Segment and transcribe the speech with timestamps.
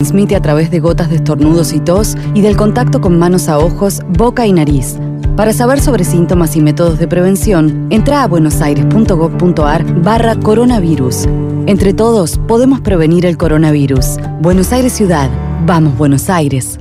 [0.00, 3.58] transmite a través de gotas de estornudos y tos y del contacto con manos a
[3.58, 4.96] ojos, boca y nariz.
[5.36, 11.26] Para saber sobre síntomas y métodos de prevención, entra a buenosaires.gov.ar barra coronavirus.
[11.66, 14.16] Entre todos podemos prevenir el coronavirus.
[14.40, 15.28] Buenos Aires Ciudad.
[15.66, 16.78] Vamos Buenos Aires.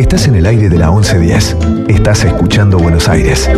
[0.00, 1.56] Estás en el aire de la 1110.
[1.86, 3.48] Estás escuchando Buenos Aires.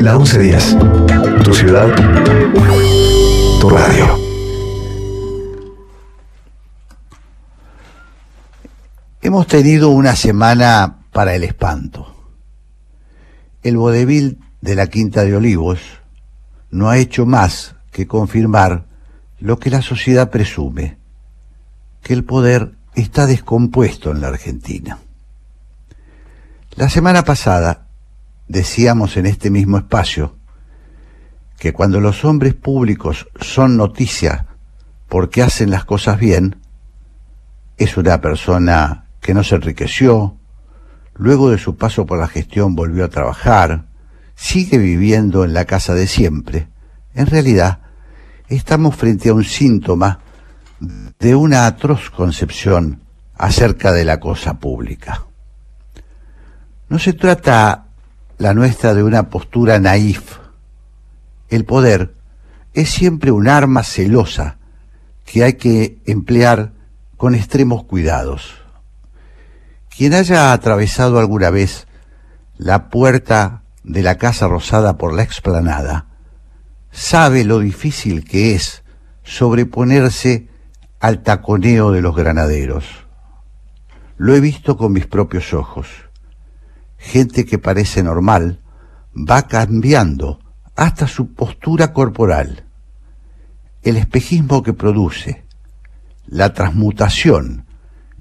[0.00, 0.76] La 1110.
[1.48, 1.88] Tu ciudad.
[3.58, 4.18] Tu radio.
[9.22, 12.14] Hemos tenido una semana para el espanto.
[13.62, 15.80] El vodevil de la Quinta de Olivos
[16.70, 18.84] no ha hecho más que confirmar
[19.40, 20.98] lo que la sociedad presume,
[22.02, 24.98] que el poder está descompuesto en la Argentina.
[26.76, 27.86] La semana pasada
[28.48, 30.37] decíamos en este mismo espacio
[31.58, 34.46] que cuando los hombres públicos son noticia
[35.08, 36.56] porque hacen las cosas bien,
[37.76, 40.36] es una persona que no se enriqueció,
[41.14, 43.86] luego de su paso por la gestión volvió a trabajar,
[44.34, 46.68] sigue viviendo en la casa de siempre.
[47.14, 47.80] En realidad,
[48.48, 50.20] estamos frente a un síntoma
[51.18, 53.02] de una atroz concepción
[53.36, 55.24] acerca de la cosa pública.
[56.88, 57.86] No se trata
[58.38, 60.38] la nuestra de una postura naif.
[61.48, 62.14] El poder
[62.74, 64.58] es siempre un arma celosa
[65.24, 66.72] que hay que emplear
[67.16, 68.62] con extremos cuidados.
[69.94, 71.86] Quien haya atravesado alguna vez
[72.56, 76.06] la puerta de la Casa Rosada por la explanada,
[76.90, 78.82] sabe lo difícil que es
[79.22, 80.48] sobreponerse
[81.00, 82.84] al taconeo de los granaderos.
[84.16, 85.88] Lo he visto con mis propios ojos.
[86.96, 88.60] Gente que parece normal
[89.14, 90.40] va cambiando
[90.78, 92.64] hasta su postura corporal.
[93.82, 95.44] El espejismo que produce,
[96.28, 97.66] la transmutación,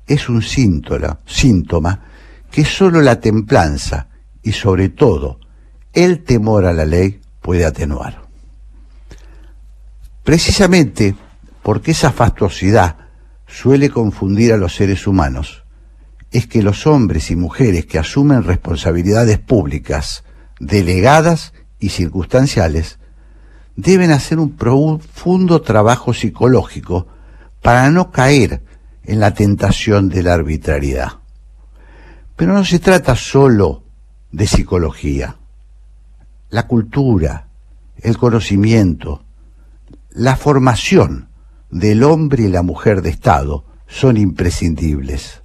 [0.08, 2.06] es un síntoma, síntoma
[2.50, 4.08] que solo la templanza
[4.42, 5.40] y sobre todo
[5.94, 8.23] el temor a la ley puede atenuar.
[10.23, 11.16] Precisamente
[11.62, 12.96] porque esa fastuosidad
[13.46, 15.64] suele confundir a los seres humanos,
[16.32, 20.23] es que los hombres y mujeres que asumen responsabilidades públicas,
[20.60, 22.99] delegadas y circunstanciales,
[23.76, 27.08] deben hacer un profundo trabajo psicológico
[27.61, 28.61] para no caer
[29.04, 31.20] en la tentación de la arbitrariedad.
[32.36, 33.83] Pero no se trata solo
[34.32, 35.37] de psicología.
[36.49, 37.48] La cultura,
[37.98, 39.23] el conocimiento,
[40.11, 41.30] la formación
[41.70, 45.43] del hombre y la mujer de Estado son imprescindibles.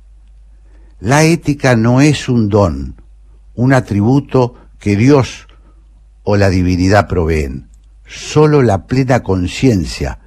[1.00, 3.00] La ética no es un don,
[3.54, 5.46] un atributo que Dios
[6.22, 7.68] o la divinidad proveen.
[8.06, 10.18] Solo la plena conciencia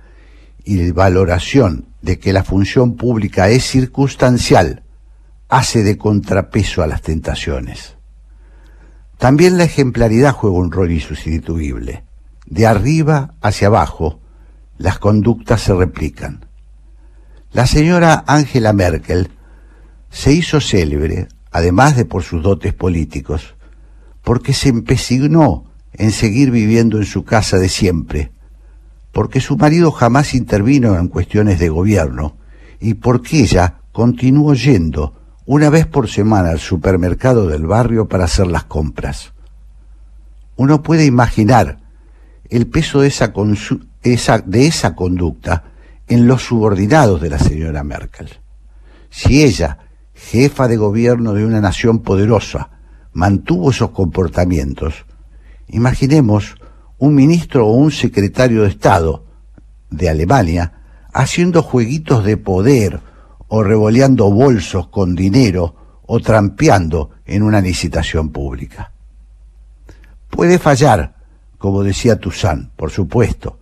[0.63, 4.83] y valoración de que la función pública es circunstancial,
[5.49, 7.95] hace de contrapeso a las tentaciones.
[9.17, 12.03] También la ejemplaridad juega un rol insustituible.
[12.45, 14.19] De arriba hacia abajo,
[14.77, 16.45] las conductas se replican.
[17.51, 19.31] La señora Angela Merkel
[20.09, 23.55] se hizo célebre, además de por sus dotes políticos,
[24.21, 28.31] porque se empecinó en seguir viviendo en su casa de siempre,
[29.11, 32.37] porque su marido jamás intervino en cuestiones de gobierno
[32.79, 35.13] y porque ella continuó yendo
[35.45, 39.33] una vez por semana al supermercado del barrio para hacer las compras.
[40.57, 41.79] Uno puede imaginar
[42.49, 43.33] el peso de esa,
[44.39, 45.63] de esa conducta
[46.07, 48.29] en los subordinados de la señora Merkel.
[49.09, 49.79] Si ella,
[50.13, 52.69] jefa de gobierno de una nación poderosa,
[53.13, 55.05] mantuvo esos comportamientos,
[55.67, 56.55] imaginemos
[56.97, 59.25] un ministro o un secretario de Estado
[59.89, 60.73] de Alemania
[61.13, 62.99] haciendo jueguitos de poder
[63.47, 68.91] o revoleando bolsos con dinero o trampeando en una licitación pública.
[70.29, 71.15] Puede fallar,
[71.57, 73.59] como decía Toussaint, por supuesto,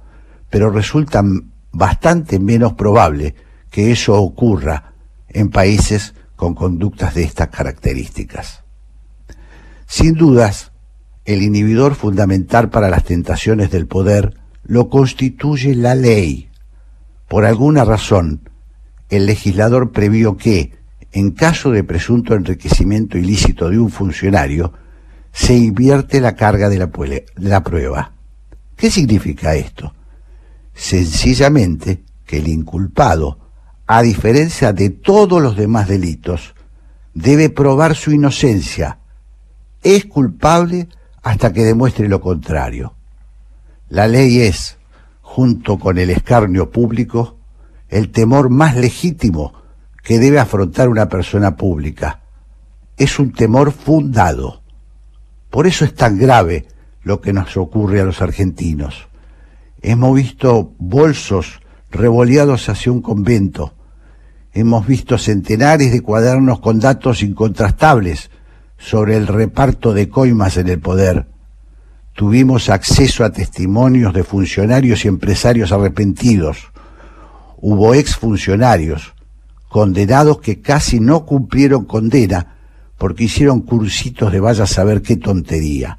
[0.50, 1.24] pero resulta
[1.72, 3.36] bastante menos probable
[3.70, 4.94] que eso ocurra
[5.30, 8.64] en países con conductas de estas características.
[9.86, 10.73] Sin dudas,
[11.26, 16.50] el inhibidor fundamental para las tentaciones del poder lo constituye la ley.
[17.28, 18.50] Por alguna razón,
[19.10, 20.74] el legislador previó que,
[21.12, 24.74] en caso de presunto enriquecimiento ilícito de un funcionario,
[25.32, 26.92] se invierte la carga de la,
[27.36, 28.14] la prueba.
[28.76, 29.94] ¿Qué significa esto?
[30.74, 33.40] Sencillamente que el inculpado,
[33.88, 36.54] a diferencia de todos los demás delitos,
[37.14, 39.00] debe probar su inocencia.
[39.84, 40.90] Es culpable
[41.24, 42.94] hasta que demuestre lo contrario.
[43.90, 44.78] La ley es,
[45.22, 47.38] junto con el escarnio público,
[47.90, 49.54] el temor más legítimo
[50.04, 52.22] que debe afrontar una persona pública.
[52.98, 54.62] Es un temor fundado.
[55.50, 56.68] Por eso es tan grave
[57.04, 59.08] lo que nos ocurre a los argentinos.
[59.82, 63.74] Hemos visto bolsos revoleados hacia un convento.
[64.54, 68.30] Hemos visto centenares de cuadernos con datos incontrastables
[68.84, 71.26] sobre el reparto de coimas en el poder.
[72.14, 76.72] Tuvimos acceso a testimonios de funcionarios y empresarios arrepentidos.
[77.58, 79.14] Hubo exfuncionarios
[79.70, 82.58] condenados que casi no cumplieron condena
[82.98, 85.98] porque hicieron cursitos de vaya a saber qué tontería.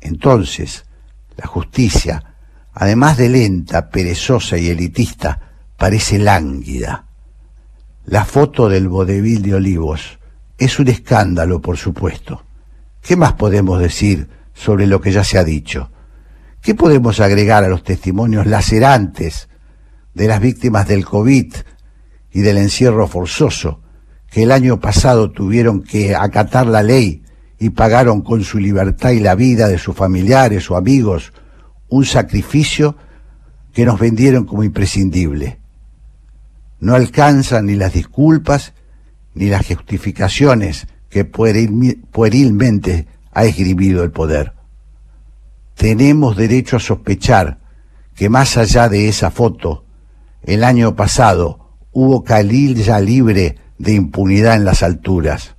[0.00, 0.86] Entonces,
[1.36, 2.36] la justicia,
[2.72, 7.04] además de lenta, perezosa y elitista, parece lánguida.
[8.06, 10.21] La foto del vodevil de Olivos
[10.64, 12.44] es un escándalo, por supuesto.
[13.00, 15.90] ¿Qué más podemos decir sobre lo que ya se ha dicho?
[16.60, 19.48] ¿Qué podemos agregar a los testimonios lacerantes
[20.14, 21.52] de las víctimas del COVID
[22.30, 23.80] y del encierro forzoso
[24.30, 27.22] que el año pasado tuvieron que acatar la ley
[27.58, 31.32] y pagaron con su libertad y la vida de sus familiares o amigos
[31.88, 32.96] un sacrificio
[33.72, 35.58] que nos vendieron como imprescindible.
[36.80, 38.72] No alcanzan ni las disculpas
[39.34, 44.52] ni las justificaciones que puerilmente ha esgrimido el poder.
[45.74, 47.58] Tenemos derecho a sospechar
[48.14, 49.84] que más allá de esa foto,
[50.42, 55.56] el año pasado hubo Khalil ya libre de impunidad en las alturas,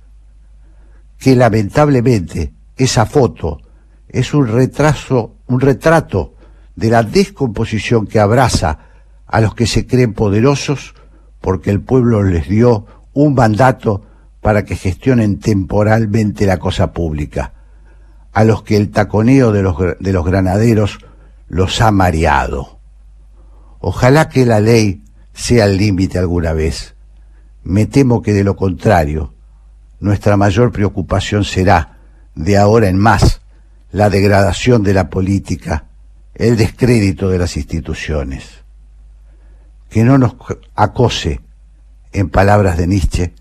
[1.18, 3.60] que lamentablemente esa foto
[4.08, 6.34] es un retraso, un retrato
[6.76, 8.78] de la descomposición que abraza
[9.26, 10.94] a los que se creen poderosos
[11.40, 14.02] porque el pueblo les dio un mandato
[14.40, 17.54] para que gestionen temporalmente la cosa pública,
[18.32, 20.98] a los que el taconeo de los, de los granaderos
[21.48, 22.78] los ha mareado.
[23.80, 26.94] Ojalá que la ley sea el límite alguna vez.
[27.62, 29.34] Me temo que de lo contrario,
[30.00, 31.98] nuestra mayor preocupación será,
[32.34, 33.40] de ahora en más,
[33.92, 35.86] la degradación de la política,
[36.34, 38.64] el descrédito de las instituciones.
[39.88, 40.34] Que no nos
[40.74, 41.40] acose
[42.14, 43.34] en palabras de Nietzsche,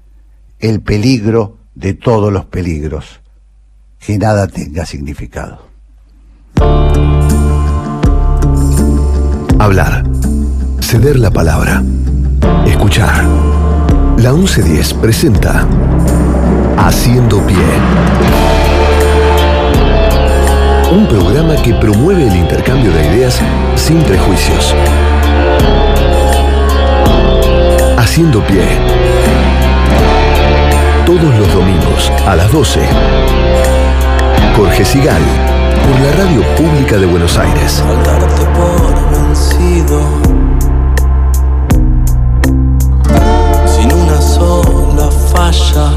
[0.59, 3.21] el peligro de todos los peligros,
[3.99, 5.67] que nada tenga significado.
[9.59, 10.03] Hablar,
[10.81, 11.83] ceder la palabra,
[12.65, 13.23] escuchar.
[14.17, 15.67] La 1110 presenta
[16.77, 17.57] Haciendo Pie.
[20.91, 23.39] Un programa que promueve el intercambio de ideas
[23.75, 24.75] sin prejuicios
[28.03, 28.61] Haciendo Pie.
[31.05, 32.81] Todos los domingos a las 12.
[34.57, 35.21] Jorge Sigal,
[35.85, 37.81] por la Radio Pública de Buenos Aires.
[38.53, 40.01] por vencido.
[43.65, 45.91] Sin una sola falla.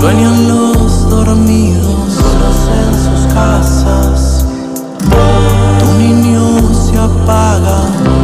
[0.00, 2.20] Sueñan los dormidos
[2.76, 4.44] en sus casas.
[5.80, 8.17] Tu niño se apaga.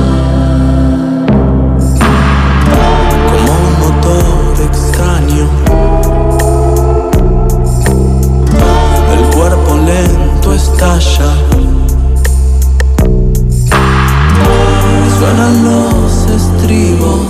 [15.19, 17.27] Suenan los estribos.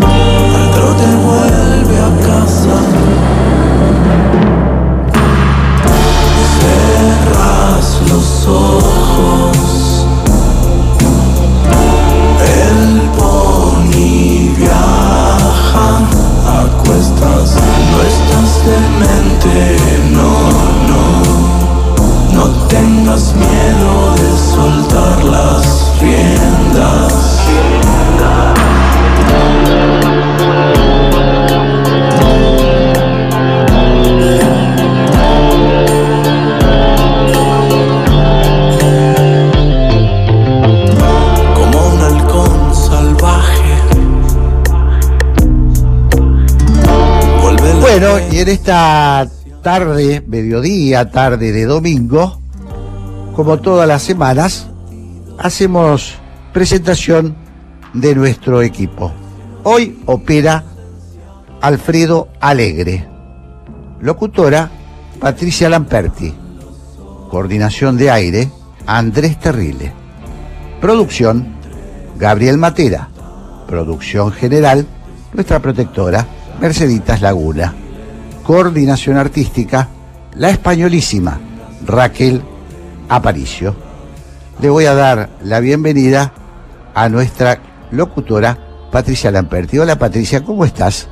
[0.00, 2.76] El trote vuelve a casa.
[6.58, 10.06] Cerras los ojos.
[12.42, 15.88] El pony viaja
[16.46, 16.50] a
[16.82, 17.65] cuestas.
[18.66, 20.32] No
[20.88, 21.12] no
[22.34, 27.45] no tengas miedo de soltar las riendas.
[48.46, 49.28] En esta
[49.60, 52.40] tarde, mediodía, tarde de domingo,
[53.34, 54.68] como todas las semanas,
[55.36, 56.14] hacemos
[56.52, 57.34] presentación
[57.92, 59.12] de nuestro equipo.
[59.64, 60.62] Hoy opera
[61.60, 63.08] Alfredo Alegre,
[64.00, 64.70] locutora
[65.18, 66.32] Patricia Lamperti,
[67.28, 68.48] coordinación de aire
[68.86, 69.92] Andrés Terrile,
[70.80, 71.48] producción
[72.16, 73.08] Gabriel Matera,
[73.66, 74.86] producción general
[75.32, 76.24] nuestra protectora
[76.60, 77.74] Merceditas Laguna
[78.46, 79.88] coordinación artística,
[80.34, 81.40] la españolísima
[81.84, 82.40] Raquel
[83.08, 83.74] Aparicio.
[84.60, 86.32] Le voy a dar la bienvenida
[86.94, 87.58] a nuestra
[87.90, 88.56] locutora
[88.92, 89.78] Patricia Lamperti.
[89.80, 91.08] Hola Patricia, ¿cómo estás?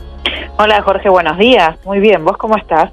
[0.59, 1.77] Hola Jorge, buenos días.
[1.85, 2.93] Muy bien, ¿vos cómo estás?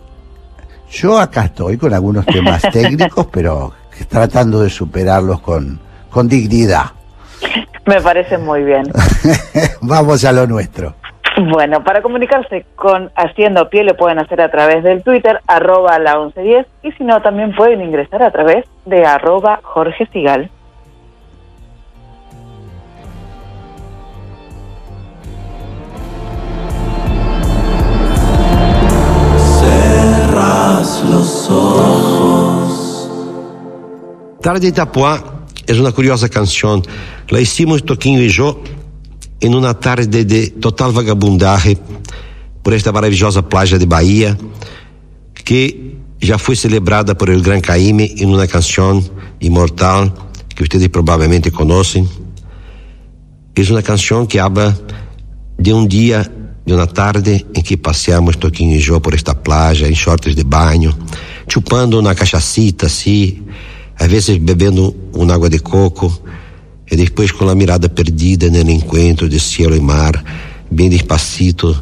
[0.90, 3.74] Yo acá estoy con algunos temas técnicos, pero
[4.10, 5.80] tratando de superarlos con,
[6.10, 6.86] con dignidad.
[7.86, 8.92] Me parece muy bien.
[9.82, 10.96] Vamos a lo nuestro.
[11.38, 16.18] Bueno, para comunicarse con Haciendo Pie lo pueden hacer a través del Twitter, arroba la
[16.18, 20.50] 1110, y si no, también pueden ingresar a través de arroba Jorge Sigal.
[29.62, 33.10] Cerras los ojos.
[34.42, 35.24] Tarde de Itapuá
[35.66, 36.82] es una curiosa canción.
[37.30, 38.60] La hicimos Toquinho y yo
[39.42, 41.78] en una tarde de total vagabundaje
[42.62, 44.38] por esta maravillosa playa de Bahía,
[45.34, 49.04] que já foi celebrada por El Gran Caime em uma canção
[49.42, 52.08] imortal que vocês provavelmente conhecem.
[53.56, 54.78] É uma canção que habla
[55.60, 56.32] de um dia,
[56.66, 60.44] de uma tarde em que passeamos Toquinho e Jô por esta playa em shorts de
[60.44, 60.96] banho,
[61.48, 63.44] chupando uma cachacita assim,
[64.00, 66.22] às vezes bebendo uma água de coco,
[66.92, 70.22] e depois com a mirada perdida no encontro de cielo e mar,
[70.70, 71.82] bem despacito,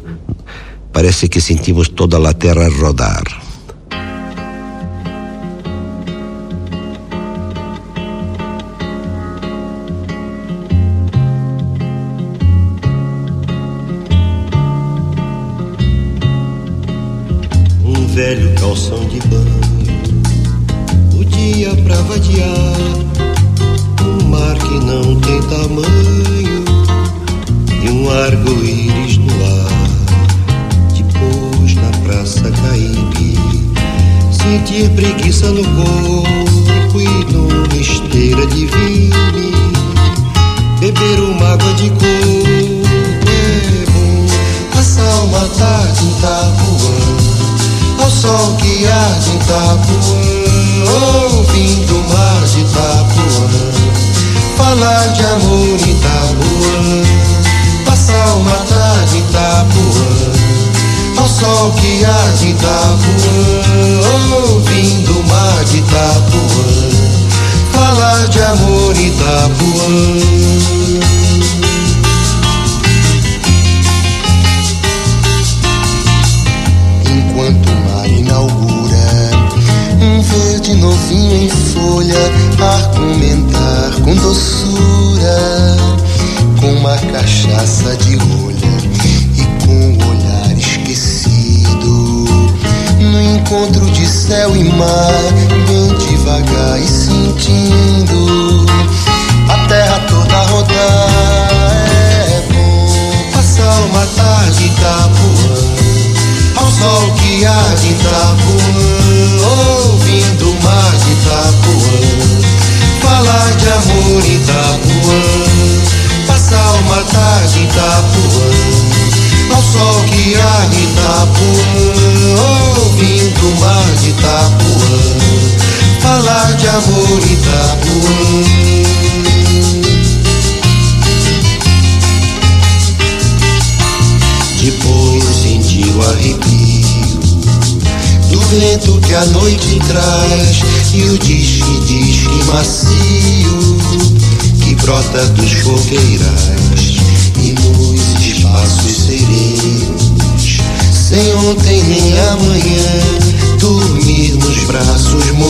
[0.92, 3.24] parece que sentimos toda a terra rodar.
[17.84, 19.09] Um velho calção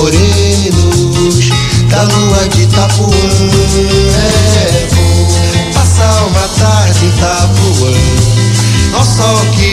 [0.01, 1.51] morenos
[1.91, 3.07] da lua de Itapuã.
[4.17, 7.93] É bom passar uma tarde em Itapuã
[8.95, 9.70] ao sol que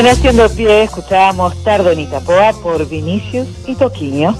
[0.00, 4.34] En Haciendo Pie escuchábamos Tardo en Itapoa por Vinicius y Toquinho.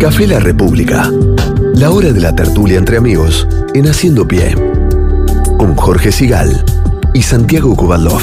[0.00, 1.10] Café La República.
[1.74, 4.54] La hora de la tertulia entre amigos en Haciendo Pie.
[5.58, 6.64] Con Jorge Sigal
[7.12, 8.22] y Santiago Kovalov.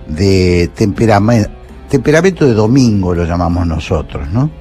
[0.10, 4.52] de temperamento, de domingo lo llamamos nosotros, ¿no?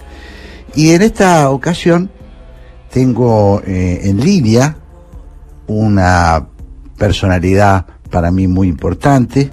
[0.76, 2.09] Y en esta ocasión
[2.92, 4.76] tengo eh, en línea
[5.66, 6.47] una
[6.97, 9.50] personalidad para mí muy importante,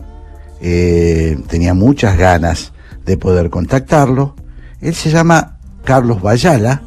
[0.62, 2.74] eh, tenía muchas ganas
[3.06, 4.36] de poder contactarlo.
[4.82, 6.84] Él se llama Carlos Bayala,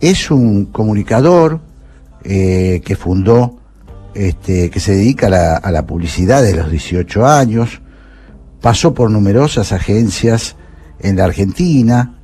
[0.00, 1.67] es un comunicador
[2.30, 3.56] eh, que fundó,
[4.12, 7.80] este, que se dedica a la, publicidad de los 18 años,
[8.60, 10.54] pasó por numerosas agencias
[11.00, 12.20] en la Argentina,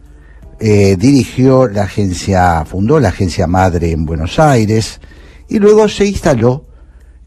[0.60, 5.00] eh, dirigió la agencia, fundó la agencia madre en Buenos Aires
[5.48, 6.66] y luego se instaló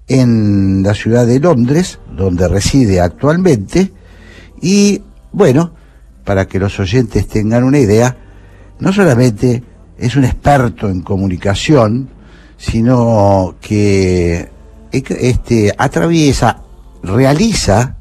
[0.08, 3.92] en la ciudad de Londres, donde reside actualmente,
[4.62, 5.74] y bueno,
[6.24, 8.16] para que los oyentes tengan una idea,
[8.80, 9.64] no solamente
[9.98, 12.16] es un experto en comunicación,
[12.58, 14.50] sino que
[14.92, 16.64] este, atraviesa,
[17.04, 17.96] realiza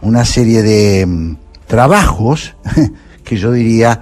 [0.00, 2.54] una serie de mm, trabajos
[3.24, 4.00] que yo diría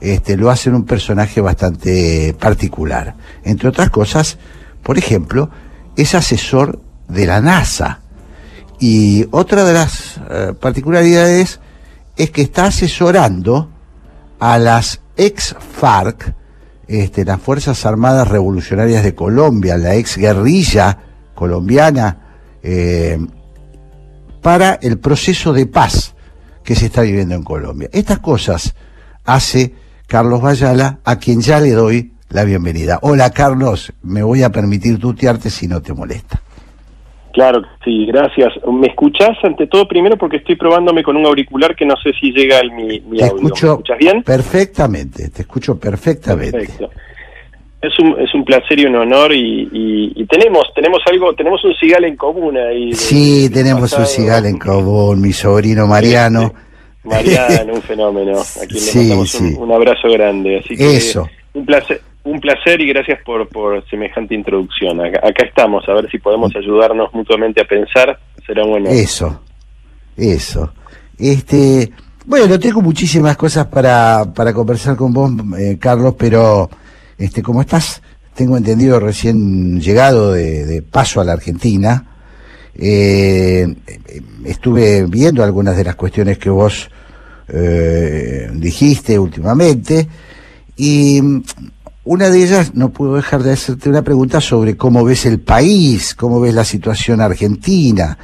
[0.00, 3.14] este, lo hacen un personaje bastante particular.
[3.44, 4.38] Entre otras cosas,
[4.82, 5.50] por ejemplo,
[5.96, 8.00] es asesor de la NASA.
[8.78, 11.60] Y otra de las eh, particularidades
[12.16, 13.70] es que está asesorando
[14.38, 16.34] a las ex FARC,
[16.88, 20.98] este, las Fuerzas Armadas Revolucionarias de Colombia, la ex guerrilla
[21.34, 22.18] colombiana,
[22.62, 23.18] eh,
[24.42, 26.14] para el proceso de paz
[26.62, 27.88] que se está viviendo en Colombia.
[27.92, 28.74] Estas cosas
[29.24, 29.74] hace
[30.06, 32.98] Carlos Bayala, a quien ya le doy la bienvenida.
[33.02, 36.40] Hola Carlos, me voy a permitir tutearte si no te molesta.
[37.36, 38.54] Claro, sí, gracias.
[38.66, 42.32] ¿Me escuchás ante todo primero porque estoy probándome con un auricular que no sé si
[42.32, 43.36] llega el, mi, mi te audio.
[43.36, 44.22] Escucho ¿Me escuchas bien?
[44.22, 46.60] Perfectamente, te escucho perfectamente.
[46.60, 46.88] Perfecto.
[47.82, 51.62] Es un, es un placer y un honor y, y, y tenemos tenemos algo tenemos
[51.62, 52.94] un cigal en común ahí.
[52.94, 56.54] Sí, tenemos un cigal en común, mi sobrino Mariano.
[57.04, 58.38] Mariano, un fenómeno.
[58.38, 59.56] A quien Sí, le mandamos un, sí.
[59.58, 60.58] un abrazo grande.
[60.60, 61.28] Así que Eso.
[61.52, 65.00] un placer un placer y gracias por, por semejante introducción.
[65.00, 68.18] Acá, estamos, a ver si podemos ayudarnos mutuamente a pensar.
[68.44, 68.90] Será bueno.
[68.90, 69.40] Eso,
[70.16, 70.72] eso.
[71.18, 71.90] Este,
[72.26, 76.68] bueno, tengo muchísimas cosas para, para conversar con vos, eh, Carlos, pero
[77.16, 78.02] este, como estás,
[78.34, 82.04] tengo entendido, recién llegado de, de paso a la Argentina,
[82.74, 83.66] eh,
[84.44, 86.90] estuve viendo algunas de las cuestiones que vos
[87.48, 90.06] eh, dijiste últimamente
[90.76, 91.20] y
[92.06, 96.14] una de ellas no puedo dejar de hacerte una pregunta sobre cómo ves el país,
[96.14, 98.16] cómo ves la situación argentina.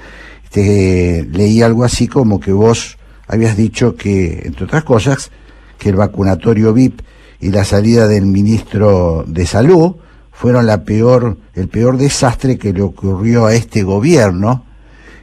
[0.51, 5.31] Te, leí algo así como que vos habías dicho que, entre otras cosas,
[5.79, 7.01] que el vacunatorio VIP
[7.41, 9.97] y la salida del ministro de Salud
[10.31, 14.65] fueron la peor, el peor desastre que le ocurrió a este gobierno.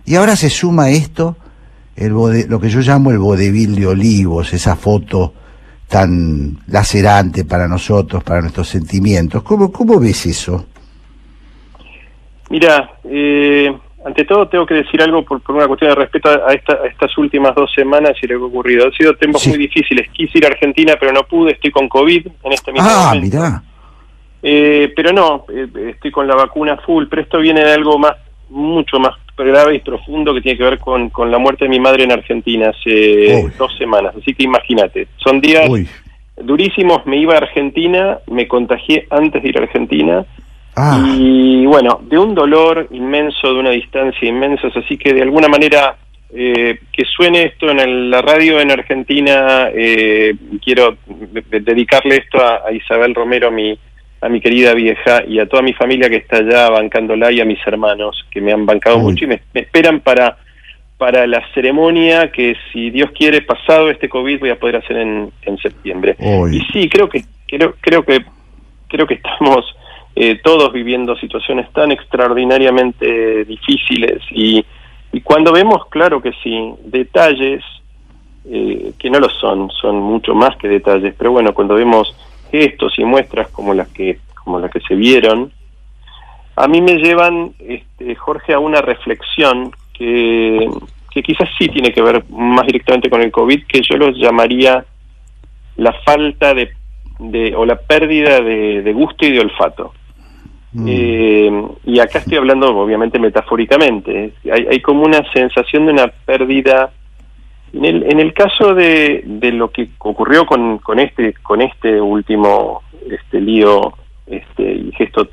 [0.06, 1.38] Y ahora se suma esto
[1.96, 5.34] el bode- lo que yo llamo el vodevil de Olivos, esa foto
[5.90, 9.42] tan lacerante para nosotros, para nuestros sentimientos.
[9.44, 10.66] ¿Cómo, cómo ves eso?
[12.50, 13.76] Mira, eh,
[14.06, 17.72] ante todo tengo que decir algo por, una cuestión de respeto a, estas últimas dos
[17.74, 18.86] semanas y lo que ha ocurrido.
[18.86, 20.10] Han sido tiempos muy difíciles.
[20.12, 21.54] Quise ir a Argentina, pero no pude.
[21.54, 23.38] Estoy con COVID en este mismo ah, momento.
[23.38, 23.64] mirá.
[24.42, 27.06] Eh, pero no, eh, estoy con la vacuna full.
[27.10, 28.16] Pero esto viene de algo más,
[28.50, 31.80] mucho más grave y profundo que tiene que ver con, con la muerte de mi
[31.80, 34.16] madre en Argentina hace dos semanas.
[34.16, 35.70] Así que imagínate, son días
[36.42, 37.06] durísimos.
[37.06, 40.26] Me iba a Argentina, me contagié antes de ir a Argentina
[40.82, 40.98] Ah.
[41.14, 45.98] Y bueno, de un dolor inmenso, de una distancia inmensa, así que de alguna manera
[46.34, 50.98] eh, que suene esto en la radio en Argentina, eh, quiero
[51.50, 53.78] dedicarle esto a, Isabel Romero, mi,
[54.22, 57.46] a mi querida vieja, y a toda mi familia que está allá bancándola y a
[57.46, 60.38] mis hermanos que me han bancado mucho y me, esperan para
[60.98, 65.32] para la ceremonia que si Dios quiere pasado este COVID voy a poder hacer en,
[65.44, 66.18] en septiembre.
[66.52, 68.20] Y sí, creo que creo creo que
[68.90, 69.66] creo que estamos
[70.16, 74.66] eh, todos viviendo situaciones tan extraordinariamente difíciles y,
[75.24, 77.64] cuando vemos, claro que sí, detalles
[78.46, 82.16] eh, que no lo son, son mucho más que detalles, pero bueno, cuando vemos
[82.52, 85.52] gestos y muestras como las que como las que se vieron,
[86.56, 90.68] a mí me llevan, este, Jorge, a una reflexión que,
[91.12, 94.84] que quizás sí tiene que ver más directamente con el COVID, que yo lo llamaría
[95.78, 96.72] la falta de,
[97.20, 99.94] de o la pérdida de, de gusto y de olfato.
[100.74, 100.86] Mm.
[100.88, 104.34] Eh, y acá estoy hablando obviamente metafóricamente.
[104.52, 106.92] Hay, hay como una sensación de una pérdida.
[107.74, 112.02] En el, en el caso de, de lo que ocurrió con, con este con este
[112.02, 113.94] último este lío
[114.26, 115.28] este gesto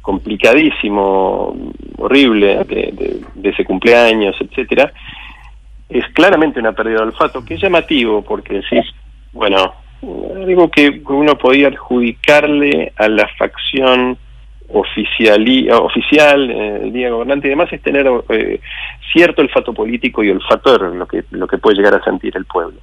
[0.00, 1.54] complicadísimo
[1.98, 4.92] horrible de, de, ese cumpleaños etcétera
[5.88, 8.86] es claramente una pérdida de olfato que es llamativo porque decís
[9.32, 14.16] bueno algo que uno podía adjudicarle a la facción
[14.72, 18.60] oficial, oficial eh, el día gobernante y demás es tener eh,
[19.12, 22.78] cierto olfato político y olfato lo que lo que puede llegar a sentir el pueblo.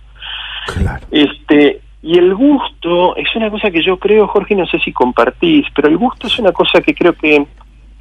[1.11, 5.65] Este y el gusto es una cosa que yo creo Jorge no sé si compartís
[5.75, 7.45] pero el gusto es una cosa que creo que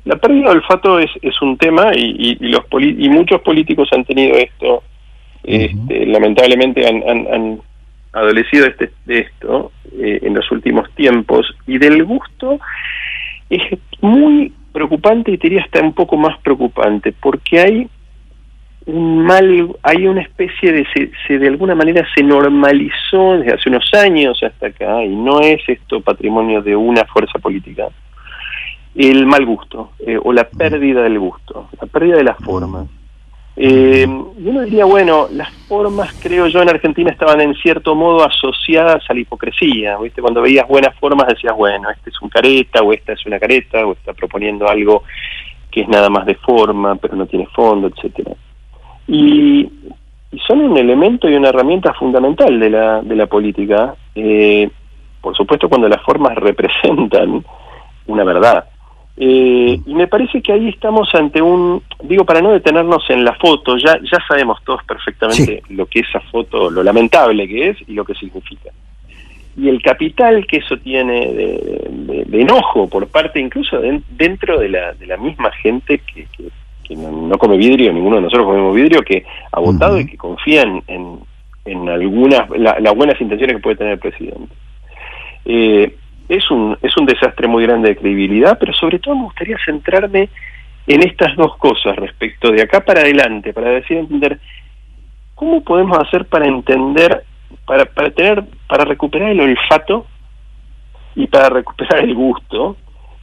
[0.04, 4.04] la pérdida de olfato es, es un tema y, y, los y muchos políticos han
[4.04, 4.84] tenido esto
[5.42, 7.60] este, lamentablemente han, han,
[8.12, 12.58] adolecido este, de esto eh, en los últimos tiempos y del gusto
[13.50, 17.88] es muy preocupante y te diría hasta un poco más preocupante, porque hay
[18.86, 20.86] un mal, hay una especie de,
[21.26, 25.60] se, de alguna manera se normalizó desde hace unos años hasta acá, y no es
[25.68, 27.88] esto patrimonio de una fuerza política,
[28.94, 32.86] el mal gusto, eh, o la pérdida del gusto, la pérdida de la forma.
[33.60, 38.24] Eh, yo no diría, bueno, las formas, creo yo, en Argentina estaban en cierto modo
[38.24, 40.22] asociadas a la hipocresía, ¿viste?
[40.22, 43.84] Cuando veías buenas formas decías, bueno, este es un careta, o esta es una careta,
[43.84, 45.02] o está proponiendo algo
[45.72, 48.30] que es nada más de forma, pero no tiene fondo, etcétera.
[49.08, 49.68] Y,
[50.46, 54.70] son un elemento y una herramienta fundamental de la, de la política, eh,
[55.20, 57.44] por supuesto cuando las formas representan
[58.06, 58.66] una verdad.
[59.20, 63.34] Eh, y me parece que ahí estamos ante un, digo, para no detenernos en la
[63.34, 67.94] foto, ya, ya sabemos todos perfectamente lo que esa foto, lo lamentable que es y
[67.94, 68.70] lo que significa.
[69.56, 75.06] Y el capital que eso tiene de, enojo por parte incluso dentro de la, de
[75.08, 76.28] la misma gente que,
[76.84, 80.62] que, no, come vidrio, ninguno de nosotros comemos vidrio, que ha votado y que confía
[80.62, 81.18] en,
[81.64, 84.54] en, algunas, las buenas intenciones que puede tener el presidente.
[85.44, 85.92] Eh,
[86.28, 90.28] es un, es un desastre muy grande de credibilidad, pero sobre todo me gustaría centrarme
[90.86, 94.38] en estas dos cosas respecto de acá para adelante, para decir entender
[95.34, 97.24] cómo podemos hacer para entender,
[97.66, 100.06] para, para tener, para recuperar el olfato
[101.14, 102.76] y para recuperar el gusto.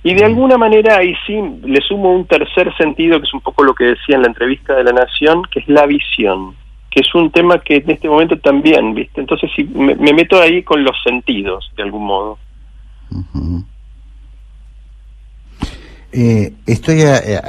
[0.03, 3.63] Y de alguna manera ahí sí le sumo un tercer sentido, que es un poco
[3.63, 6.55] lo que decía en la entrevista de la Nación, que es la visión,
[6.91, 9.19] que es un tema que en este momento también, ¿viste?
[9.19, 12.37] Entonces sí, me meto ahí con los sentidos, de algún modo.
[16.17, 17.41] Eh, estoy, eh,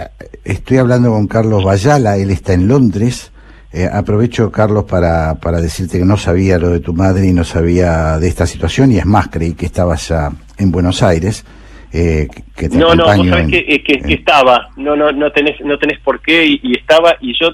[0.44, 3.32] estoy hablando con Carlos Bayala, él está en Londres.
[3.72, 7.44] Eh, aprovecho, Carlos, para, para decirte que no sabía lo de tu madre y no
[7.44, 11.44] sabía de esta situación, y es más, creí que estabas ya en Buenos Aires.
[11.92, 16.00] que te no, no, vos sabés que, que, estaba, no, no, no tenés, no tenés
[16.00, 17.50] por qué, y, estaba, y yo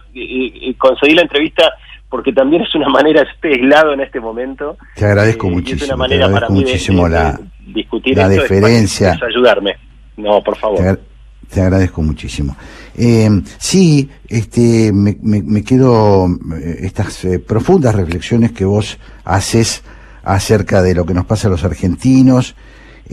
[0.78, 1.72] conseguí la entrevista
[2.08, 4.78] porque también es una manera, esté aislado en este momento.
[4.94, 5.82] Te agradezco muchísimo.
[5.82, 9.18] Es una manera para muchísimo la, discutir la deferencia.
[9.22, 9.76] ayudarme.
[10.16, 11.00] No, por favor.
[11.48, 12.56] Te, agradezco muchísimo.
[12.96, 19.82] Eh, sí, este, me, me, quedo eh, estas eh, profundas reflexiones que vos haces
[20.22, 22.54] acerca de lo que nos pasa a los argentinos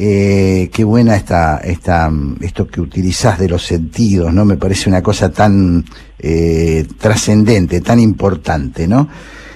[0.02, 2.10] Eh, qué buena esta, esta,
[2.40, 4.46] esto que utilizás de los sentidos, ¿no?
[4.46, 5.84] Me parece una cosa tan
[6.18, 9.10] eh, trascendente, tan importante, ¿no?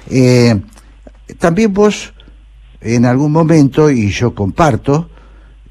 [0.09, 0.53] Eh,
[1.39, 2.13] también vos,
[2.83, 5.09] en algún momento, y yo comparto,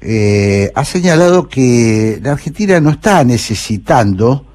[0.01, 4.45] eh, has señalado que la Argentina no está necesitando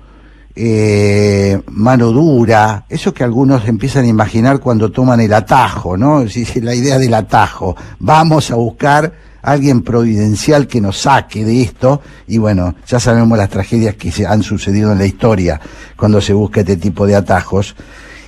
[0.60, 6.24] eh, mano dura, eso que algunos empiezan a imaginar cuando toman el atajo, ¿no?
[6.62, 7.76] La idea del atajo.
[8.00, 13.50] Vamos a buscar alguien providencial que nos saque de esto y bueno, ya sabemos las
[13.50, 15.60] tragedias que se han sucedido en la historia
[15.96, 17.76] cuando se busca este tipo de atajos.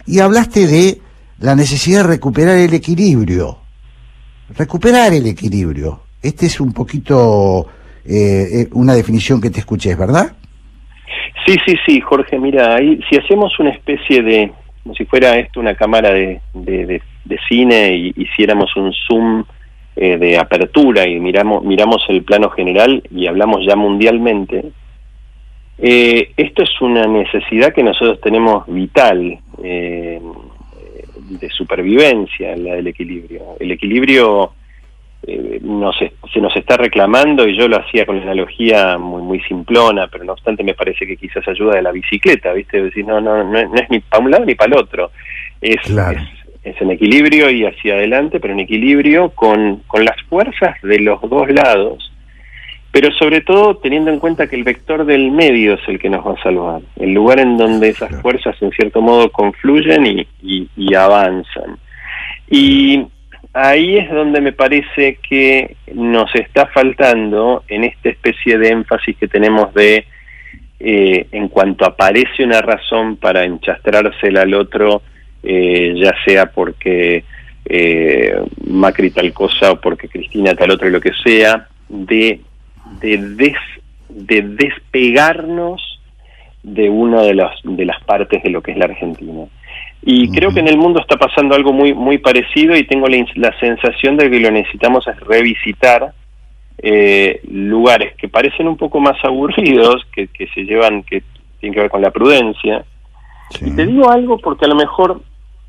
[0.06, 1.02] Y hablaste de
[1.40, 3.59] la necesidad de recuperar el equilibrio.
[4.56, 6.00] Recuperar el equilibrio.
[6.22, 7.66] Este es un poquito
[8.04, 10.32] eh, eh, una definición que te escuché, ¿verdad?
[11.46, 15.60] Sí, sí, sí, Jorge, mira, ahí si hacemos una especie de, como si fuera esto
[15.60, 16.40] una cámara de,
[17.48, 19.44] cine y hiciéramos un zoom
[19.96, 24.72] eh, de apertura y miramos, miramos el plano general y hablamos ya mundialmente,
[25.82, 30.20] eh, esto es una necesidad que nosotros tenemos vital eh,
[31.38, 33.56] de supervivencia, la del equilibrio.
[33.60, 34.52] El equilibrio
[35.26, 39.40] eh, nos, se nos está reclamando y yo lo hacía con la analogía muy muy
[39.42, 42.82] simplona, pero no obstante me parece que quizás ayuda de la bicicleta, ¿viste?
[42.82, 45.10] Decir, no, no, no, no es ni para un lado ni para el otro.
[45.60, 46.18] Es, Claro.
[46.64, 50.98] es, es en equilibrio y hacia adelante, pero en equilibrio con, con las fuerzas de
[51.00, 52.09] los dos lados,
[52.92, 56.26] pero sobre todo teniendo en cuenta que el vector del medio es el que nos
[56.26, 60.68] va a salvar, el lugar en donde esas fuerzas en cierto modo confluyen y, y,
[60.76, 61.78] y avanzan.
[62.48, 63.06] Y
[63.52, 69.28] ahí es donde me parece que nos está faltando en esta especie de énfasis que
[69.28, 70.04] tenemos de
[70.78, 75.02] eh, en cuanto aparece una razón para enchastrársela al otro,
[75.42, 77.22] eh, ya sea porque
[77.66, 78.34] eh,
[78.66, 82.40] Macri tal cosa o porque Cristina tal otro, lo que sea, de,
[83.00, 83.56] de, des,
[84.08, 86.00] de despegarnos
[86.62, 89.44] de una de las, de las partes de lo que es la Argentina.
[90.02, 93.24] Y creo que en el mundo está pasando algo muy muy parecido y tengo la,
[93.34, 96.12] la sensación de que lo necesitamos es revisitar
[96.82, 101.22] eh, lugares que parecen un poco más aburridos, que, que se llevan, que
[101.60, 102.84] tienen que ver con la prudencia.
[103.50, 103.66] Sí.
[103.68, 105.20] Y te digo algo porque a lo mejor,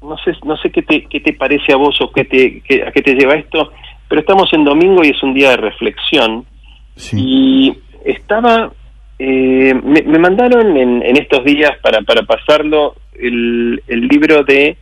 [0.02, 2.84] no sé, no sé qué te, qué te parece a vos o qué te, qué-
[2.84, 3.72] a qué te lleva esto,
[4.08, 6.46] pero estamos en domingo y es un día de reflexión.
[7.02, 7.18] Sí.
[7.20, 8.72] Y estaba,
[9.18, 14.78] eh, me, me mandaron en, en estos días para, para pasarlo el, el libro de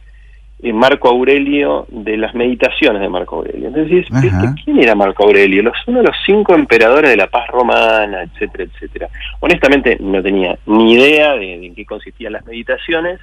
[0.61, 3.69] eh, Marco Aurelio, de las meditaciones de Marco Aurelio.
[3.69, 4.05] Entonces.
[4.09, 4.63] ¿viste?
[4.63, 5.63] ¿quién era Marco Aurelio?
[5.63, 9.07] Los, uno de los cinco emperadores de la paz romana, etcétera, etcétera.
[9.39, 13.19] Honestamente no tenía ni idea de, de en qué consistían las meditaciones,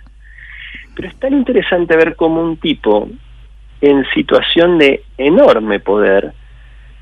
[0.95, 3.09] pero es tan interesante ver cómo un tipo
[3.83, 6.33] en situación de enorme poder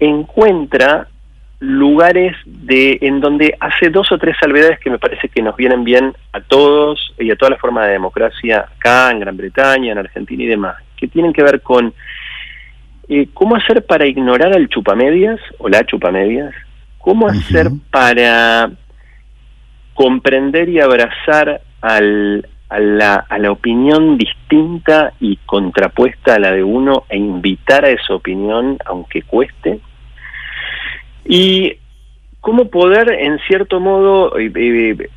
[0.00, 1.06] encuentra
[1.64, 5.82] lugares de en donde hace dos o tres salvedades que me parece que nos vienen
[5.82, 9.98] bien a todos y a toda la forma de democracia acá en Gran Bretaña, en
[9.98, 11.94] Argentina y demás, que tienen que ver con
[13.08, 16.54] eh, cómo hacer para ignorar al chupamedias o la chupamedias,
[16.98, 18.70] cómo hacer para
[19.94, 26.62] comprender y abrazar al, a, la, a la opinión distinta y contrapuesta a la de
[26.62, 29.80] uno e invitar a esa opinión aunque cueste.
[31.24, 31.78] Y
[32.40, 35.08] cómo poder, en cierto modo, eh, eh,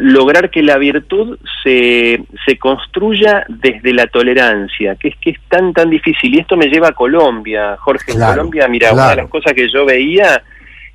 [0.00, 5.74] lograr que la virtud se, se construya desde la tolerancia, que es que es tan,
[5.74, 6.34] tan difícil.
[6.34, 8.12] Y esto me lleva a Colombia, Jorge.
[8.12, 10.42] Claro, en Colombia, mira, una de las cosas que yo veía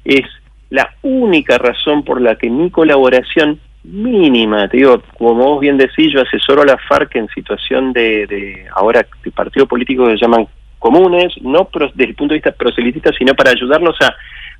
[0.03, 0.25] es
[0.71, 6.11] la única razón por la que mi colaboración mínima, te digo, como vos bien decís,
[6.11, 10.21] yo asesoro a la FARC en situación de, de ahora de partido político que se
[10.21, 10.47] llaman
[10.89, 14.13] comunes, no pro- desde el punto de vista proselitista, sino para ayudarlos a,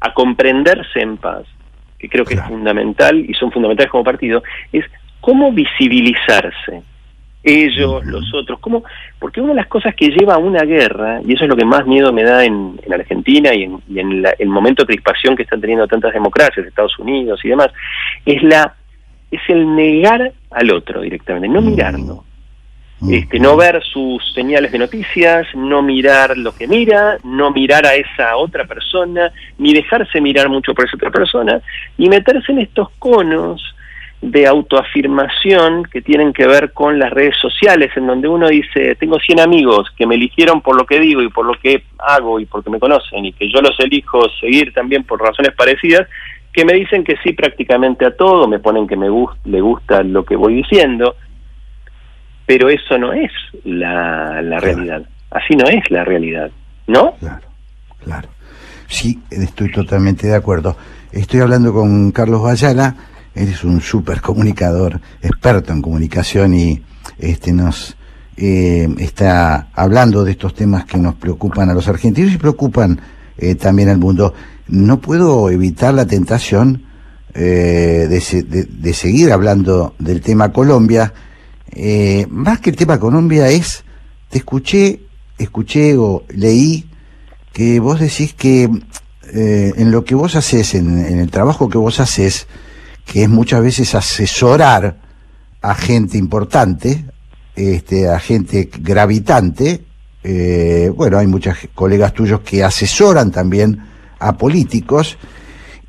[0.07, 1.43] a comprenderse en paz,
[1.99, 2.49] que creo que Claro.
[2.49, 4.41] es fundamental y son fundamentales como partido,
[4.73, 4.85] es
[5.21, 6.81] cómo visibilizarse
[7.43, 8.83] ellos, los otros, cómo,
[9.19, 11.63] porque una de las cosas que lleva a una guerra, y eso es lo que
[11.63, 14.88] más miedo me da en, en Argentina y en, y en la- el momento de
[14.88, 17.69] crispación que están teniendo tantas democracias, Estados Unidos y demás,
[18.25, 18.73] es la
[19.31, 21.65] es el negar al otro directamente, no Mm.
[21.67, 22.24] mirarlo.
[23.01, 23.13] Mm.
[23.13, 27.95] Este, no ver sus señales de noticias, no mirar lo que mira, no mirar a
[27.95, 31.62] esa otra persona, ni dejarse mirar mucho por esa otra persona,
[31.97, 33.75] y meterse en estos conos
[34.21, 39.19] de autoafirmación que tienen que ver con las redes sociales, en donde uno dice, tengo
[39.19, 42.45] 100 amigos que me eligieron por lo que digo y por lo que hago y
[42.45, 46.08] porque me conocen, y que yo los elijo seguir también por razones parecidas,
[46.51, 49.10] que me dicen que sí prácticamente a todo, me ponen que me
[49.43, 51.17] le gusta lo que voy diciendo,
[52.45, 53.31] pero eso no es
[53.63, 54.75] la, la Claro.
[54.77, 55.01] realidad.
[55.31, 56.49] Así no es la realidad,
[56.88, 57.15] ¿no?
[57.19, 57.47] Claro,
[58.03, 58.29] claro.
[58.88, 60.77] Sí, estoy totalmente de acuerdo.
[61.12, 62.95] Estoy hablando con Carlos Bayala,
[63.34, 66.81] él es un super comunicador, experto en comunicación y
[67.19, 67.97] este nos
[68.38, 72.99] eh, está hablando de estos temas que nos preocupan a los argentinos y preocupan
[73.38, 74.34] eh, también al mundo.
[74.67, 76.84] No puedo evitar la tentación
[77.34, 81.13] eh, de, de, seguir hablando del tema Colombia.
[82.30, 83.84] Más que el tema Colombia es,
[84.30, 85.01] te escuché,
[85.38, 86.89] escuché o leí
[87.54, 88.69] que vos decís que
[89.34, 92.47] en lo que vos haces, en, en el trabajo que vos haces,
[93.06, 94.97] que es muchas veces asesorar
[95.62, 97.06] a gente importante,
[97.56, 99.84] este, a gente gravitante.
[100.23, 103.80] Eh, bueno, hay muchos colegas tuyos que asesoran también
[104.19, 105.17] a políticos.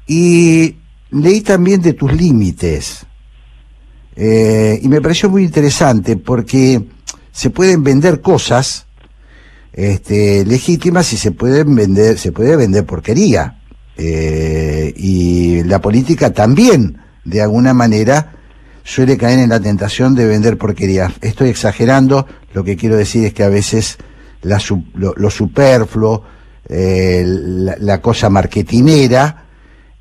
[0.07, 0.77] Y
[1.11, 3.07] leí también de tus límites.
[4.16, 6.83] Eh, y me pareció muy interesante porque
[7.33, 8.87] se pueden vender cosas
[9.72, 13.61] este, legítimas y se pueden vender, se puede vender porquería.
[13.98, 18.33] Eh, y la política también de alguna manera
[18.85, 21.12] suele caer en la tentación de vender porquerías.
[21.20, 23.98] Estoy exagerando, lo que quiero decir es que a veces
[24.42, 24.61] la,
[24.94, 26.22] lo, superfluo,
[26.68, 29.44] eh, la, cosa marketinera,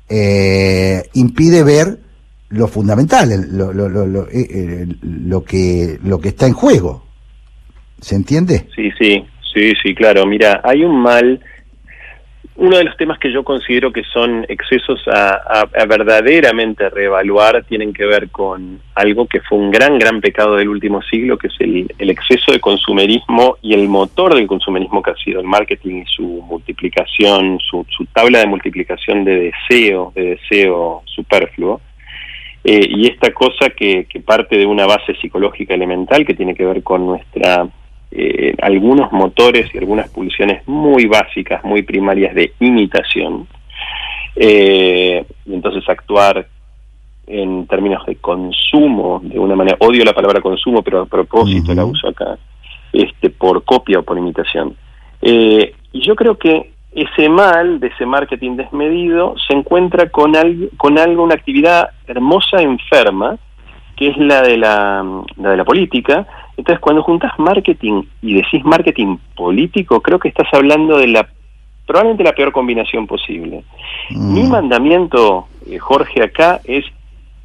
[0.08, 2.00] eh, impide ver
[2.50, 7.04] lo fundamental, lo, lo, eh, lo, que, lo que está en juego.
[8.00, 8.68] ¿Se entiende?
[8.74, 10.26] Sí, sí, sí, sí, claro.
[10.26, 11.40] Mira, hay un mal
[12.58, 18.06] uno de los temas que yo considero que son excesos a, verdaderamente reevaluar tienen que
[18.06, 22.10] ver con algo que fue un gran, gran pecado del último siglo, que es el,
[22.10, 26.22] exceso de consumerismo y el motor del consumerismo que ha sido el marketing y su
[26.48, 31.80] multiplicación, su, tabla de multiplicación de deseo, de deseo superfluo.
[32.68, 36.82] Eh, y esta cosa que parte de una base psicológica elemental que tiene que ver
[36.82, 37.68] con nuestra
[38.18, 43.46] eh, algunos motores y algunas pulsiones muy básicas, muy primarias de imitación.
[44.36, 46.46] Eh, y entonces actuar
[47.26, 51.84] en términos de consumo, de una manera, odio la palabra consumo, pero a propósito la
[51.84, 52.38] uso acá,
[52.92, 54.76] este, por copia o por imitación.
[55.20, 60.32] Eh, y yo creo que ese mal de ese marketing desmedido se encuentra con,
[60.76, 63.36] con algo, una actividad hermosa enferma,
[63.96, 68.64] que es la de la, la de la política, entonces, cuando juntas marketing y decís
[68.64, 71.28] marketing político, creo que estás hablando de la
[71.86, 73.62] probablemente la peor combinación posible.
[74.10, 74.34] Mm.
[74.34, 76.84] Mi mandamiento, eh, Jorge, acá es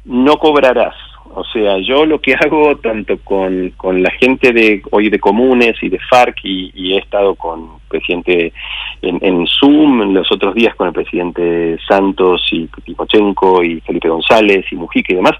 [0.04, 0.96] no cobrarás.
[1.34, 5.76] O sea, yo lo que hago tanto con, con la gente de hoy de comunes
[5.82, 8.52] y de FARC y, he estado con presidente
[9.00, 14.66] en, en, Zoom los otros días con el presidente Santos y Timochenko y Felipe González
[14.70, 15.32] y Mujica y demás,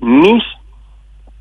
[0.00, 0.42] mis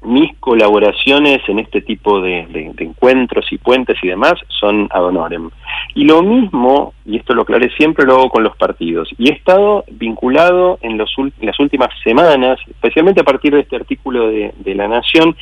[0.07, 5.49] mis colaboraciones en este tipo de, encuentros y puentes y demás son ad honorem.
[5.95, 9.09] Y lo mismo, y esto lo aclaré siempre, lo hago con los partidos.
[9.17, 14.27] Y he estado vinculado en, los, las últimas semanas, especialmente a partir de este artículo
[14.27, 15.35] de, La Nación,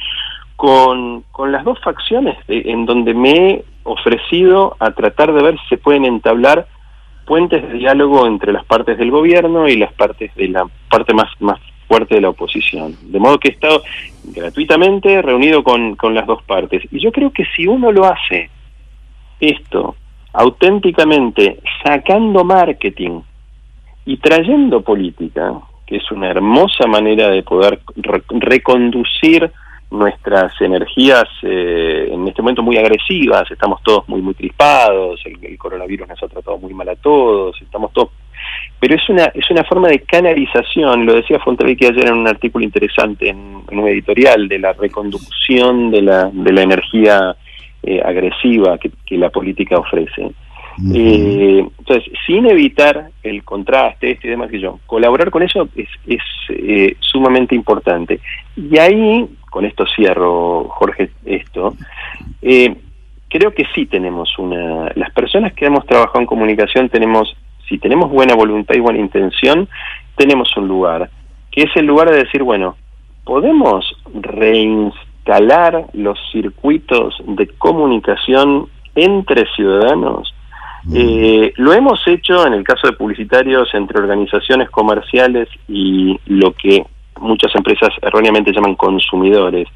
[0.56, 5.67] con, con las dos facciones en donde me he ofrecido a tratar de ver si
[5.67, 6.67] se pueden entablar
[7.25, 11.30] puentes de diálogo entre las partes del gobierno y las partes de la parte más,
[11.39, 12.95] más fuerte de la oposición.
[13.02, 13.84] De modo que he estado
[14.24, 16.84] gratuitamente reunido con, con las dos partes.
[16.91, 18.50] Y yo creo que si uno lo hace,
[19.39, 19.95] esto,
[20.34, 23.21] auténticamente, sacando marketing
[24.06, 25.54] y trayendo política,
[25.86, 27.80] que es una hermosa manera de poder
[28.30, 29.52] reconducir
[29.91, 35.58] nuestras energías eh, en este momento muy agresivas, estamos todos muy muy crispados, el, el,
[35.58, 38.10] coronavirus nos ha tratado muy mal a todos, estamos todos
[38.80, 42.64] pero es una es una forma de canalización, lo decía Fontevecchi ayer en un artículo
[42.64, 47.36] interesante en, un editorial de la reconducción de la de la energía
[47.84, 50.32] eh, agresiva que, la política ofrece.
[50.94, 55.88] Eh, entonces, sin evitar el contraste, este y demás que yo, colaborar con eso es,
[56.08, 58.20] es eh, sumamente importante.
[58.58, 61.76] Y ahí, con esto cierro, Jorge, esto,
[63.30, 64.92] creo que sí tenemos una...
[64.96, 67.36] Las personas que hemos trabajado en comunicación tenemos
[67.67, 69.67] si tenemos buena voluntad y buena intención,
[70.15, 71.10] tenemos un lugar,
[71.51, 72.75] que es el lugar de decir, bueno,
[73.23, 80.34] podemos reinstalar los circuitos de comunicación entre ciudadanos.
[80.84, 80.93] Mm.
[80.95, 86.86] Eh, lo hemos hecho en el caso de publicitarios entre organizaciones comerciales y lo que
[87.20, 89.68] muchas empresas erróneamente llaman consumidores,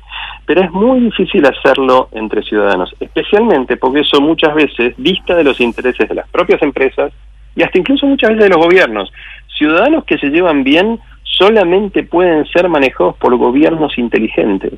[0.45, 5.59] pero es muy difícil hacerlo entre ciudadanos, especialmente porque eso muchas veces vista de los
[5.59, 7.13] intereses de las propias empresas
[7.60, 9.12] y hasta incluso muchas veces de los gobiernos.
[9.57, 14.74] Ciudadanos que se llevan bien solamente pueden ser manejados por gobiernos inteligentes.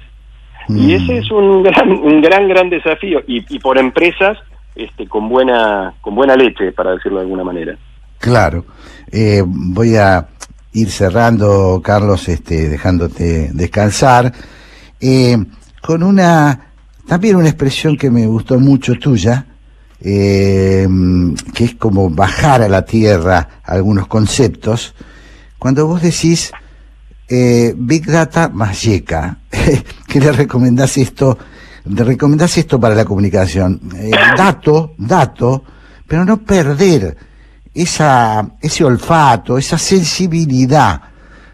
[0.67, 0.89] Y mm.
[0.91, 3.21] ese es un gran, un gran, gran desafío.
[3.27, 4.39] Y, y por empresas
[4.75, 7.77] este, con buena, con buena leche, para decirlo de alguna manera.
[8.17, 8.65] Claro.
[9.11, 10.25] Eh, voy a
[10.73, 14.31] ir cerrando, Carlos, este, dejándote descansar,
[14.99, 15.37] eh,
[15.83, 16.71] con una,
[17.07, 19.45] también una expresión que me gustó mucho tuya,
[20.01, 20.87] eh,
[21.53, 24.93] que es como bajar a la tierra algunos conceptos.
[25.59, 26.51] Cuando vos decís
[27.27, 29.37] eh, Big Data más YECA,
[30.07, 31.37] ¿qué le recomendás esto?
[31.85, 33.79] ¿Le recomendás esto para la comunicación?
[33.95, 35.63] Eh, dato, dato,
[36.07, 37.15] pero no perder
[37.73, 41.01] esa, ese olfato, esa sensibilidad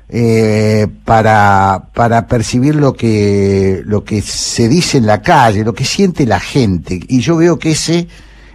[0.09, 5.85] eh, para, para percibir lo que, lo que se dice en la calle, lo que
[5.85, 6.99] siente la gente.
[7.07, 8.07] Y yo veo que ese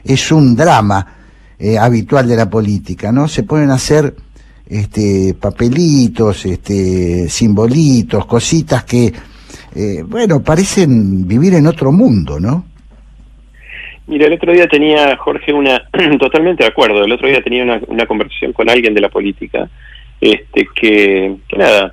[0.04, 1.06] es un drama
[1.58, 3.28] eh, habitual de la política, ¿no?
[3.28, 4.14] Se pueden hacer
[4.68, 9.12] este, papelitos, este, simbolitos, cositas que,
[9.74, 12.64] eh, bueno, parecen vivir en otro mundo, ¿no?
[14.06, 15.88] Mira, el otro día tenía, Jorge, una,
[16.18, 19.68] totalmente de acuerdo, el otro día tenía una, una conversación con alguien de la política,
[20.24, 21.90] este, que, que nada,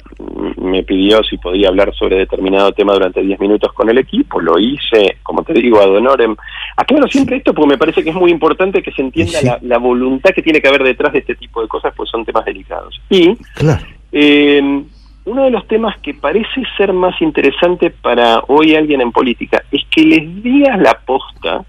[0.57, 4.59] me pidió si podía hablar sobre determinado tema durante 10 minutos con el equipo, lo
[4.59, 6.35] hice, como te digo, ad honorem.
[6.77, 9.45] Aclaro siempre esto porque me parece que es muy importante que se entienda Sí.
[9.47, 12.23] la, la voluntad que tiene que haber detrás de este tipo de cosas, pues son
[12.23, 13.01] temas delicados.
[13.09, 13.83] Y Claro.
[14.11, 14.83] eh,
[15.25, 19.81] uno de los temas que parece ser más interesante para hoy alguien en política es
[19.89, 21.65] que les digas la posta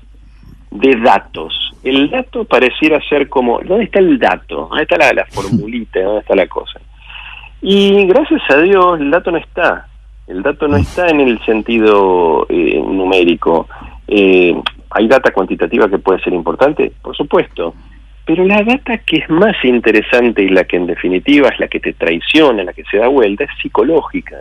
[0.70, 1.69] de datos.
[1.82, 4.68] El dato pareciera ser como, ¿dónde está el dato?
[4.68, 6.00] ¿Dónde está la, la formulita?
[6.00, 6.80] ¿Dónde está la cosa?
[7.62, 9.86] Y gracias a Dios el dato no está.
[10.26, 13.68] El dato no está en el sentido eh, numérico.
[14.06, 14.54] Eh,
[14.90, 17.74] hay data cuantitativa que puede ser importante, por supuesto,
[18.24, 21.80] pero la data que es más interesante y la que en definitiva es la que
[21.80, 24.36] te traiciona, la que se da vuelta, es psicológica.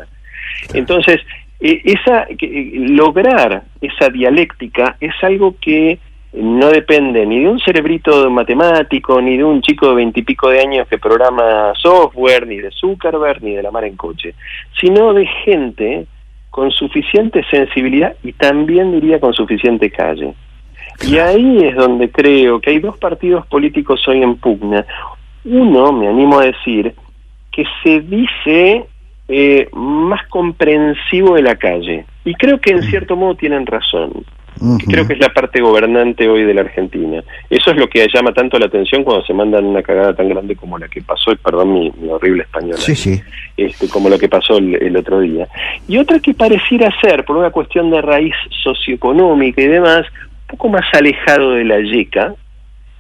[0.74, 1.22] Entonces,
[1.60, 6.00] eh, esa eh, lograr esa dialéctica es algo que
[6.34, 10.88] no depende ni de un cerebrito matemático, ni de un chico de veintipico de años
[10.88, 14.36] que programa software, ni de Zuckerberg, ni de la mar en coche,
[14.80, 16.06] sino de gente
[16.50, 20.34] con suficiente sensibilidad y también diría con suficiente calle.
[21.08, 24.86] Y ahí es donde creo que hay dos partidos políticos hoy en pugna.
[25.46, 26.94] Uno, me animo a decir,
[27.52, 28.86] que se dice
[29.28, 32.06] eh, más comprensivo de la calle.
[32.26, 34.26] Y creo que en cierto modo tienen razón.
[34.80, 37.24] Que creo que es la parte gobernante hoy de la Argentina.
[37.50, 40.56] Eso es lo que llama tanto la atención cuando se mandan una cagada tan grande
[40.56, 43.22] como la que pasó, perdón mi, mi horrible español, Sí, sí.
[43.58, 45.48] este, como lo que pasó el, el otro día.
[45.88, 48.34] Y otra que pareciera ser, por una cuestión de raíz
[48.64, 50.06] socioeconómica y demás,
[50.50, 52.34] un poco más alejado de la yeca,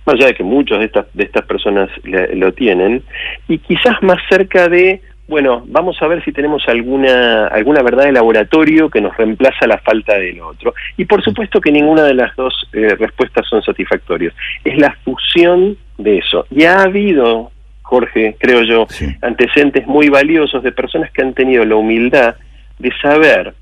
[0.05, 3.03] más allá de que muchos de estas, de estas personas le- lo tienen,
[3.47, 8.11] y quizás más cerca de, bueno, vamos a ver si tenemos alguna, alguna verdad de
[8.11, 10.73] laboratorio que nos reemplaza la falta del otro.
[10.97, 14.33] Y por supuesto que ninguna de las dos eh, respuestas son satisfactorias.
[14.65, 16.47] Es la fusión de eso.
[16.49, 17.51] Y ha habido,
[17.83, 19.05] Jorge, creo yo, Sí.
[19.21, 22.35] antecedentes muy valiosos de personas que han tenido la humildad
[22.79, 23.53] de saber,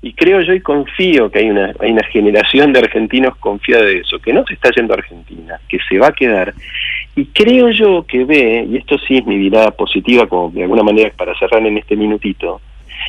[0.00, 3.98] y creo yo y confío que hay una, hay una generación de argentinos confiada de
[3.98, 6.54] eso, que no se está yendo a Argentina, que se va a quedar,
[7.20, 10.82] y creo yo que ve, y esto sí es mi mirada positiva, como de alguna
[10.82, 12.60] manera para cerrar en este minutito,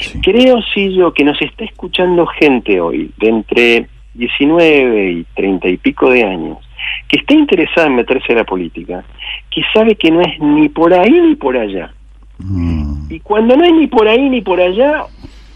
[0.01, 0.19] Sí.
[0.21, 5.77] creo sí yo que nos está escuchando gente hoy, de entre 19 y 30 y
[5.77, 6.57] pico de años,
[7.07, 9.03] que está interesada en meterse a la política,
[9.49, 11.91] que sabe que no es ni por ahí ni por allá.
[12.37, 15.05] Mm, Y cuando no hay ni por ahí ni por allá,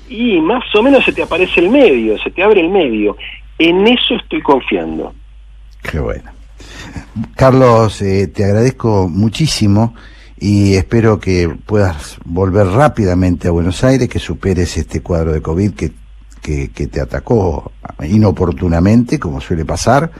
[0.09, 3.15] y más o menos se te aparece el medio, se te abre el medio.
[3.59, 5.13] En eso estoy confiando.
[5.89, 6.29] qué bueno.
[7.35, 9.93] Carlos, eh, te agradezco muchísimo
[10.39, 15.71] y espero que puedas volver rápidamente a Buenos Aires, que superes este cuadro de COVID
[15.73, 15.91] que,
[16.41, 17.71] que, que te atacó
[18.03, 20.11] inoportunamente, como suele pasar,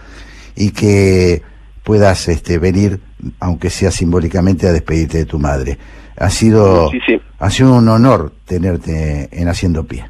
[0.56, 1.42] y que
[1.84, 3.00] puedas este, venir,
[3.40, 5.78] aunque sea simbólicamente, a despedirte de tu madre.
[6.18, 7.22] Ha sido, Sí, sí.
[7.40, 10.06] ha sido un honor tenerte en Haciendo Pie.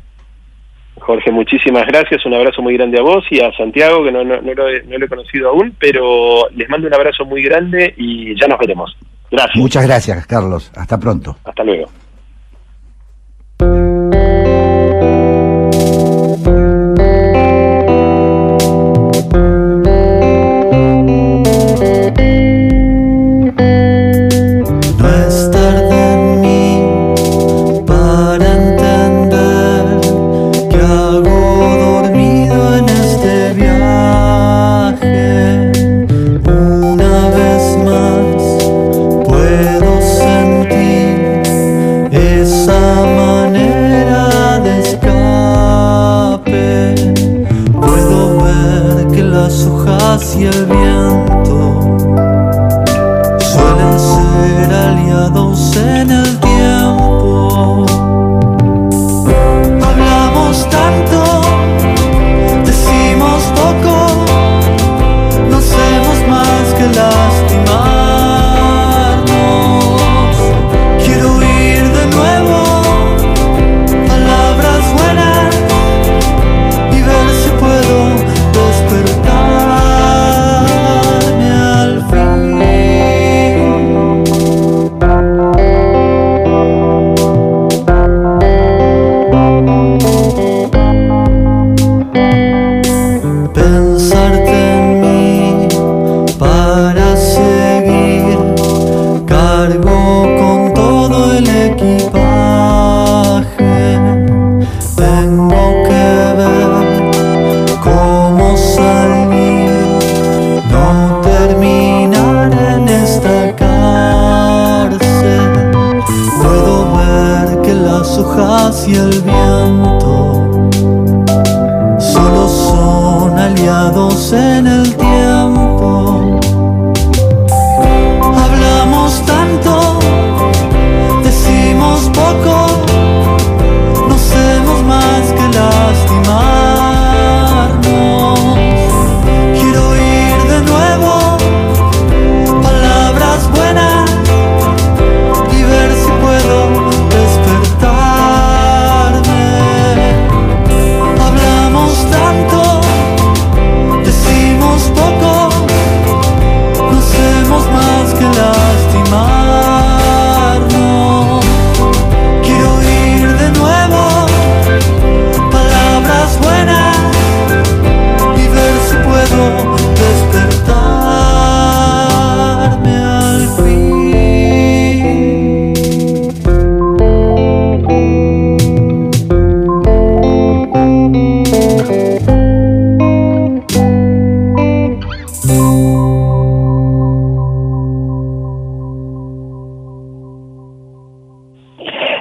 [1.03, 2.25] Jorge, muchísimas gracias.
[2.25, 4.83] Un abrazo muy grande a vos y a Santiago, que no, no, no lo, he,
[4.83, 8.59] no lo he conocido aún, pero les mando un abrazo muy grande y ya nos
[8.59, 8.95] veremos.
[9.29, 9.55] Gracias.
[9.57, 10.71] Muchas gracias, Carlos.
[10.75, 11.35] Hasta pronto.
[11.43, 11.87] Hasta luego.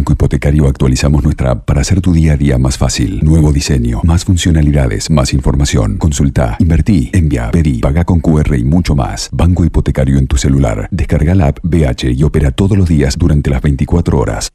[0.00, 3.20] Banco Hipotecario actualizamos nuestra app para hacer tu día a día más fácil.
[3.22, 5.98] Nuevo diseño, más funcionalidades, más información.
[5.98, 9.28] Consulta, invertí, envía, pedí, paga con QR y mucho más.
[9.30, 10.88] Banco Hipotecario en tu celular.
[10.90, 14.48] Descarga la app BH y opera todos los días durante las 24 horas.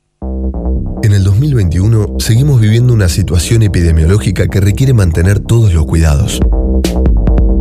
[1.03, 6.39] En el 2021 seguimos viviendo una situación epidemiológica que requiere mantener todos los cuidados.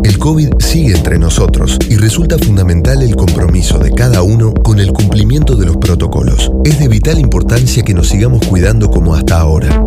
[0.04, 4.92] El COVID sigue entre nosotros y resulta fundamental el compromiso de cada uno con el
[4.92, 6.52] cumplimiento de los protocolos.
[6.62, 9.82] Es de vital importancia que nos sigamos cuidando como hasta ahora.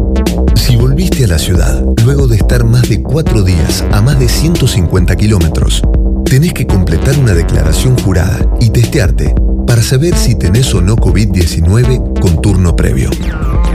[0.55, 4.27] Si volviste a la ciudad luego de estar más de cuatro días a más de
[4.27, 5.83] 150 kilómetros,
[6.25, 9.35] tenés que completar una declaración jurada y testearte
[9.67, 13.11] para saber si tenés o no COVID-19 con turno previo.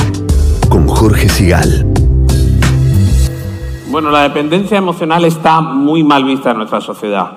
[0.68, 1.86] Con Jorge Sigal.
[3.88, 7.34] Bueno, la dependencia emocional está muy mal vista en nuestra sociedad.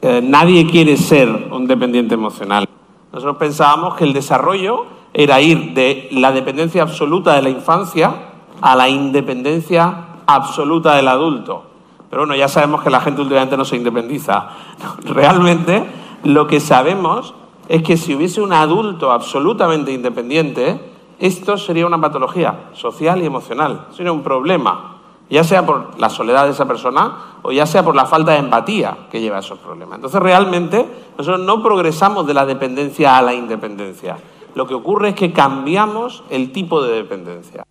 [0.00, 2.66] Eh, nadie quiere ser un dependiente emocional.
[3.12, 8.14] Nosotros pensábamos que el desarrollo era ir de la dependencia absoluta de la infancia
[8.62, 9.94] a la independencia
[10.26, 11.64] absoluta del adulto.
[12.08, 14.48] Pero bueno, ya sabemos que la gente últimamente no se independiza.
[15.04, 15.84] Realmente
[16.24, 17.34] lo que sabemos
[17.70, 20.80] es que si hubiese un adulto absolutamente independiente,
[21.20, 25.00] esto sería una patología social y emocional, sería un problema,
[25.30, 28.38] ya sea por la soledad de esa persona o ya sea por la falta de
[28.38, 29.98] empatía que lleva a esos problemas.
[29.98, 30.84] Entonces realmente
[31.16, 34.16] nosotros no progresamos de la dependencia a la independencia.
[34.56, 37.62] Lo que ocurre es que cambiamos el tipo de dependencia.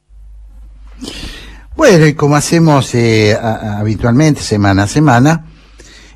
[1.75, 5.45] Bueno, y como hacemos eh, habitualmente, semana a semana,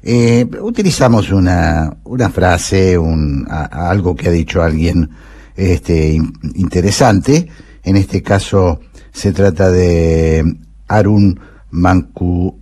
[0.03, 5.09] eh, utilizamos una, una frase, un, algo que ha dicho alguien
[5.55, 7.47] este, in- interesante.
[7.83, 8.79] En este caso
[9.11, 10.43] se trata de
[10.87, 11.39] Arun
[11.71, 12.59] Manku,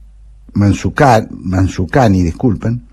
[2.24, 2.86] disculpen,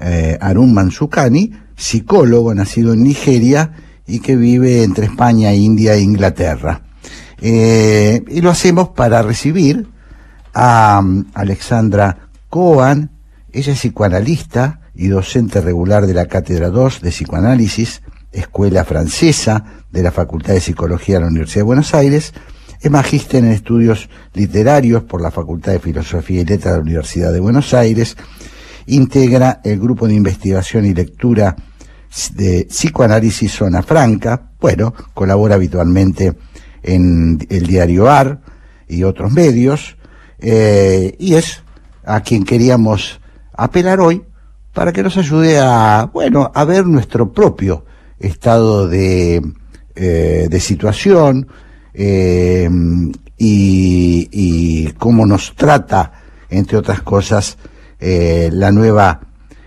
[0.00, 3.72] eh, Arun Mansukani, psicólogo nacido en Nigeria
[4.06, 6.82] y que vive entre España, India e Inglaterra.
[7.40, 9.86] Eh, y lo hacemos para recibir
[10.54, 13.10] a um, Alexandra Coan,
[13.52, 20.02] ella es psicoanalista y docente regular de la Cátedra 2 de Psicoanálisis, Escuela Francesa de
[20.02, 22.34] la Facultad de Psicología de la Universidad de Buenos Aires,
[22.80, 27.32] es magíster en estudios literarios por la Facultad de Filosofía y Letras de la Universidad
[27.32, 28.16] de Buenos Aires,
[28.86, 31.56] integra el grupo de investigación y lectura
[32.34, 36.34] de psicoanálisis Zona Franca, bueno, colabora habitualmente
[36.82, 38.40] en el diario AR
[38.88, 39.96] y otros medios,
[40.38, 41.62] eh, y es
[42.04, 43.20] a quien queríamos
[43.58, 44.24] apelar hoy
[44.72, 47.84] para que nos ayude a, bueno, a ver nuestro propio
[48.18, 49.42] estado de,
[49.96, 51.48] eh, de situación
[51.92, 52.68] eh,
[53.36, 56.12] y, y cómo nos trata,
[56.48, 57.58] entre otras cosas,
[58.00, 59.20] eh, la nueva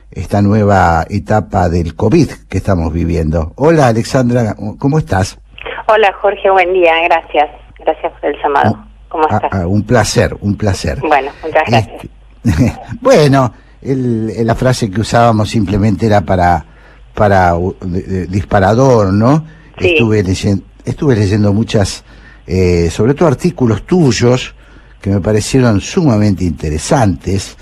[0.09, 3.53] esta nueva etapa del COVID que estamos viviendo.
[3.55, 5.39] Hola Alexandra, ¿cómo estás?
[5.87, 7.49] Hola Jorge, buen día, gracias.
[7.79, 8.85] Gracias por el llamado.
[9.07, 9.51] ¿Cómo estás?
[9.53, 10.99] ah, un placer, un placer.
[10.99, 12.07] Bueno, muchas gracias.
[13.01, 16.65] bueno, el- la frase que usábamos simplemente era para
[17.13, 19.43] para de- de- disparador, ¿no?
[19.77, 19.89] Sí.
[19.89, 22.03] Estuve leyendo, estuve leyendo muchas,
[22.47, 24.55] eh, sobre todo artículos tuyos
[25.01, 27.57] que me parecieron sumamente interesantes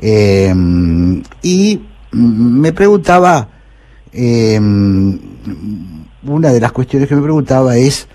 [0.00, 0.54] eh,
[1.42, 1.80] y
[2.12, 3.48] me preguntaba
[4.12, 4.58] eh,
[6.24, 8.08] una de las cuestiones que me preguntaba es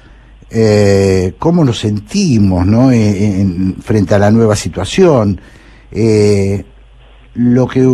[0.49, 2.91] eh, cómo nos sentimos ¿no?
[2.91, 5.39] Eh, en- frente a la nueva situación,
[5.91, 6.63] eh,
[7.35, 7.87] lo que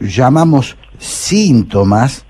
[0.00, 2.24] llamamos síntomas,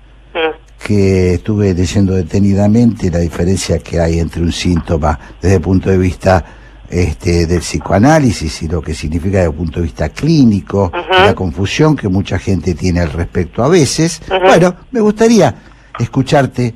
[0.83, 5.97] que estuve leyendo detenidamente la diferencia que hay entre un síntoma desde el punto de
[5.97, 6.45] vista
[6.87, 11.95] este, del psicoanálisis y lo que significa desde el punto de vista clínico, la confusión
[11.95, 14.21] que mucha gente tiene al respecto a veces.
[14.29, 15.55] Bueno, me gustaría
[15.97, 16.75] escucharte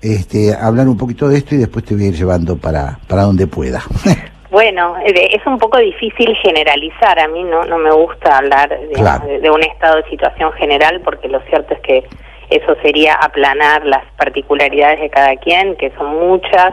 [0.00, 3.22] este, hablar un poquito de esto y después te voy a ir llevando para, para
[3.22, 3.82] donde pueda.
[4.54, 7.18] Bueno, eh, es un poco difícil generalizar.
[7.18, 9.26] A mí no, no me gusta hablar Claro.
[9.26, 12.04] de, de un estado de situación general porque lo cierto es que
[12.50, 16.70] eso sería aplanar las particularidades de cada quien, que son muchas,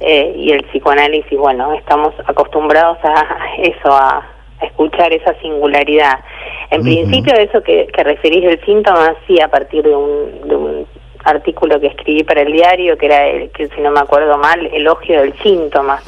[0.00, 4.26] eh, y el psicoanálisis, bueno, estamos acostumbrados a eso, a,
[4.60, 6.18] a escuchar esa singularidad.
[6.70, 10.86] En principio, eso que, que referís del síntoma, sí, a partir de un, de un
[11.24, 14.66] artículo que escribí para el diario, que era, el, que si no me acuerdo mal,
[14.66, 16.00] elogio del síntoma,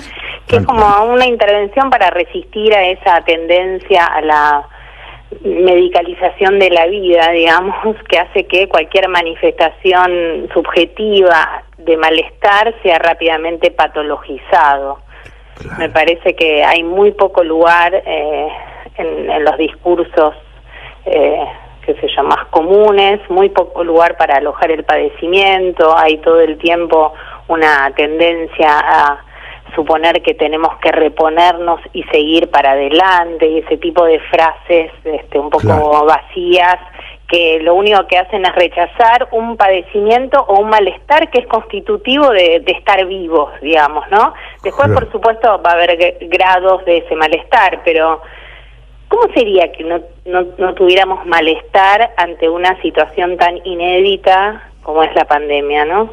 [0.46, 4.68] que es como una intervención para resistir a esa tendencia a la
[5.42, 13.70] medicalización de la vida, digamos, que hace que cualquier manifestación subjetiva de malestar sea rápidamente
[13.70, 14.98] patologizado.
[15.78, 18.48] Me parece que hay muy poco lugar eh,
[18.98, 20.34] en, en los discursos,
[21.06, 21.44] eh,
[21.86, 26.58] qué sé yo, más comunes, muy poco lugar para alojar el padecimiento, hay todo el
[26.58, 27.14] tiempo
[27.48, 29.24] una tendencia a
[29.74, 35.38] suponer que tenemos que reponernos y seguir para adelante y ese tipo de frases este,
[35.38, 36.04] un poco Claro.
[36.06, 36.76] vacías
[37.28, 42.30] que lo único que hacen es rechazar un padecimiento o un malestar que es constitutivo
[42.30, 44.32] de, de estar vivos, digamos, ¿no?
[44.62, 44.94] Después, Claro.
[45.00, 48.22] por supuesto, va a haber gr- grados de ese malestar, pero
[49.08, 55.12] ¿cómo sería que no, no, no tuviéramos malestar ante una situación tan inédita como es
[55.16, 56.10] la pandemia, ¿no?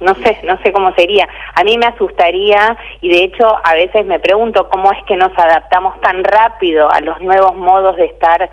[0.00, 1.28] No sé, no sé cómo sería.
[1.54, 5.30] A mí me asustaría y de hecho a veces me pregunto cómo es que nos
[5.36, 8.48] adaptamos tan rápido a los nuevos modos de estar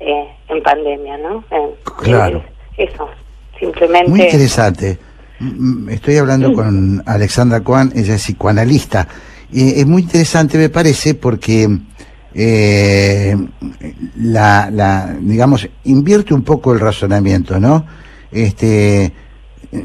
[0.00, 1.44] eh, en pandemia, ¿no?
[1.50, 2.42] Eh, Claro.
[2.78, 3.10] eso,
[3.58, 4.08] simplemente.
[4.10, 4.98] Muy interesante.
[5.38, 9.06] Mm, Estoy hablando con Alexandra Kwan, ella es psicoanalista.
[9.52, 11.68] Y es muy interesante, me parece, porque
[12.38, 13.34] eh,
[14.16, 17.86] la, la, digamos, invierte un poco el razonamiento, ¿no?
[18.30, 19.10] Este,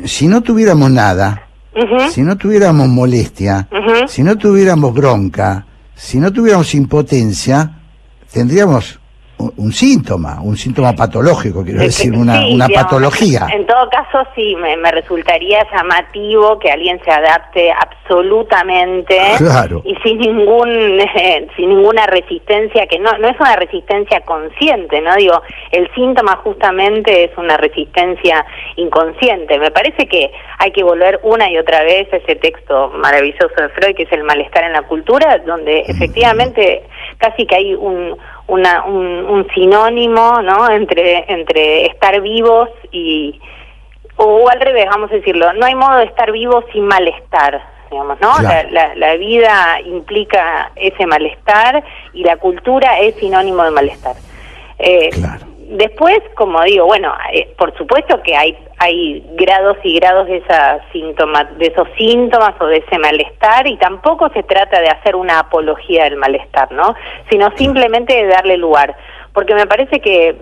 [0.03, 1.47] si no tuviéramos nada,
[2.09, 3.69] si no tuviéramos molestia,
[4.07, 7.79] si no tuviéramos bronca, si no tuviéramos impotencia,
[8.33, 8.99] tendríamos
[9.57, 13.47] un, síntoma, un síntoma patológico, quiero decir, una, sí, una digamos, patología.
[13.53, 19.81] En todo caso, sí, me, me resultaría llamativo que alguien se adapte absolutamente Claro.
[19.85, 25.15] y sin ningún eh, sin ninguna resistencia que no no es una resistencia consciente, no
[25.15, 29.57] digo el síntoma justamente es una resistencia inconsciente.
[29.59, 33.69] Me parece que hay que volver una y otra vez a ese texto maravilloso de
[33.69, 36.83] Freud que es el malestar en la cultura, donde efectivamente
[37.17, 38.17] casi que hay un
[38.51, 43.39] una, un, un sinónimo no entre entre estar vivos y
[44.17, 48.17] o al revés vamos a decirlo no hay modo de estar vivo sin malestar digamos
[48.21, 48.69] no Claro.
[48.71, 51.83] la, la, la vida implica ese malestar
[52.13, 54.15] y la cultura es sinónimo de malestar.
[54.79, 55.09] Eh,
[55.73, 60.79] Después, como digo, bueno, eh, por supuesto que hay hay grados y grados de esa
[60.91, 65.37] síntoma, de esos síntomas o de ese malestar y tampoco se trata de hacer una
[65.37, 66.95] apología del malestar, ¿no?
[67.29, 68.95] Sino simplemente de darle lugar,
[69.33, 70.35] porque me parece que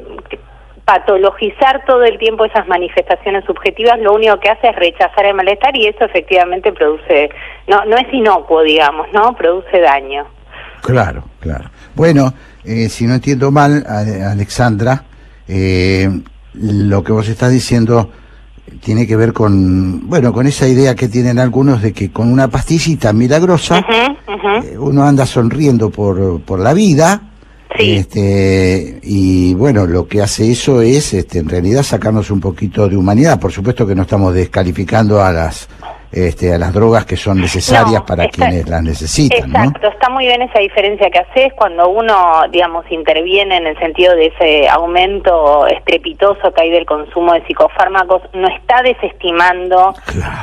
[0.85, 5.75] patologizar todo el tiempo esas manifestaciones subjetivas lo único que hace es rechazar el malestar
[5.75, 7.29] y eso efectivamente produce
[7.67, 9.35] no no es inocuo, digamos, ¿no?
[9.35, 10.25] Produce daño.
[10.81, 11.65] Claro, claro.
[11.93, 12.33] Bueno,
[12.63, 15.03] eh, si no entiendo mal, Ale- Alexandra,
[15.47, 16.07] eh,
[16.53, 18.09] lo que vos estás diciendo
[18.81, 22.47] tiene que ver con, bueno, con esa idea que tienen algunos de que con una
[22.47, 27.21] pastillita milagrosa eh, uno anda sonriendo por, por la vida
[27.77, 32.97] Este, y bueno, lo que hace eso es, este, en realidad, sacarnos un poquito de
[32.97, 33.39] humanidad.
[33.39, 35.69] Por supuesto que no estamos descalificando a las
[36.11, 39.49] este, a las drogas que son necesarias para quienes las necesitan.
[39.49, 44.15] Exacto, está muy bien esa diferencia que haces cuando uno, digamos, interviene en el sentido
[44.15, 49.93] de ese aumento estrepitoso que hay del consumo de psicofármacos, no está desestimando,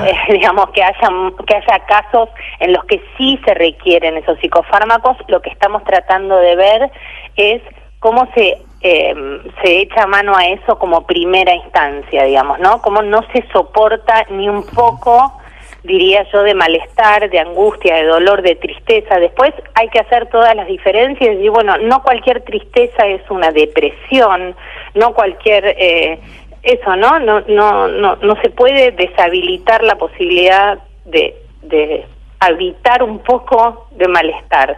[0.04, 1.08] eh, digamos, que haya,
[1.46, 2.28] que haya casos
[2.60, 6.90] en los que sí se requieren esos psicofármacos, lo que estamos tratando de ver
[7.36, 7.62] es
[7.98, 9.14] cómo se eh,
[9.62, 12.80] se echa mano a eso como primera instancia, digamos, ¿no?
[12.82, 15.32] Cómo no se soporta ni un poco
[15.86, 19.18] diría yo, de malestar, de angustia, de dolor, de tristeza.
[19.18, 24.54] Después hay que hacer todas las diferencias y bueno, no cualquier tristeza es una depresión,
[24.94, 26.18] no cualquier eh,
[26.62, 27.18] eso, ¿no?
[27.20, 32.04] No, no, no, no se puede deshabilitar la posibilidad de, de
[32.40, 34.76] habitar un poco de malestar.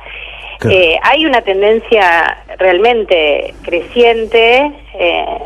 [0.68, 5.38] Eh, hay una tendencia realmente creciente eh,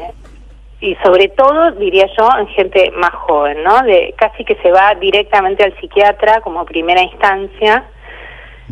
[0.83, 3.83] y sobre todo, diría yo, en gente más joven, ¿no?
[3.83, 7.85] De casi que se va directamente al psiquiatra como primera instancia.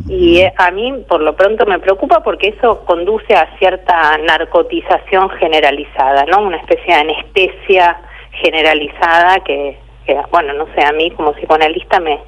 [0.08, 5.30] Y eh, a mí, por lo pronto, me preocupa porque eso conduce a cierta narcotización
[5.30, 6.40] generalizada, ¿no?
[6.40, 8.00] Una especie de anestesia
[8.32, 9.78] generalizada que,
[10.32, 12.18] bueno, no sé, a mí como psicoanalista me,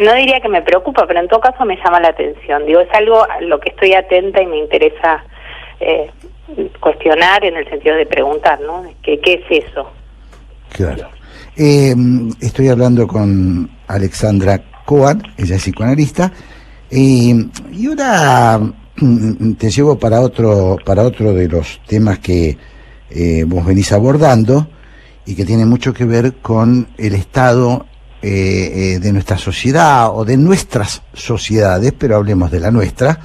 [0.00, 2.66] no diría que me preocupa, pero en todo caso me llama la atención.
[2.66, 5.22] Digo, es algo a lo que estoy atenta y me interesa
[5.78, 6.10] eh,
[6.80, 8.84] cuestionar en el sentido de preguntar, ¿no?
[9.02, 9.90] ¿Qué, qué es eso?
[10.72, 11.08] Claro.
[11.60, 11.94] Eh,
[12.40, 16.32] estoy hablando con Alexandra Coan, ella es psicoanalista,
[16.88, 17.34] y
[17.88, 18.60] ahora
[18.96, 22.56] mm, te llevo para otro, para otro de los temas que
[23.10, 24.68] eh, vos venís abordando
[25.26, 27.86] y que tiene mucho que ver con el estado
[28.22, 33.18] eh, de nuestra sociedad o de nuestras sociedades, pero hablemos de la nuestra,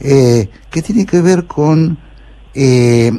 [0.00, 1.96] que tiene que ver con
[2.54, 3.12] eh,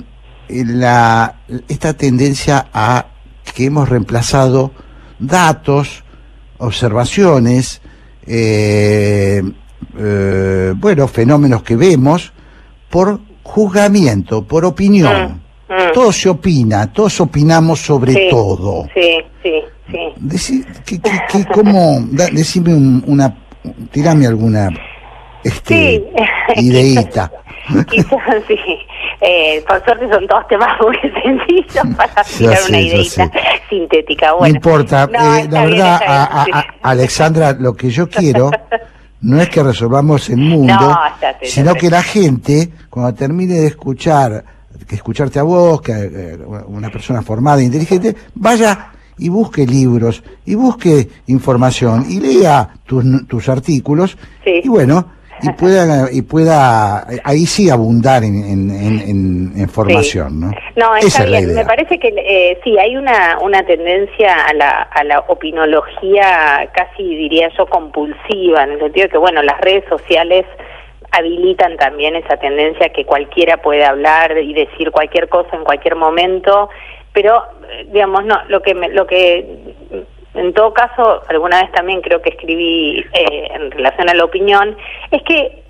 [0.49, 1.35] la,
[1.67, 3.07] esta tendencia a
[3.53, 4.71] que hemos reemplazado
[5.19, 6.03] datos,
[6.57, 7.81] observaciones,
[8.27, 9.41] eh,
[9.97, 12.33] eh, bueno, fenómenos que vemos
[12.89, 15.41] por juzgamiento, por opinión.
[15.69, 15.93] Mm, mm.
[15.93, 18.87] Todo se opina, todos opinamos sobre todo.
[18.93, 19.51] Sí, sí,
[20.37, 20.63] sí.
[20.85, 20.99] que,
[22.31, 23.35] decime una,
[23.91, 24.69] tirame alguna
[25.43, 26.03] este,
[26.57, 27.31] ideita.
[27.89, 28.57] Quizás sí.
[29.21, 33.31] Eh, por suerte son todos temas muy sencillos para tirar una idea
[33.69, 34.33] sintética.
[34.33, 35.03] Bueno, no importa.
[35.11, 38.51] Eh, la verdad, a, Alexandra, lo que yo quiero
[39.21, 40.97] no es que resolvamos el mundo,
[41.41, 44.43] sino que la gente, cuando termine de escuchar,
[44.87, 46.37] que escucharte a vos, que eh,
[46.67, 53.03] una persona formada e inteligente, vaya y busque libros, y busque información, y lea tus,
[53.27, 55.07] tus artículos, y bueno,
[55.41, 61.53] y pueda y pueda ahí sí abundar en, en, en, formación no no está bien.
[61.53, 67.03] me parece que eh, sí hay una una tendencia a la a la opinología casi
[67.03, 70.45] diría yo compulsiva en el sentido de que bueno las redes sociales
[71.11, 76.69] habilitan también esa tendencia que cualquiera puede hablar y decir cualquier cosa en cualquier momento
[77.11, 80.05] pero eh, digamos no lo que me, lo que
[80.35, 84.77] en todo caso, alguna vez también creo que escribí eh, en relación a la opinión,
[85.11, 85.63] es que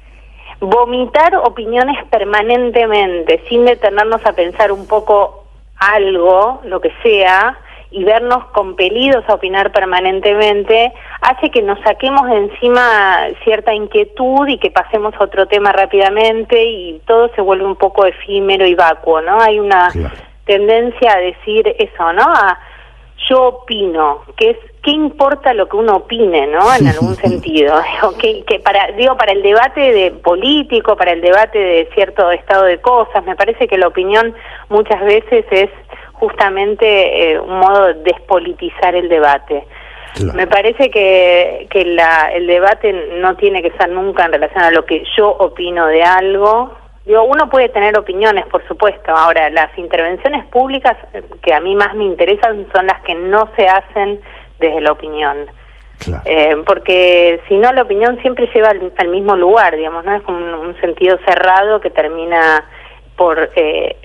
[0.60, 5.46] vomitar opiniones permanentemente, sin detenernos a pensar un poco
[5.78, 7.60] algo, lo que sea,
[7.92, 10.92] y vernos compelidos a opinar permanentemente,
[11.22, 16.62] hace que nos saquemos de encima cierta inquietud y que pasemos a otro tema rápidamente
[16.62, 19.40] y todo se vuelve un poco efímero y vacuo, ¿no?
[19.40, 19.90] Hay una
[20.46, 22.24] tendencia a decir eso, ¿no?
[22.24, 22.60] A,
[23.30, 26.74] yo opino, que es qué importa lo que uno opine, ¿no?
[26.74, 27.74] En algún sentido,
[28.20, 32.66] que, que para digo para el debate de político, para el debate de cierto estado
[32.66, 34.36] de cosas, me parece que la opinión
[34.70, 35.70] muchas veces es
[36.14, 39.66] justamente eh, un modo de despolitizar el debate.
[40.34, 44.72] Me parece que, que la, el debate no tiene que ser nunca en relación a
[44.72, 46.72] lo que yo opino de algo,
[47.06, 49.12] Digo, uno puede tener opiniones, por supuesto.
[49.16, 53.50] Ahora, las intervenciones públicas eh, que a mí más me interesan son las que no
[53.56, 54.22] se hacen
[54.60, 55.46] desde la opinión.
[56.26, 60.16] Eh, porque si no, la opinión siempre lleva al, mismo lugar, digamos, ¿no?
[60.16, 62.66] Es como un, sentido cerrado que termina
[63.16, 63.96] por, eh,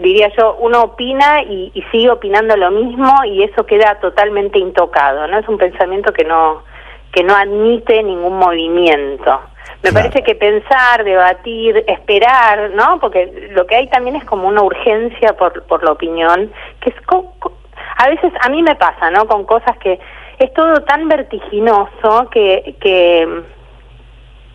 [0.00, 5.26] diría yo, uno opina y, y, sigue opinando lo mismo y eso queda totalmente intocado,
[5.26, 5.38] ¿no?
[5.38, 6.62] Es un pensamiento que no,
[7.12, 9.40] que no admite ningún movimiento.
[9.82, 13.00] Me parece que pensar, debatir, esperar, ¿no?
[13.00, 16.96] Porque lo que hay también es como una urgencia por, por la opinión, que es
[17.96, 19.26] a veces a mí me pasa, ¿no?
[19.26, 19.98] Con cosas que
[20.38, 23.42] es todo tan vertiginoso que, que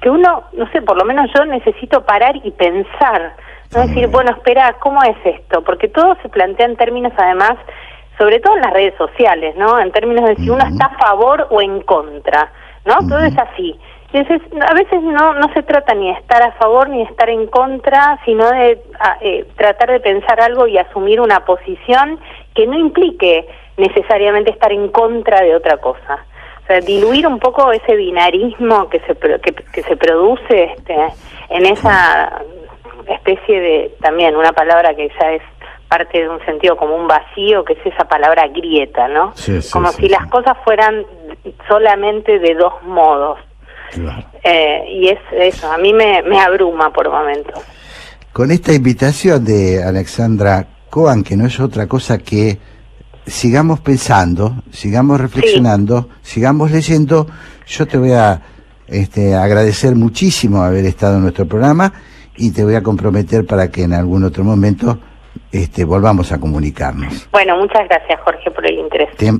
[0.02, 3.34] que uno, no sé, por lo menos yo necesito parar y pensar,
[3.74, 5.64] no decir, bueno, espera, ¿cómo es esto?
[5.64, 7.56] Porque todo se plantea en términos, además,
[8.18, 9.80] sobre todo en las redes sociales, ¿no?
[9.80, 12.52] En términos de si uno está a favor o en contra,
[12.86, 12.96] ¿no?
[13.08, 13.78] Todo es así.
[14.18, 17.30] Entonces, a veces no, no se trata ni de estar a favor ni de estar
[17.30, 18.82] en contra, sino de
[19.22, 22.20] eh, tratar de pensar algo y asumir una posición
[22.56, 23.48] que no implique
[23.78, 26.26] necesariamente estar en contra de otra cosa.
[26.64, 30.96] O sea, diluir un poco ese binarismo que se, que, que se produce este,
[31.50, 32.42] en esa
[33.08, 35.44] especie de, también una palabra que ya es
[35.88, 39.34] parte de un sentido como un vacío, que es esa palabra grieta, ¿no?
[39.72, 41.06] como si las cosas fueran
[41.68, 43.40] solamente de dos modos.
[44.44, 47.62] Eh, y es eso, a mí me, me abruma por momentos.
[48.34, 52.58] Con esta invitación de Alexandra Coan, que no es otra cosa que
[53.26, 57.28] sigamos pensando, sigamos reflexionando, sigamos leyendo,
[57.66, 58.42] yo te voy a
[58.88, 61.92] este, agradecer muchísimo haber estado en nuestro programa
[62.38, 65.00] y te voy a comprometer para que en algún otro momento
[65.52, 67.28] este, volvamos a comunicarnos.
[67.32, 69.10] Bueno, muchas gracias Jorge por el interés.
[69.18, 69.32] Te,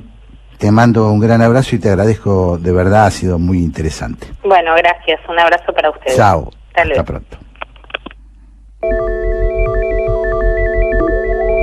[0.70, 4.26] mando un gran abrazo y te agradezco, de verdad ha sido muy interesante.
[4.44, 6.16] Bueno, gracias, un abrazo para ustedes.
[6.16, 7.38] Chao, hasta pronto.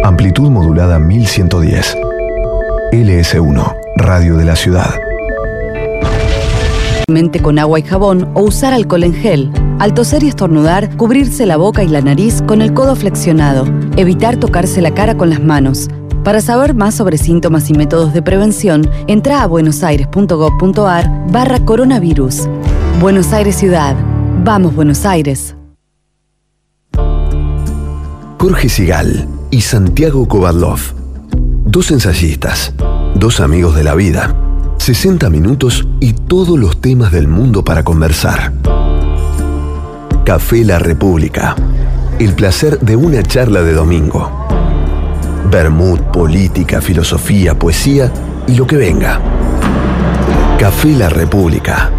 [0.04, 1.98] Amplitud modulada 1110.
[2.92, 4.96] LS1, Radio de la Ciudad.
[7.08, 9.52] Mente con agua y jabón o usar alcohol en gel.
[9.80, 13.66] Al toser y estornudar, cubrirse la boca y la nariz con el codo flexionado.
[13.98, 15.88] Evitar tocarse la cara con las manos.
[16.26, 22.50] Para saber más sobre síntomas y métodos de prevención, entra a buenosaires.gov.ar barra coronavirus.
[23.00, 23.96] Buenos Aires Ciudad.
[24.44, 25.56] Vamos Buenos Aires.
[28.40, 30.80] Jorge Sigal y Santiago Kovadlov.
[31.64, 32.74] Dos ensayistas,
[33.14, 34.36] dos amigos de la vida.
[34.80, 38.52] 60 minutos y todos los temas del mundo para conversar.
[40.26, 41.56] Café La República.
[42.18, 44.35] El placer de una charla de domingo.
[45.50, 48.12] Bermud, política, filosofía, poesía
[48.48, 49.20] y lo que venga.
[50.60, 51.92] Café La República.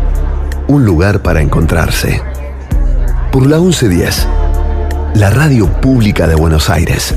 [0.67, 2.21] Un lugar para encontrarse.
[3.31, 4.27] Por la 1110.
[5.15, 7.15] La radio pública de Buenos Aires.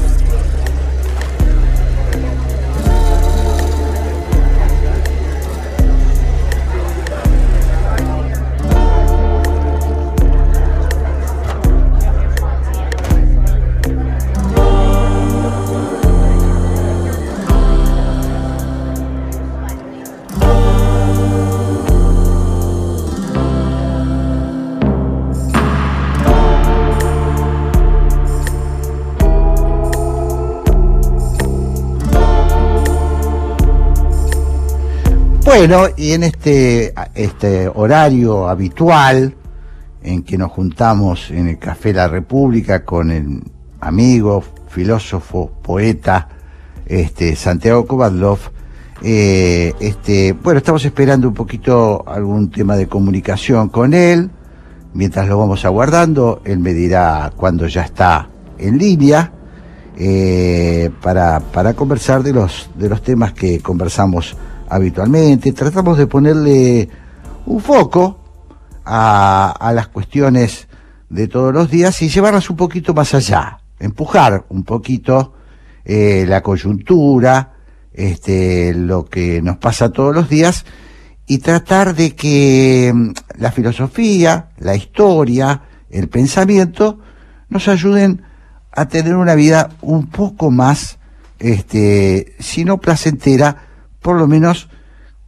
[35.59, 39.35] Bueno, y en este, este horario habitual
[40.01, 43.41] en que nos juntamos en el Café La República con el
[43.81, 46.29] amigo, filósofo, poeta,
[46.85, 48.39] este, Santiago Kovadlov,
[49.03, 54.29] eh, este, bueno, estamos esperando un poquito algún tema de comunicación con él.
[54.93, 59.33] Mientras lo vamos aguardando, él me dirá cuando ya está en línea
[59.97, 64.37] eh, para, para conversar de los, de los temas que conversamos
[64.69, 66.89] habitualmente, tratamos de ponerle
[67.45, 68.19] un foco
[68.85, 70.67] a, las cuestiones
[71.09, 75.33] de todos los días y llevarlas un poquito más allá, empujar un poquito
[75.85, 77.53] eh, la coyuntura,
[77.93, 80.65] este, lo que nos pasa todos los días
[81.25, 86.99] y tratar de que mm, la filosofía, la historia, el pensamiento
[87.49, 88.23] nos ayuden
[88.71, 90.99] a tener una vida un poco más,
[91.39, 93.68] este, si no placentera,
[94.01, 94.69] por lo menos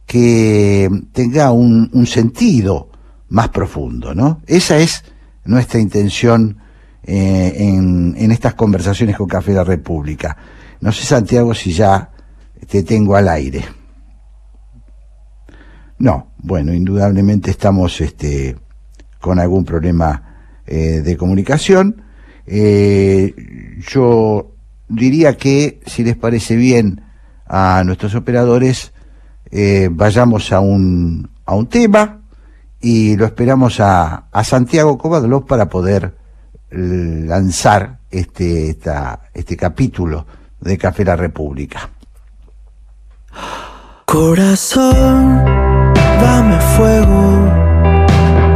[0.06, 2.90] que tenga un, sentido
[3.28, 4.42] más profundo, ¿no?
[4.46, 5.04] Esa es
[5.44, 6.58] nuestra intención
[7.04, 10.36] eh, en, estas conversaciones con Café de la República.
[10.80, 12.10] No sé, Santiago, si ya
[12.68, 13.64] te tengo al aire.
[15.98, 18.56] No, bueno, indudablemente estamos este,
[19.20, 22.02] con algún problema eh, de comunicación.
[22.46, 23.34] Eh,
[23.88, 24.56] yo
[24.88, 27.00] diría que, si les parece bien,
[27.46, 28.92] a nuestros operadores,
[29.50, 32.20] eh, vayamos a un, a un tema
[32.80, 36.16] y lo esperamos a, a Santiago Covadlos para poder
[36.70, 40.26] lanzar este, esta, este capítulo
[40.60, 41.88] de Café La República.
[44.06, 45.44] Corazón,
[46.20, 47.50] dame fuego,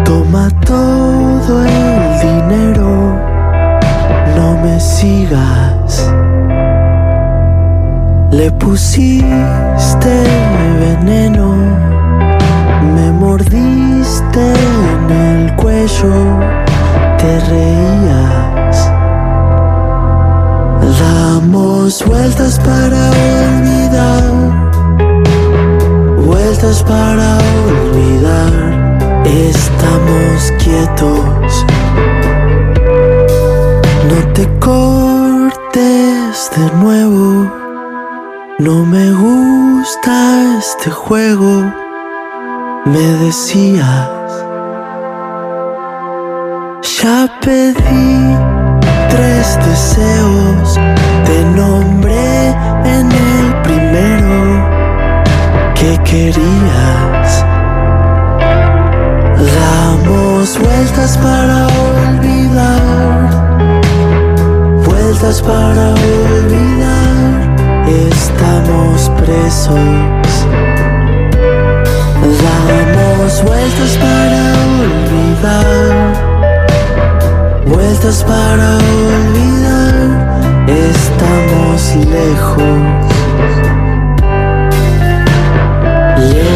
[0.05, 3.19] toma todo el dinero,
[4.37, 6.13] no me sigas
[8.37, 10.17] le pusiste
[10.79, 11.55] veneno,
[12.95, 14.53] me mordiste
[14.93, 16.13] en el cuello
[17.19, 18.93] te reías.
[21.01, 23.11] Damos vueltas para
[23.55, 24.25] olvidar,
[26.25, 28.53] vueltas para olvidar.
[29.25, 31.65] Estamos quietos.
[34.09, 37.66] No te cortes de nuevo.
[38.59, 41.71] No me gusta este juego,
[42.87, 44.09] me decías.
[47.03, 48.35] Ya pedí
[49.11, 50.81] tres deseos,
[51.27, 52.49] te nombré
[52.85, 54.67] en el primero
[55.75, 57.45] que querías.
[59.61, 63.31] Damos vueltas para olvidar,
[64.87, 66.86] vueltas para olvidar,
[67.87, 69.79] estamos presos.
[72.43, 75.67] Damos vueltas para olvidar,
[77.67, 79.95] vueltas para olvidar,
[80.69, 82.79] estamos lejos.
[86.19, 86.56] Lejos.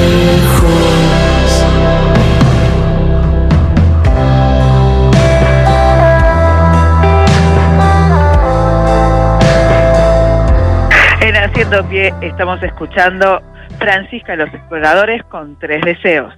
[11.70, 13.40] Pie estamos escuchando
[13.78, 16.34] Francisca los Exploradores con tres deseos.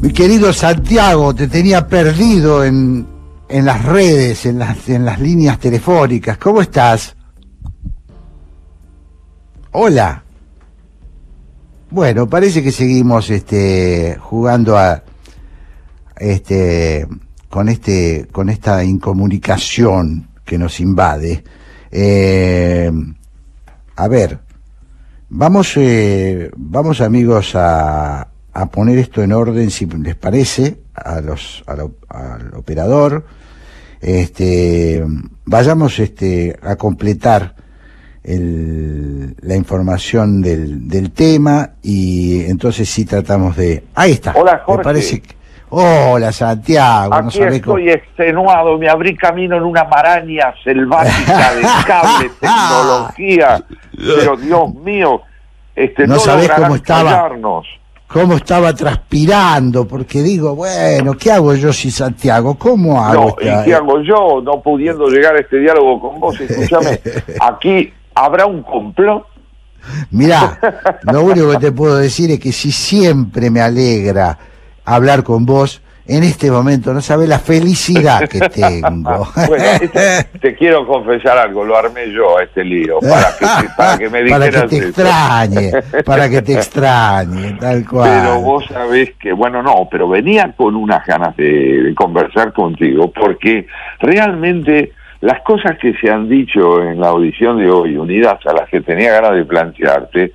[0.00, 3.06] Mi querido Santiago, te tenía perdido en,
[3.50, 6.38] en las redes, en las, en las líneas telefónicas.
[6.38, 7.14] ¿Cómo estás?
[9.72, 10.23] Hola.
[11.94, 15.04] Bueno, parece que seguimos este, jugando a
[16.16, 17.06] este
[17.48, 21.44] con este con esta incomunicación que nos invade.
[21.92, 22.90] Eh,
[23.94, 24.40] a ver,
[25.28, 28.22] vamos eh, vamos amigos a,
[28.52, 33.24] a poner esto en orden si les parece a los al, op- al operador.
[34.00, 35.00] Este
[35.44, 37.53] vayamos este a completar
[38.24, 44.58] el- la información del, del tema y entonces sí tratamos de ahí está Hola, Me
[44.60, 44.82] Jorge.
[44.84, 45.34] parece que-
[45.70, 53.64] hola Santiago Aquí estoy extenuado, me abrí camino en una maraña selvática de cable, tecnología,
[53.96, 55.20] pero Dios mío,
[55.76, 57.10] este, No no, sabés cómo estaba.
[57.10, 57.66] callarnos.
[58.06, 62.54] cómo estaba transpirando, porque digo, bueno, ¿qué hago yo si Santiago?
[62.56, 63.36] ¿Cómo hago?
[63.42, 66.40] No, ¿y qué hago yo no pudiendo llegar a este diálogo con vos?
[66.40, 67.00] Escúchame,
[67.40, 69.26] aquí habrá un complot.
[70.10, 70.58] Mirá,
[71.12, 74.38] lo único que te puedo decir es que si siempre me alegra
[74.84, 79.26] hablar con vos, en este momento no sabes la felicidad que tengo.
[79.46, 79.64] Bueno,
[80.40, 84.28] te quiero confesar algo, lo armé yo a este lío, para que, para que me
[84.28, 84.88] para dijeras que te eso.
[84.88, 85.72] extrañe,
[86.04, 88.20] para que te extrañe, tal cual.
[88.20, 93.10] Pero vos sabés que, bueno, no, pero venía con unas ganas de, de conversar contigo,
[93.10, 93.66] porque
[94.00, 94.92] realmente
[95.24, 98.80] las cosas que se han dicho en la audición de hoy, unidas a las que
[98.82, 100.32] tenía ganas de plantearte,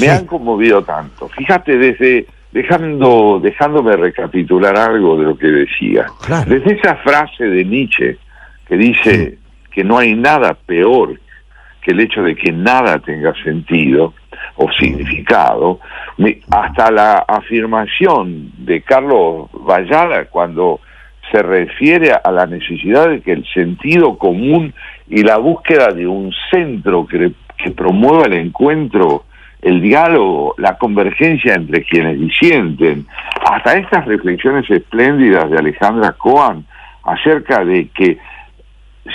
[0.00, 1.28] me han conmovido tanto.
[1.28, 6.06] Fíjate, desde dejando dejándome recapitular algo de lo que decía.
[6.46, 8.16] Desde esa frase de Nietzsche
[8.66, 9.38] que dice
[9.70, 11.20] que no hay nada peor
[11.82, 14.14] que el hecho de que nada tenga sentido
[14.56, 15.80] o significado,
[16.18, 20.80] me- hasta la afirmación de Carlos Vallada cuando
[21.30, 24.74] se refiere a la necesidad de que el sentido común
[25.08, 29.24] y la búsqueda de un centro que, que promueva el encuentro,
[29.62, 33.06] el diálogo, la convergencia entre quienes disienten,
[33.44, 36.64] hasta estas reflexiones espléndidas de Alejandra Cohen
[37.02, 38.18] acerca de que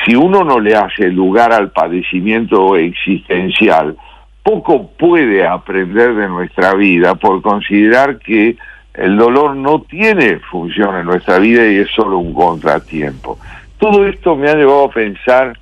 [0.03, 3.95] si uno no le hace lugar al padecimiento existencial,
[4.43, 8.57] poco puede aprender de nuestra vida por considerar que
[8.97, 13.37] el dolor no tiene función en nuestra vida y es solo un contratiempo.
[13.77, 15.57] Todo esto me ha llevado a pensar,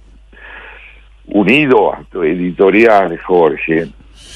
[1.26, 3.88] unido a tu editorial, Jorge,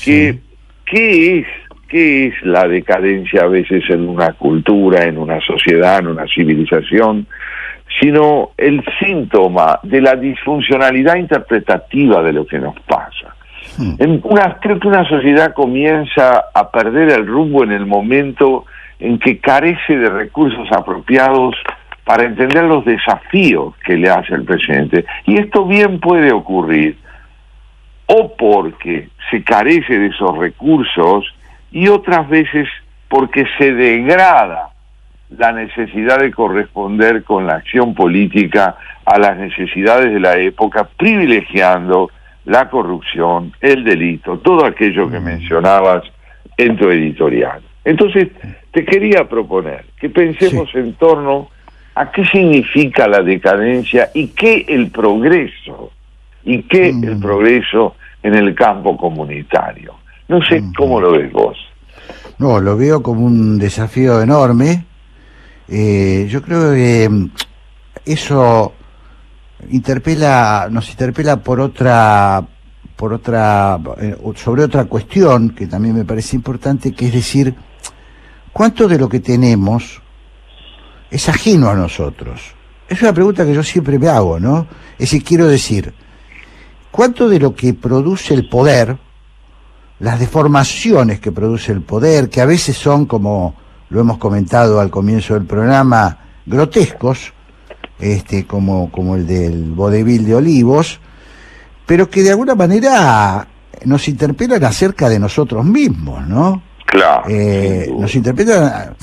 [0.03, 0.39] que
[0.85, 1.47] ¿qué es,
[1.87, 7.27] qué es la decadencia a veces en una cultura, en una sociedad, en una civilización?
[7.99, 13.33] sino el síntoma de la disfuncionalidad interpretativa de lo que nos pasa.
[13.99, 18.65] En una, creo que una sociedad comienza a perder el rumbo en el momento
[18.99, 21.55] en que carece de recursos apropiados
[22.03, 25.05] para entender los desafíos que le hace el presente.
[25.25, 26.97] Y esto bien puede ocurrir
[28.07, 31.25] o porque se carece de esos recursos
[31.71, 32.67] y otras veces
[33.09, 34.69] porque se degrada
[35.29, 42.09] la necesidad de corresponder con la acción política a las necesidades de la época, privilegiando
[42.45, 46.03] la corrupción, el delito, todo aquello que mencionabas
[46.55, 47.61] en tu editorial.
[47.83, 48.29] Entonces,
[48.78, 51.49] te quería proponer que pensemos en torno
[51.95, 55.89] a qué significa la decadencia y qué el progreso,
[56.43, 59.95] y qué el progreso en el campo comunitario.
[60.28, 61.57] No sé cómo lo ves vos.
[62.38, 64.86] No, lo veo como un desafío enorme.
[65.67, 67.30] Eh, yo creo que mm,
[68.05, 68.73] eso
[69.71, 72.45] interpela, nos interpela por otra,
[72.95, 77.55] por otra, eh, sobre otra cuestión que también me parece importante, que es decir,
[78.58, 80.01] ¿cuánto de lo que tenemos
[81.12, 82.41] es ajeno a nosotros?
[82.89, 84.66] Es una pregunta que yo siempre me hago, ¿no?
[84.93, 85.93] Es decir, quiero decir,
[86.89, 88.97] ¿cuánto de lo que produce el poder,
[89.99, 93.53] las deformaciones que produce el poder, que a veces son, como
[93.91, 97.34] lo hemos comentado al comienzo del programa, grotescos,
[97.99, 100.99] este, como, como el del vodevil de Olivos,
[101.86, 103.47] pero que de alguna manera
[103.86, 106.66] nos interpelan acerca de nosotros mismos, ¿no?
[106.88, 107.23] Claro.
[107.29, 108.95] Eh, nos interpretan,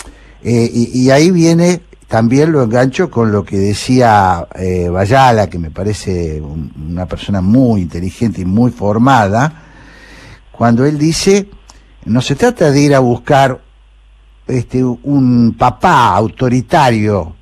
[0.43, 5.59] eh, y, y ahí viene, también lo engancho con lo que decía eh, Bayala, que
[5.59, 9.62] me parece un- una persona muy inteligente y muy formada,
[10.51, 11.49] cuando él dice,
[12.07, 13.61] no se trata de ir a buscar
[14.47, 17.35] este, un papá autoritario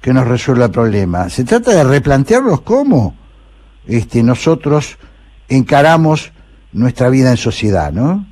[0.00, 3.14] que nos resuelva el problema, se trata de replantearnos cómo
[3.86, 4.98] este, nosotros
[5.48, 6.32] encaramos
[6.72, 8.26] nuestra vida en sociedad, ¿no?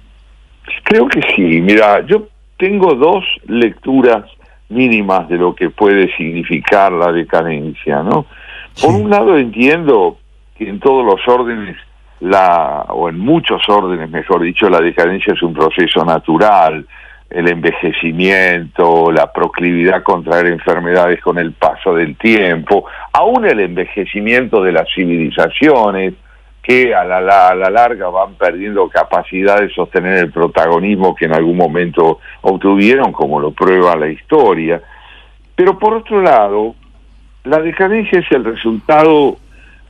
[0.85, 1.61] Creo que sí.
[1.61, 4.25] Mira, yo tengo dos lecturas
[4.68, 8.27] mínimas de lo que puede significar la decadencia, ¿no?
[8.81, 10.16] Por un lado entiendo
[10.57, 11.77] que en todos los órdenes
[12.20, 16.87] la o en muchos órdenes, mejor dicho, la decadencia es un proceso natural,
[17.29, 24.62] el envejecimiento, la proclividad a contraer enfermedades con el paso del tiempo, aún el envejecimiento
[24.62, 26.14] de las civilizaciones
[26.62, 31.34] que a la, a la larga van perdiendo capacidad de sostener el protagonismo que en
[31.34, 34.80] algún momento obtuvieron, como lo prueba la historia.
[35.56, 36.74] Pero por otro lado,
[37.44, 39.36] la decadencia es el resultado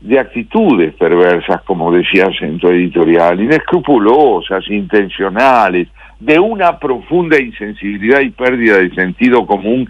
[0.00, 8.30] de actitudes perversas, como decías en tu editorial, inescrupulosas, intencionales, de una profunda insensibilidad y
[8.30, 9.88] pérdida de sentido común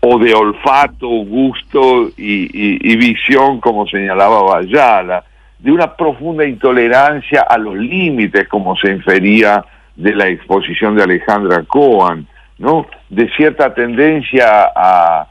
[0.00, 5.24] o de olfato, gusto y, y- y visión, como señalaba Bayala,
[5.64, 9.64] de una profunda intolerancia a los límites, como se infería
[9.96, 12.26] de la exposición de Alejandra Cohen,
[12.58, 12.86] ¿no?
[13.08, 15.26] De cierta tendencia a,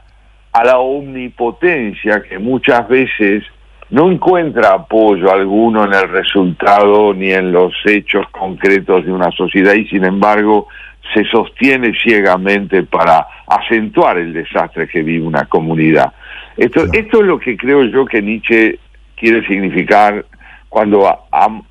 [0.52, 3.44] a la omnipotencia que muchas veces
[3.90, 9.74] no encuentra apoyo alguno en el resultado ni en los hechos concretos de una sociedad
[9.74, 10.66] y sin embargo
[11.14, 16.12] se sostiene ciegamente para acentuar el desastre que vive una comunidad.
[16.56, 18.80] Esto, esto es lo que creo yo que Nietzsche
[19.24, 20.26] quiere significar
[20.68, 21.08] cuando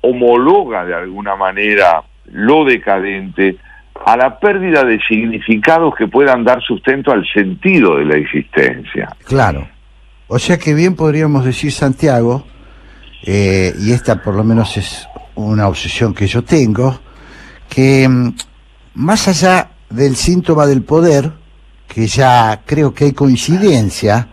[0.00, 2.02] homologa de alguna manera
[2.32, 3.58] lo decadente
[4.04, 9.14] a la pérdida de significados que puedan dar sustento al sentido de la existencia.
[9.24, 9.68] Claro.
[10.26, 12.44] O sea que bien podríamos decir, Santiago,
[13.22, 15.06] eh, y esta por lo menos es
[15.36, 16.98] una obsesión que yo tengo,
[17.68, 18.34] que mm,
[18.94, 21.30] más allá del síntoma del poder,
[21.86, 24.26] que ya creo que hay coincidencia,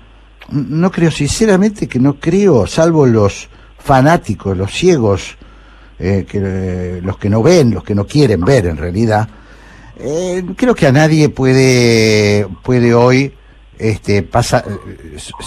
[0.51, 5.35] no creo sinceramente que no creo, salvo los fanáticos, los ciegos,
[5.99, 9.27] eh, que, eh, los que no ven, los que no quieren ver en realidad,
[9.97, 13.33] eh, creo que a nadie puede, puede hoy
[13.77, 14.63] este, pasa,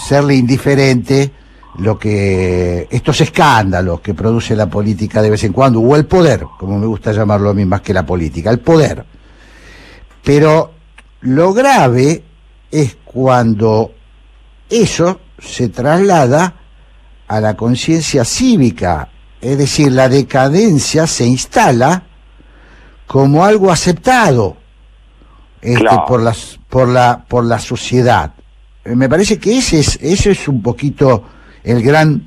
[0.07, 1.31] serle indiferente
[1.79, 6.45] lo que estos escándalos que produce la política de vez en cuando, o el poder,
[6.57, 9.03] como me gusta llamarlo a mí más que la política, el poder.
[10.23, 10.71] Pero
[11.21, 12.23] lo grave
[12.71, 13.94] es cuando
[14.69, 16.53] eso se traslada
[17.27, 19.09] a la conciencia cívica,
[19.41, 22.03] es decir, la decadencia se instala
[23.07, 24.57] como algo aceptado
[25.61, 26.05] este, Claro.
[26.07, 28.33] por las por la por la sociedad.
[28.83, 31.23] Eh, Me parece que ese es ese es un poquito
[31.63, 32.23] el gran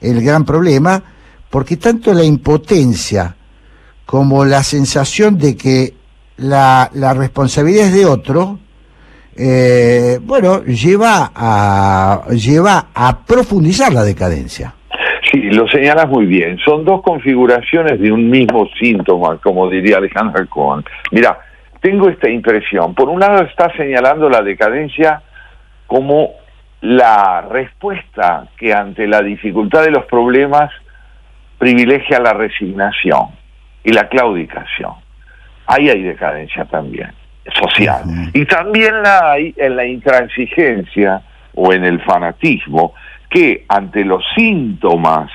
[0.00, 1.02] el gran problema,
[1.48, 3.36] porque tanto la impotencia
[4.04, 5.94] como la sensación de que
[6.38, 8.58] la, la responsabilidad es de otro,
[9.36, 14.74] eh, bueno, lleva a lleva a profundizar la decadencia.
[15.30, 16.58] Sí, lo señalas muy bien.
[16.58, 20.84] Son dos configuraciones de un mismo síntoma, como diría Alejandra Cohen.
[21.10, 21.38] Mira,
[21.80, 22.94] tengo esta impresión.
[22.94, 25.22] Por un lado está señalando la decadencia
[25.86, 26.30] como
[26.82, 30.70] la respuesta que ante la dificultad de los problemas
[31.58, 33.28] privilegia la resignación
[33.84, 34.94] y la claudicación.
[35.66, 37.12] Ahí hay decadencia también,
[37.60, 38.02] social.
[38.32, 41.22] Y también la hay en la intransigencia
[41.54, 42.94] o en el fanatismo,
[43.28, 45.30] que ante los síntomas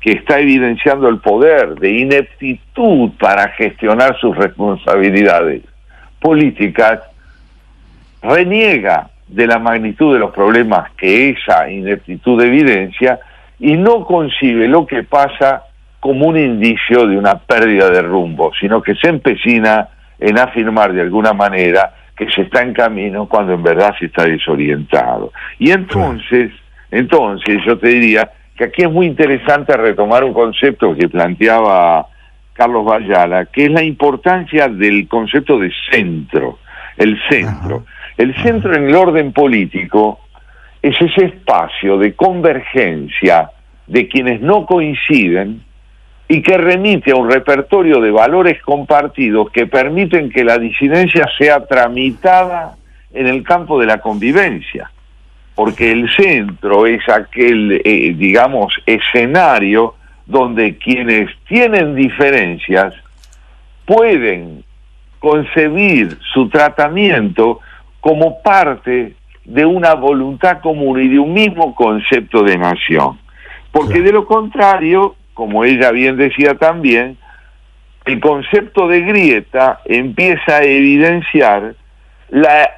[0.00, 5.62] que está evidenciando el poder de ineptitud para gestionar sus responsabilidades
[6.20, 7.00] políticas,
[8.22, 13.20] reniega de la magnitud de los problemas que esa ineptitud evidencia
[13.58, 15.64] y no concibe lo que pasa
[16.00, 19.88] como un indicio de una pérdida de rumbo, sino que se empecina
[20.18, 24.24] en afirmar de alguna manera que se está en camino cuando en verdad se está
[24.24, 25.32] desorientado.
[25.58, 26.50] Y entonces,
[26.90, 32.08] entonces yo te diría que aquí es muy interesante retomar un concepto que planteaba
[32.52, 36.58] Carlos Vallala, que es la importancia del concepto de centro,
[36.96, 37.84] el centro.
[38.16, 40.18] El centro en el orden político
[40.82, 43.50] es ese espacio de convergencia
[43.86, 45.62] de quienes no coinciden
[46.28, 51.66] y que remite a un repertorio de valores compartidos que permiten que la disidencia sea
[51.66, 52.76] tramitada
[53.12, 54.90] en el campo de la convivencia,
[55.54, 59.94] porque el centro es aquel, eh, digamos, escenario
[60.26, 62.92] donde quienes tienen diferencias
[63.86, 64.62] pueden
[65.18, 67.60] concebir su tratamiento
[68.00, 69.14] como parte
[69.46, 73.18] de una voluntad común y de un mismo concepto de nación.
[73.72, 77.16] Porque de lo contrario, como ella bien decía también,
[78.06, 81.76] el concepto de grieta empieza a evidenciar
[82.30, 82.68] la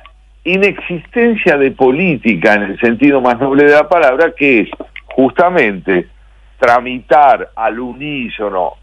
[0.44, 4.68] inexistencia de política en el sentido más noble de la palabra, que es
[5.06, 6.08] justamente
[6.58, 8.74] tramitar al unísono,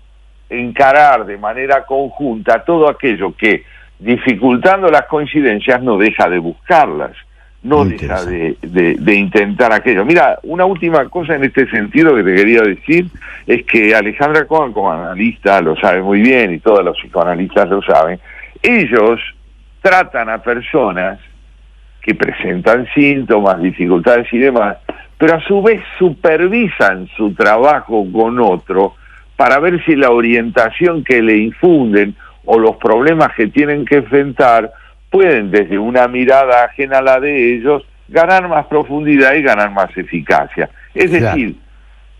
[0.50, 3.64] encarar de manera conjunta todo aquello que,
[4.00, 7.16] dificultando las coincidencias, no deja de buscarlas
[7.64, 10.06] no deja de, de, intentar aquello.
[10.06, 13.08] Mira, una última cosa en este sentido que te quería decir
[13.46, 17.82] es que Alejandra Cohen, como analista, lo sabe muy bien y todos los psicoanalistas lo
[17.82, 18.20] saben,
[18.62, 19.20] ellos
[19.82, 21.20] tratan a personas
[22.02, 24.78] que presentan síntomas, dificultades y demás,
[25.18, 28.96] pero a su vez supervisan su trabajo con otro
[29.36, 32.16] para ver si la orientación que le infunden
[32.46, 34.72] o los problemas que tienen que enfrentar
[35.18, 39.90] pueden desde una mirada ajena a la de ellos ganar más profundidad y ganar más
[39.98, 40.70] eficacia.
[40.94, 41.56] Es decir,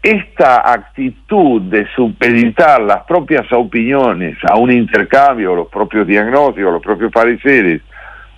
[0.02, 7.12] esta actitud de supeditar las propias opiniones a un intercambio, los propios diagnósticos, los propios
[7.12, 7.82] pareceres,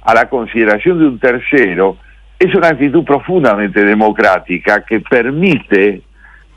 [0.02, 1.98] a la consideración de un tercero,
[2.38, 6.02] es una actitud profundamente democrática que permite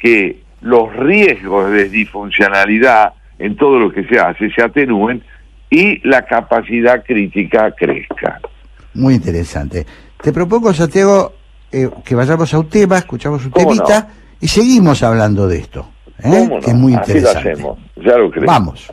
[0.00, 5.22] que los riesgos de disfuncionalidad en todo lo que se hace se atenúen
[5.72, 8.38] y la capacidad crítica crezca.
[8.92, 9.86] Muy interesante.
[10.22, 11.32] Te propongo, Santiago,
[11.72, 14.06] eh, que vayamos a un tema, escuchamos un temita
[14.38, 15.88] y seguimos hablando de esto,
[16.22, 16.46] ¿eh?
[16.62, 17.48] que es muy Así interesante.
[17.48, 18.46] Lo hacemos, ya lo creo.
[18.46, 18.92] Vamos.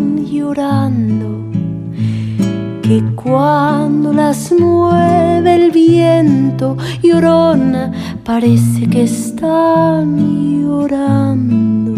[7.11, 7.91] llorona,
[8.23, 10.17] parece que están
[10.61, 11.95] llorando.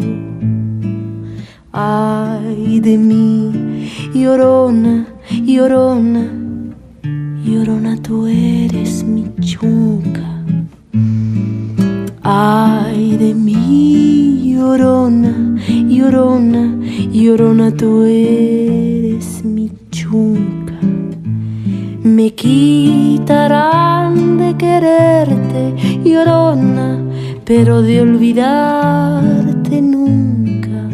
[1.72, 4.62] Ay de mí, llorona,
[27.55, 30.89] pero de olvidarte nunca.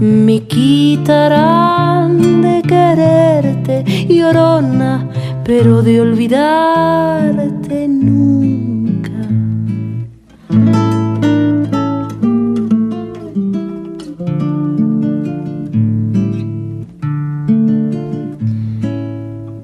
[0.00, 5.08] Me quitarán de quererte, llorona,
[5.44, 9.12] pero de olvidarte nunca.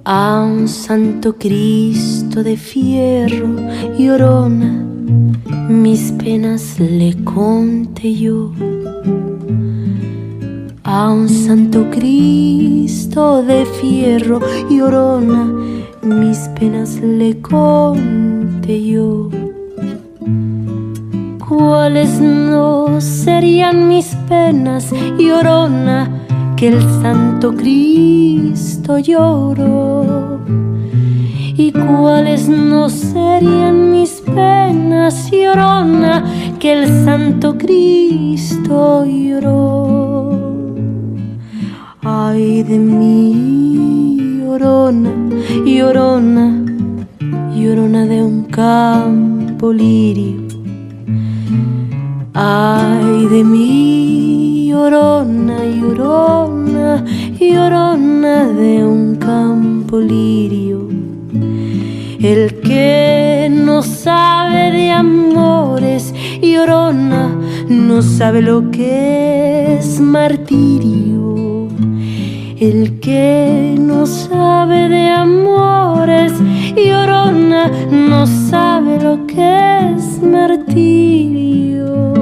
[0.04, 3.48] A un santo Cristo de fierro,
[3.98, 4.81] llorona,
[5.72, 8.52] mis penas le conté yo
[10.84, 15.50] a un santo Cristo de fierro y orona,
[16.02, 19.30] mis penas le conté yo.
[21.48, 26.10] ¿Cuáles no serían mis penas y orona
[26.56, 30.38] que el santo Cristo lloró?
[31.56, 36.24] ¿Y cuáles no serían mis penas y orona
[36.58, 40.42] que el santo Cristo lloró?
[42.02, 45.10] Ay de mí, llorona,
[45.64, 46.64] llorona,
[47.54, 50.42] llorona de un campo lirio.
[52.34, 57.04] Ay de mí, llorona, llorona,
[57.38, 60.88] llorona de un campo lirio.
[62.20, 63.21] El que
[63.82, 67.36] no sabe de amores, llorona,
[67.68, 71.66] no sabe lo que es martirio.
[72.60, 76.32] El que no sabe de amores,
[76.76, 82.21] llorona, no sabe lo que es martirio.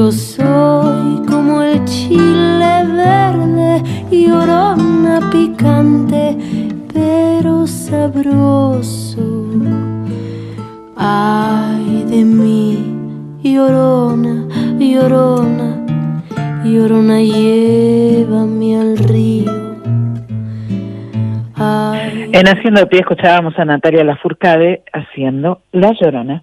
[0.00, 6.38] Yo soy como el chile verde, llorona, picante
[6.90, 9.44] pero sabroso.
[10.96, 12.78] Ay de mí,
[13.44, 14.48] llorona,
[14.78, 15.86] llorona,
[16.64, 19.52] llorona, llévame al río.
[21.56, 26.42] Ay, En Haciendo de Pie escuchábamos a Natalia Lafourcade haciendo La Llorona.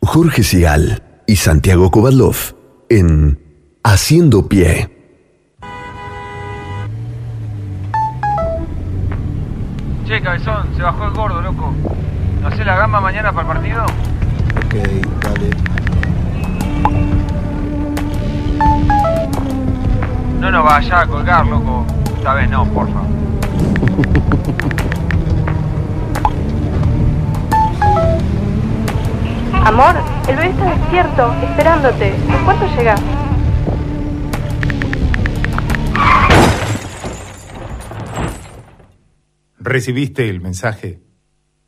[0.00, 2.55] Jorge Sigal y Santiago Kovadlov
[2.88, 3.38] en
[3.82, 4.90] Haciendo Pie.
[10.06, 11.72] Che, cabezón, se bajó el gordo, loco.
[12.42, 13.84] ¿No sé la gamba mañana para el partido?
[13.84, 14.74] Ok,
[15.22, 15.50] dale.
[20.40, 21.86] No nos vaya a colgar, loco.
[22.16, 23.00] Esta vez no, porfa.
[29.66, 29.96] Amor,
[30.28, 32.14] el bebé está despierto, esperándote.
[32.14, 33.00] ¿En cuánto llegas?
[39.58, 41.00] ¿Recibiste el mensaje?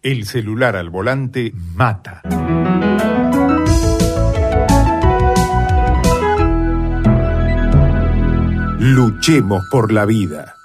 [0.01, 2.23] El celular al volante mata.
[8.79, 10.58] Luchemos por la vida.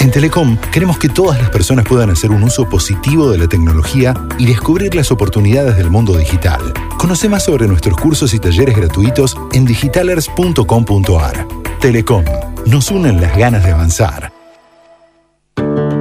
[0.00, 4.14] En Telecom queremos que todas las personas puedan hacer un uso positivo de la tecnología
[4.38, 6.60] y descubrir las oportunidades del mundo digital.
[6.98, 11.48] Conoce más sobre nuestros cursos y talleres gratuitos en digitalers.com.ar.
[11.80, 12.24] Telecom,
[12.66, 14.32] nos unen las ganas de avanzar.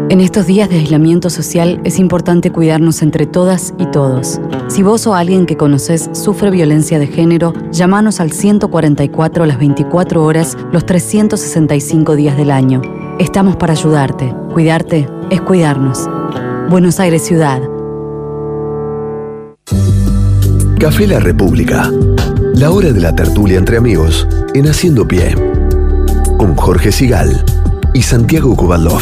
[0.09, 4.39] En estos días de aislamiento social es importante cuidarnos entre todas y todos.
[4.67, 10.23] Si vos o alguien que conoces sufre violencia de género, llamanos al 144 las 24
[10.23, 13.06] horas los 365 días del año.
[13.19, 14.31] Estamos para ayudarte.
[14.53, 16.07] Cuidarte es cuidarnos.
[16.69, 17.61] Buenos Aires Ciudad.
[20.79, 21.89] Café La República.
[22.53, 25.33] La hora de la tertulia entre amigos en Haciendo Pie.
[26.37, 27.43] Con Jorge Sigal
[27.95, 29.01] y Santiago Kovadlov.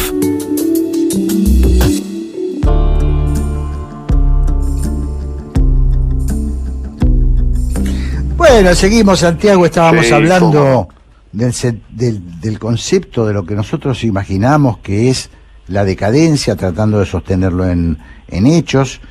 [8.38, 9.66] Bueno, seguimos, Santiago.
[9.66, 10.90] Estábamos Sí, hablando cómo
[11.36, 11.53] del,
[11.90, 15.30] del, del concepto de lo que nosotros imaginamos que es
[15.68, 17.98] la decadencia, tratando de sostenerlo en,
[18.28, 19.02] en hechos,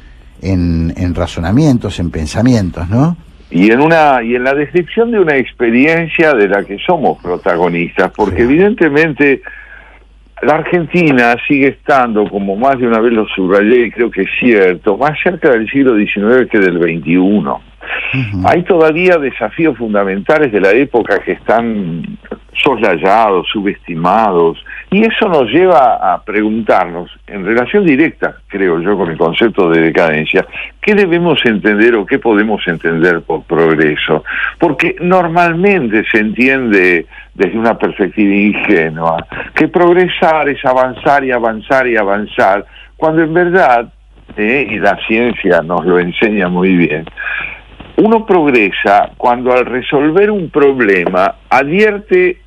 [0.41, 3.17] en, en razonamientos, en pensamientos, ¿no?
[3.51, 8.11] y en una y en la descripción de una experiencia de la que somos protagonistas
[8.11, 9.43] porque evidentemente
[10.45, 14.31] la Argentina sigue estando, como más de una vez lo subrayé y creo que es
[14.39, 17.45] cierto, más cerca del siglo XIX que del XXI.
[18.47, 22.19] Hay todavía desafíos fundamentales de la época que están
[22.63, 29.19] soslayados, subestimados, y eso nos lleva a preguntarnos, en relación directa, creo yo, con el
[29.19, 30.47] concepto de decadencia,
[30.81, 34.25] ¿qué debemos entender o qué podemos entender por progreso?
[34.59, 41.97] Porque normalmente se entiende desde una perspectiva ingenua que progresar es avanzar y avanzar y
[41.97, 42.65] avanzar,
[42.97, 43.93] cuando en verdad,
[44.37, 47.05] eh, y la ciencia nos lo enseña muy bien,
[47.97, 52.44] uno progresa cuando al resolver un problema advierte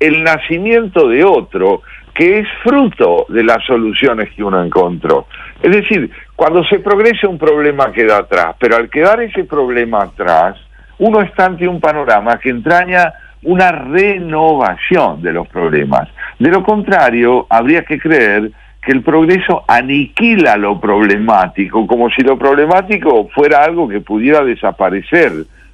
[0.00, 1.82] el nacimiento de otro
[2.14, 5.26] que es fruto de las soluciones que uno encontró.
[5.62, 10.56] Es decir, cuando se progresa un problema queda atrás, pero al quedar ese problema atrás,
[10.98, 13.12] uno está ante un panorama que entraña
[13.44, 16.08] una renovación de los problemas.
[16.38, 18.50] De lo contrario, habría que creer
[18.82, 25.32] que el progreso aniquila lo problemático, como si lo problemático fuera algo que pudiera desaparecer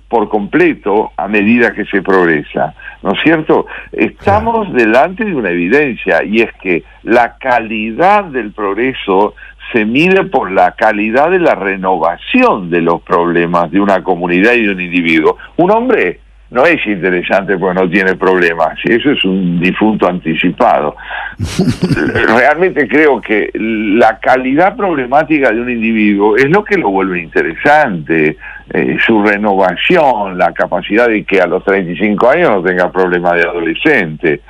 [0.08, 2.74] por completo a medida que se progresa.
[3.04, 3.66] ¿No es cierto?
[3.92, 9.34] Estamos delante de una evidencia y es que la calidad del progreso
[9.74, 14.62] se mide por la calidad de la renovación de los problemas de una comunidad y
[14.62, 15.36] de un individuo.
[15.58, 16.20] Un hombre
[16.54, 20.94] no es interesante porque no tiene problemas, y eso es un difunto anticipado.
[22.28, 28.36] Realmente creo que la calidad problemática de un individuo es lo que lo vuelve interesante,
[28.72, 33.42] eh, su renovación, la capacidad de que a los 35 años no tenga problemas de
[33.42, 34.40] adolescente.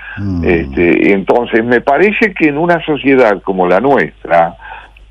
[0.42, 4.54] Este, entonces, me parece que en una sociedad como la nuestra,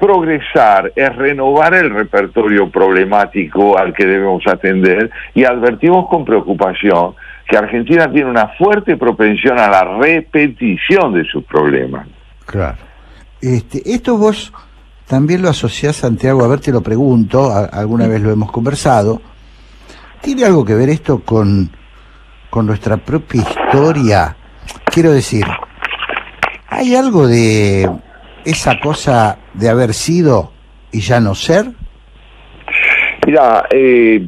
[0.08, 7.16] progresar es renovar el repertorio problemático al que debemos atender y advertimos con preocupación
[7.48, 12.06] que Argentina tiene una fuerte propensión a la repetición de sus problemas.
[12.46, 12.78] Claro.
[13.42, 14.52] Este, esto vos
[15.08, 19.22] también lo asociás, Santiago, a ver, te lo pregunto, a- alguna vez lo hemos conversado.
[20.22, 21.70] ¿Tiene algo que ver esto con,
[22.50, 24.36] con nuestra propia historia?
[24.86, 25.46] Quiero decir,
[26.70, 27.90] ¿hay algo de
[28.46, 30.52] esa cosa de haber sido
[30.92, 31.66] y ya no ser?
[33.26, 34.28] Mira, eh,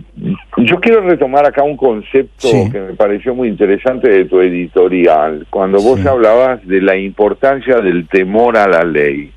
[0.57, 2.69] yo quiero retomar acá un concepto Sí.
[2.71, 8.07] que me pareció muy interesante de tu editorial, cuando vos hablabas de la importancia del
[8.07, 9.31] temor a la ley,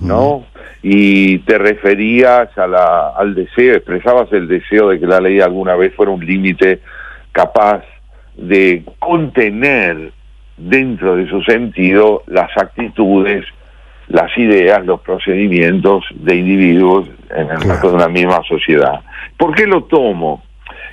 [0.00, 0.44] ¿no?
[0.82, 5.74] Y te referías a la, al deseo, expresabas el deseo de que la ley alguna
[5.74, 6.80] vez fuera un límite
[7.32, 7.82] capaz
[8.36, 10.12] de contener
[10.56, 13.44] dentro de su sentido las actitudes,
[14.08, 19.00] las ideas, los procedimientos de individuos en el marco de una misma sociedad.
[19.36, 20.42] ¿Por qué lo tomo?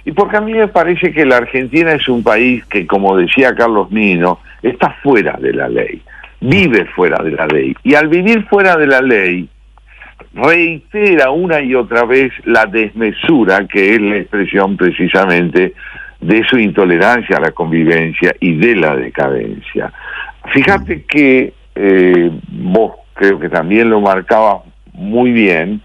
[0.05, 3.53] Y porque a mí me parece que la Argentina es un país que, como decía
[3.53, 6.01] Carlos Nino, está fuera de la ley,
[6.39, 7.75] vive fuera de la ley.
[7.83, 9.47] Y al vivir fuera de la ley,
[10.33, 15.73] reitera una y otra vez la desmesura que es la expresión precisamente
[16.19, 19.91] de su intolerancia a la convivencia y de la decadencia.
[20.53, 25.80] Fíjate que eh, vos creo que también lo marcaba muy bien,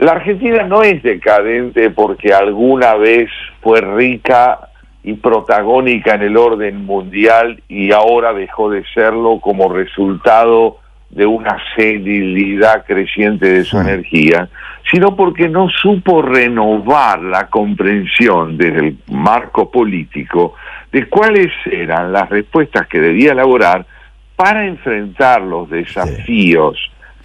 [0.00, 4.58] la Argentina no es decadente porque alguna vez fue rica
[5.04, 10.78] y protagónica en el orden mundial y ahora dejó de serlo como resultado
[11.10, 14.48] de una senilidad creciente de su energía,
[14.90, 20.54] sino porque no supo renovar la comprensión desde el marco político
[20.90, 23.86] de cuáles eran las respuestas que debía elaborar
[24.42, 26.76] para enfrentar los desafíos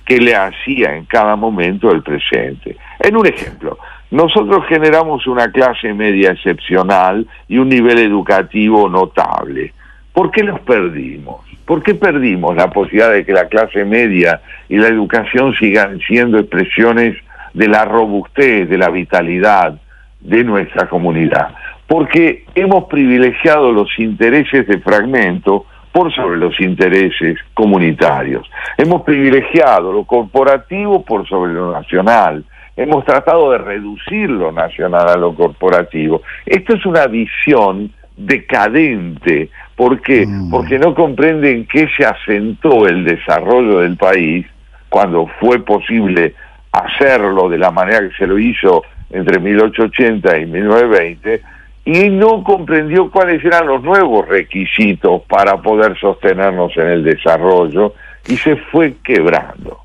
[0.06, 2.78] que le hacía en cada momento el presente.
[3.00, 3.80] En un ejemplo,
[4.12, 9.74] nosotros generamos una clase media excepcional y un nivel educativo notable.
[10.14, 11.38] ¿Por qué los perdimos?
[11.66, 14.40] ¿Por qué perdimos la posibilidad de que la clase media
[14.70, 17.18] y la educación sigan siendo expresiones
[17.56, 19.82] de la robustez, de la vitalidad
[20.20, 21.48] de nuestra comunidad?
[21.88, 25.66] Porque hemos privilegiado los intereses de fragmento
[25.98, 28.48] por sobre los intereses comunitarios.
[28.78, 32.44] Hemos privilegiado lo corporativo por sobre lo nacional.
[32.76, 36.22] Hemos tratado de reducir lo nacional a lo corporativo.
[36.46, 39.50] Esto es una visión decadente.
[39.76, 40.28] ¿Por qué?
[40.52, 44.46] Porque no comprenden que se asentó el desarrollo del país
[44.90, 46.36] cuando fue posible
[46.74, 51.57] hacerlo de la manera que se lo hizo entre 1880 y 1920
[51.90, 57.94] y no comprendió cuáles eran los nuevos requisitos para poder sostenernos en el desarrollo
[58.28, 59.80] y se fue quebrando.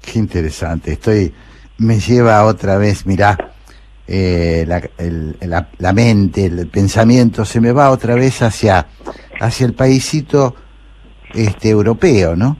[0.00, 0.92] Qué interesante.
[0.92, 1.34] Estoy,
[1.78, 3.36] me lleva otra vez, mirá,
[4.06, 8.86] eh, la, el- la- la mente, el pensamiento, se me va otra vez hacia,
[9.40, 10.54] hacia el paisito
[11.34, 12.58] este, europeo, ¿no?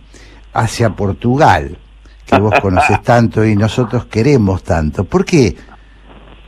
[0.52, 1.78] Hacia Portugal,
[2.26, 5.04] que vos conoces tanto y nosotros queremos tanto.
[5.04, 5.54] ¿Por qué?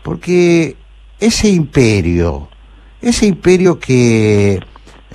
[0.02, 0.76] Porque
[1.22, 2.48] ese imperio,
[3.00, 4.58] ese imperio que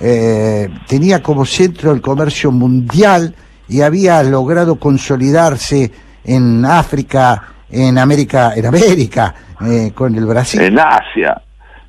[0.00, 3.34] eh, tenía como centro el comercio mundial
[3.68, 5.92] y había logrado consolidarse
[6.24, 10.62] en África, en América, en América, eh, con el Brasil.
[10.62, 11.42] En Asia.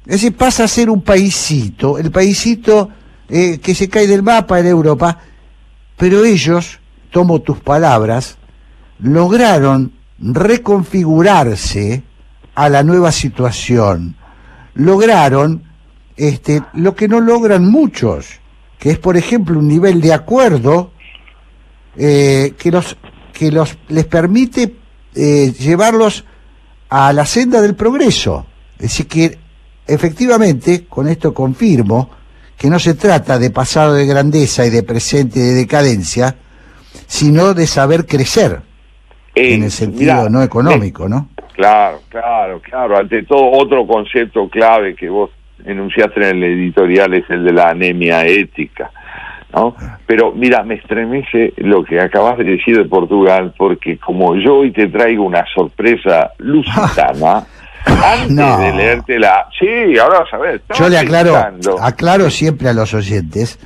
[0.05, 2.89] Es decir, pasa a ser un paisito, el paisito
[3.29, 5.17] eh, que se cae del mapa en Europa,
[5.95, 6.79] pero ellos,
[7.09, 8.37] tomo tus palabras,
[8.99, 12.03] lograron reconfigurarse
[12.59, 14.17] a la nueva situación.
[14.73, 15.63] Lograron
[16.17, 18.27] este, lo que no logran muchos,
[18.77, 20.91] que es, por ejemplo, un nivel de acuerdo
[21.95, 22.97] eh, que, los,
[23.31, 24.75] que los, les permite
[25.15, 26.25] eh, llevarlos
[26.89, 28.45] a la senda del progreso.
[28.73, 29.37] Es decir, que
[29.87, 32.09] efectivamente, con esto confirmo,
[32.57, 36.35] que no se trata de pasado de grandeza y de presente de decadencia,
[37.07, 38.61] sino de saber crecer,
[39.33, 41.29] Eh, en el sentido mirá, no económico, ¿no?
[41.59, 42.97] Claro, claro, claro.
[42.97, 45.29] Ante todo, otro concepto clave que vos
[45.65, 48.89] enunciaste en el editorial es el de la anemia ética.
[49.53, 49.75] ¿no?
[50.05, 54.71] Pero mira, me estremece lo que acabas de decir de Portugal, porque como yo hoy
[54.71, 57.43] te traigo una sorpresa lusitana,
[57.85, 58.57] antes No.
[58.57, 60.61] de leértela, sí, ahora vas a ver.
[60.73, 63.59] Yo le aclaro, pensando- aclaro siempre a los oyentes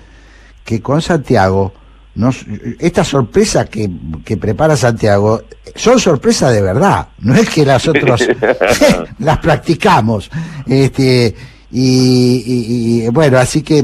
[0.65, 1.73] que con Santiago,
[2.15, 2.45] nos,
[2.79, 3.89] esta sorpresa que,
[4.23, 5.41] que prepara Santiago
[5.75, 8.27] son sorpresas de verdad, no es que las otros
[9.19, 10.29] las practicamos.
[10.67, 11.33] Este,
[11.75, 13.83] y, y- y, bueno, así que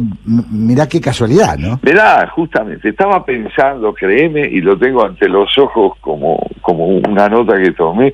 [0.51, 1.79] mirá qué casualidad, ¿no?
[1.81, 7.57] Mirá, justamente, estaba pensando, créeme, y lo tengo ante los ojos como, como una nota
[7.59, 8.13] que tomé,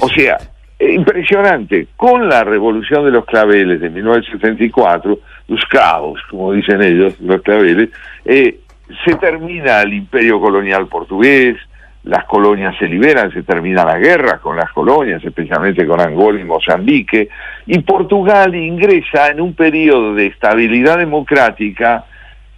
[0.00, 0.38] O sea,
[0.78, 1.88] eh, impresionante.
[1.96, 5.18] Con la Revolución de los Claveles de 1974,
[5.48, 7.90] los cabos, como dicen ellos, los claveles,
[8.24, 8.58] eh,
[9.04, 11.56] se termina el imperio colonial portugués,
[12.04, 16.44] las colonias se liberan, se termina la guerra con las colonias, especialmente con Angola y
[16.44, 17.28] Mozambique,
[17.66, 22.04] y Portugal ingresa en un periodo de estabilidad democrática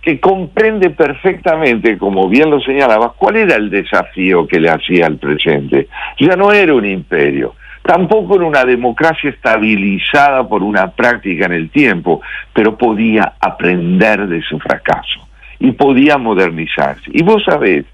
[0.01, 5.17] que comprende perfectamente, como bien lo señalabas, cuál era el desafío que le hacía al
[5.17, 5.89] presente.
[6.19, 11.71] Ya no era un imperio, tampoco era una democracia estabilizada por una práctica en el
[11.71, 12.23] tiempo,
[12.53, 15.27] pero podía aprender de su fracaso
[15.59, 17.11] y podía modernizarse.
[17.13, 17.85] Y vos sabés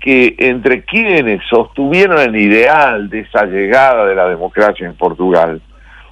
[0.00, 5.60] que entre quienes sostuvieron el ideal de esa llegada de la democracia en Portugal,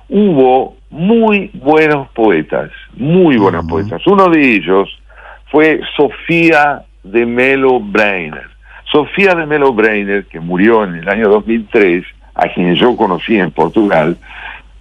[0.08, 4.06] hubo muy buenos poetas, muy buenos poetas.
[4.06, 4.88] Uno de ellos
[5.50, 8.48] fue Sofía de Melo Breiner.
[8.90, 12.04] Sofía de Melo Breiner, que murió en el año 2003,
[12.34, 14.16] a quien yo conocí en Portugal,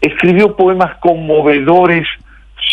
[0.02, 2.08] escribió poemas conmovedores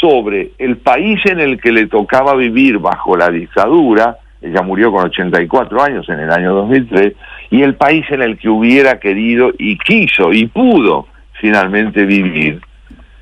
[0.01, 4.17] sobre el país en el que le tocaba vivir bajo la dictadura,
[4.47, 7.13] ella murió con 84 años en el año 2003,
[7.51, 11.07] y el país en el que hubiera querido y quiso y pudo
[11.41, 12.61] finalmente vivir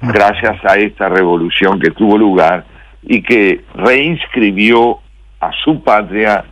[0.01, 2.65] gracias a esta revolución que tuvo lugar
[3.03, 4.99] y que reinscribió
[5.41, 6.45] a su patria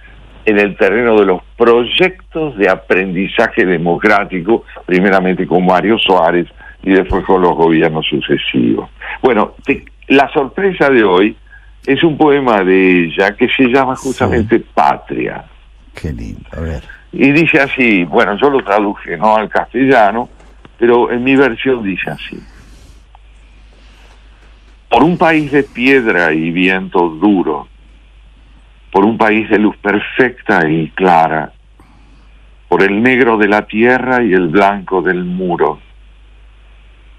[0.45, 6.47] en el terreno de los proyectos de aprendizaje democrático, primeramente con Mario Suárez
[6.83, 8.91] y después con los gobiernos sucesivos.
[9.23, 11.37] Bueno, te- la sorpresa de hoy
[11.87, 15.45] es un poema de ella que se llama justamente Patria.
[15.95, 16.83] Qué lindo, a ver.
[17.13, 20.29] Y dice así, bueno, yo lo traduje no al castellano,
[20.79, 22.39] pero en mi versión dice así.
[24.89, 27.69] Por un país de piedra y viento duro,
[28.91, 31.53] por un país de luz perfecta y clara,
[32.69, 35.81] por el negro de la tierra y el blanco del muro,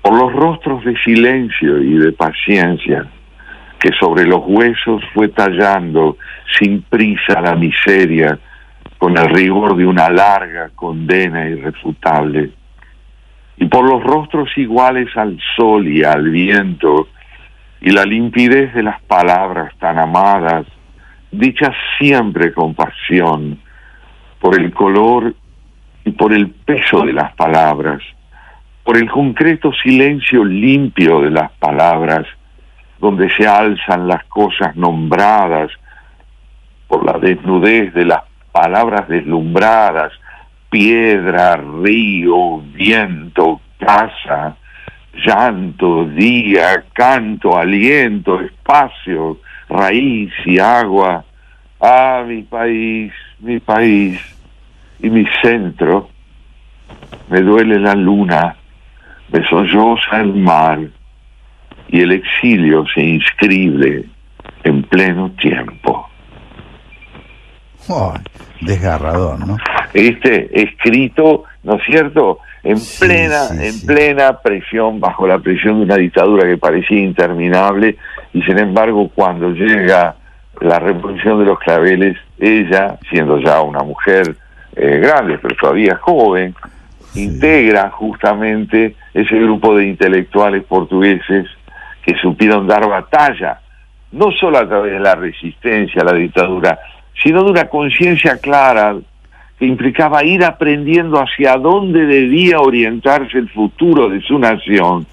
[0.02, 3.08] por los rostros de silencio y de paciencia
[3.84, 6.16] que sobre los huesos fue tallando
[6.58, 8.40] sin prisa la miseria
[8.98, 12.52] con el rigor de una larga condena irrefutable,
[13.58, 17.10] y por los rostros iguales al sol y al viento,
[17.82, 20.66] y la limpidez de las palabras tan amadas,
[21.30, 23.60] dichas siempre con pasión,
[24.40, 25.36] por el color
[26.06, 28.02] y por el peso de las palabras,
[28.86, 32.26] por el concreto silencio limpio de las palabras,
[33.04, 35.70] donde se alzan las cosas nombradas,
[36.88, 40.14] por la desnudez de las palabras deslumbradas,
[40.70, 44.56] piedra, río, viento, casa,
[45.16, 51.26] llanto, día, canto, aliento, espacio, raíz y agua.
[51.82, 54.18] Ah, mi país, mi país
[55.02, 56.08] y mi centro.
[57.30, 58.56] Me duele la luna,
[59.30, 60.80] me solloza el mar
[61.94, 64.04] y el exilio se inscribe
[64.64, 66.10] en pleno tiempo.
[67.88, 68.16] Oh,
[68.62, 69.58] desgarrador, ¿no?
[69.94, 72.40] Este escrito, ¿no es cierto?
[72.64, 77.96] En plena, en plena presión, bajo la presión de una dictadura que parecía interminable,
[78.34, 80.16] y sin embargo, cuando llega
[80.62, 84.36] la revolución de los claveles, ella, siendo ya una mujer
[84.76, 86.56] eh, grande, pero todavía joven,
[87.14, 91.46] integra justamente ese grupo de intelectuales portugueses
[92.06, 93.60] que supieron dar batalla,
[94.12, 96.80] no solo a través de la resistencia a la dictadura,
[97.22, 98.96] sino de una conciencia clara
[99.58, 105.06] que implicaba ir aprendiendo hacia dónde debía orientarse el futuro de su nación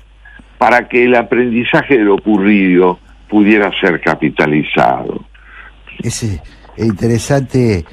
[0.59, 2.99] para que el aprendizaje de lo ocurrido
[3.29, 5.25] pudiera ser capitalizado.
[6.03, 6.41] Es eh,
[6.79, 7.85] interesante,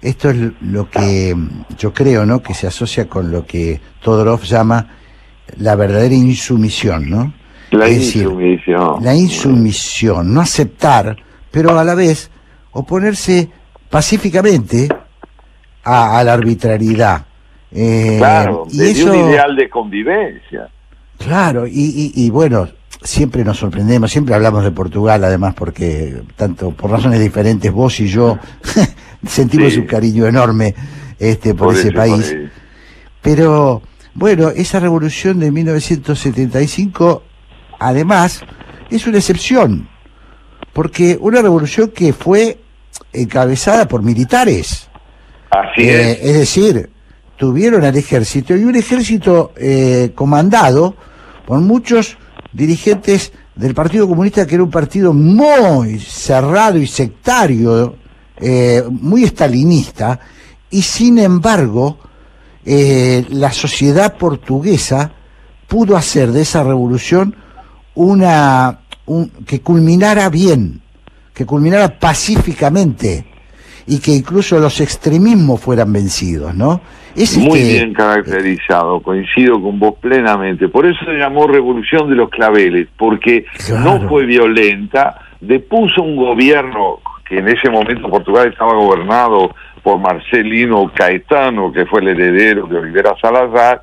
[0.00, 1.34] esto es lo que
[1.78, 2.42] yo creo, ¿no?
[2.42, 4.88] Que se asocia con lo que Todorov llama
[5.58, 7.32] la verdadera insumisión, ¿no?
[7.70, 9.02] La Es decir, insumisión.
[9.04, 11.16] la insumisión, no aceptar,
[11.50, 12.30] pero a la vez
[12.72, 13.48] oponerse
[13.90, 14.88] pacíficamente
[15.84, 17.24] a, a la arbitrariedad.
[17.72, 20.68] Eh, claro, y eso, un ideal de convivencia.
[21.18, 22.68] claro, y, y- y bueno,
[23.02, 28.06] siempre nos sorprendemos, siempre hablamos de Portugal, además, porque tanto por razones diferentes, vos y
[28.08, 28.38] yo
[29.26, 29.80] sentimos Sí.
[29.80, 30.74] un cariño enorme
[31.18, 32.34] este por, Por ese país.
[33.22, 33.82] Pero
[34.14, 37.22] bueno, esa revolución de 1975,
[37.78, 38.42] además,
[38.90, 39.88] es una excepción,
[40.72, 42.58] porque una revolución que fue
[43.12, 44.88] encabezada por militares.
[45.50, 46.18] Así Eh, es.
[46.30, 46.90] es decir,
[47.36, 50.94] tuvieron al ejército y un ejército eh, comandado
[51.46, 52.16] por muchos
[52.52, 57.96] dirigentes del Partido Comunista, que era un partido muy cerrado y sectario,
[58.38, 60.20] eh, muy estalinista,
[60.70, 61.98] y sin embargo,
[62.64, 65.12] eh, la sociedad portuguesa
[65.66, 67.34] pudo hacer de esa revolución
[67.96, 70.80] una un- que culminara bien,
[71.34, 73.24] que culminara pacíficamente
[73.86, 76.80] y que incluso los extremismos fueran vencidos, ¿no?
[77.14, 80.68] Es Muy este- bien caracterizado, coincido con vos plenamente.
[80.68, 83.46] Por eso se llamó Revolución de los Claveles, porque
[83.82, 90.92] no fue violenta, depuso un gobierno que en ese momento Portugal estaba gobernado por Marcelino
[90.94, 93.80] Caetano, que fue el heredero de Olivera Salazar,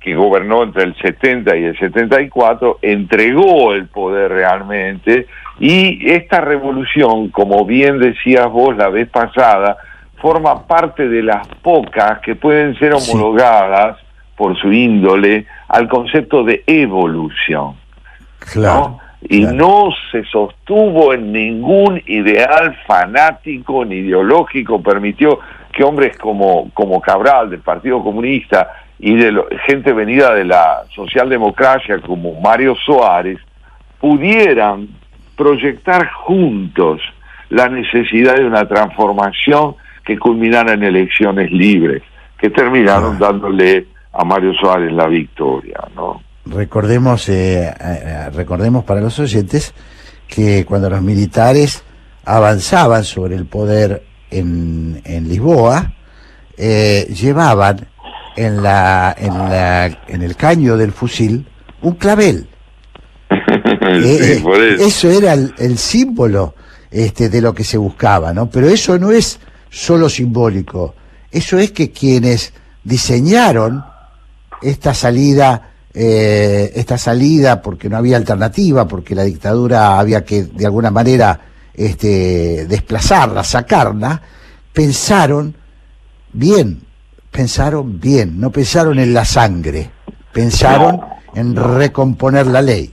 [0.00, 5.26] que gobernó entre el 70 y el 74, entregó el poder realmente
[5.58, 9.76] y esta revolución, como bien decías vos la vez pasada,
[10.16, 13.98] forma parte de las pocas que pueden ser homologadas
[14.36, 17.74] por su índole al concepto de evolución.
[18.56, 18.98] ¿no?
[19.28, 25.40] Y no se sostuvo en ningún ideal fanático ni ideológico, permitió
[25.72, 28.70] que hombres como, como Cabral del Partido Comunista
[29.00, 33.38] y de lo- gente venida de la socialdemocracia como Mario Soares
[34.00, 34.88] pudieran
[35.36, 37.00] proyectar juntos
[37.50, 39.74] la necesidad de una transformación
[40.04, 42.02] que culminara en elecciones libres,
[42.38, 46.22] que terminaron dándole a Mario Soares la victoria, ¿no?
[46.46, 49.74] recordemos eh, eh, recordemos para los oyentes
[50.26, 51.84] que cuando los militares
[52.24, 55.92] avanzaban sobre el poder en, en Lisboa
[56.56, 57.86] eh, llevaban
[58.46, 61.46] en la, en la en el caño del fusil
[61.82, 62.46] un clavel
[63.82, 64.84] Eh, por eso.
[64.84, 66.54] eso era el, el símbolo
[66.90, 68.48] este, de lo que se buscaba, ¿no?
[68.50, 69.40] Pero eso no es
[69.70, 70.94] solo simbólico,
[71.30, 72.52] eso es que quienes
[72.84, 73.84] diseñaron
[74.62, 80.66] esta salida, eh, esta salida porque no había alternativa, porque la dictadura había que de
[80.66, 81.40] alguna manera
[81.74, 84.20] este, desplazarla, sacarla,
[84.72, 85.54] pensaron
[86.32, 86.82] bien,
[87.30, 89.90] pensaron bien, no pensaron en la sangre,
[90.32, 91.00] pensaron
[91.34, 92.90] en recomponer la ley.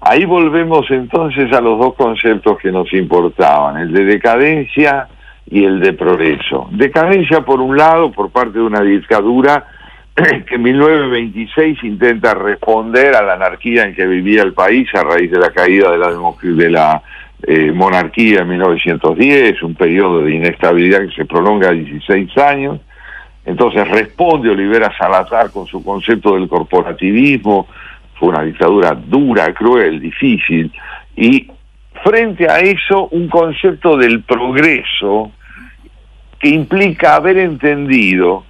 [0.00, 5.08] Ahí volvemos entonces a los dos conceptos que nos importaban, el de decadencia
[5.50, 6.68] y el de progreso.
[6.72, 9.66] Decadencia, por un lado, por parte de una dictadura
[10.46, 15.30] que en 1926 intenta responder a la anarquía en que vivía el país a raíz
[15.30, 16.10] de la caída de la,
[16.42, 17.02] de la
[17.42, 22.80] eh, monarquía en 1910, un periodo de inestabilidad que se prolonga a 16 años,
[23.48, 27.66] Entonces responde Olivera Salazar con su concepto del corporativismo,
[28.18, 30.70] fue una dictadura dura, cruel, difícil,
[31.16, 31.50] y
[32.04, 35.32] frente a eso un concepto del progreso
[36.38, 38.44] que implica haber entendido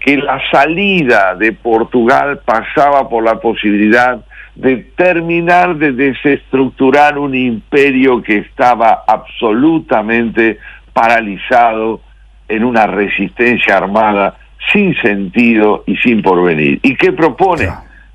[0.00, 4.24] que la salida de Portugal pasaba por la posibilidad
[4.56, 10.58] de terminar de desestructurar un imperio que estaba absolutamente
[10.92, 12.00] paralizado
[12.48, 14.36] en una resistencia armada
[14.72, 16.78] sin sentido y sin porvenir.
[16.82, 17.68] ¿Y qué propone?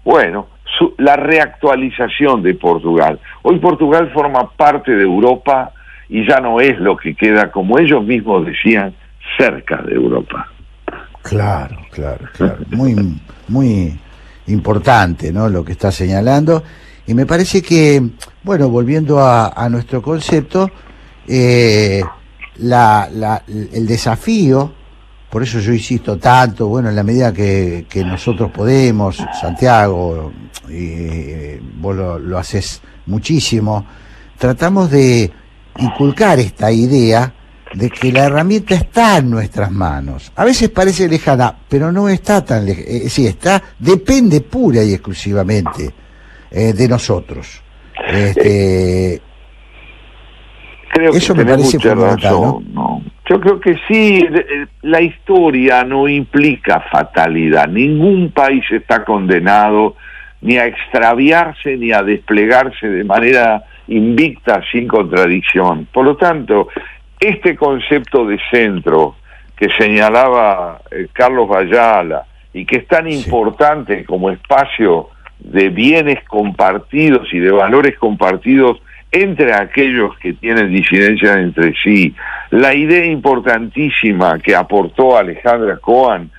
[0.04, 0.48] Bueno,
[0.78, 3.20] su- la reactualización de Portugal.
[3.44, 5.72] Hoy Portugal forma parte de Europa
[6.10, 8.94] y ya no es lo que queda, como ellos mismos decían,
[9.38, 10.48] cerca de Europa.
[11.24, 12.58] Claro, claro, claro.
[12.72, 12.96] Muy,
[13.50, 14.00] muy
[14.48, 15.50] importante, ¿no?
[15.50, 16.64] Lo que está señalando.
[17.06, 18.02] Y me parece que,
[18.44, 20.72] bueno, volviendo a, a nuestro concepto,
[21.28, 22.02] eh,
[22.60, 24.74] la, la- el desafío,
[25.30, 30.32] por eso yo insisto tanto, bueno, en la medida que, nosotros podemos, Santiago,
[30.70, 33.86] y vos lo, haces muchísimo,
[34.38, 35.32] tratamos de
[35.80, 37.34] inculcar esta idea
[37.74, 40.32] de que la herramienta está en nuestras manos.
[40.36, 43.10] A veces parece lejana, pero no está tan lejana.
[43.10, 45.94] sí, está, depende pura y exclusivamente
[46.50, 47.62] eh, de nosotros.
[48.10, 49.22] Este,
[50.90, 53.02] Creo Eso que me parece mucha razón, ¿no?
[53.30, 57.68] Yo creo que sí, eh, la historia no implica fatalidad.
[57.68, 59.96] Ningún país está condenado
[60.42, 65.88] ni a extraviarse ni a desplegarse de manera invicta sin contradicción.
[65.92, 66.70] Por lo tanto,
[67.20, 69.16] este concepto de centro
[69.58, 75.10] que señalaba eh, Carlos Ayala y que es tan importante como espacio
[75.40, 78.80] de bienes compartidos y de valores compartidos
[79.12, 82.14] entre aquellos que tienen disidencias entre sí.
[82.52, 86.30] La idea importantísima que aportó Alejandra Cohen,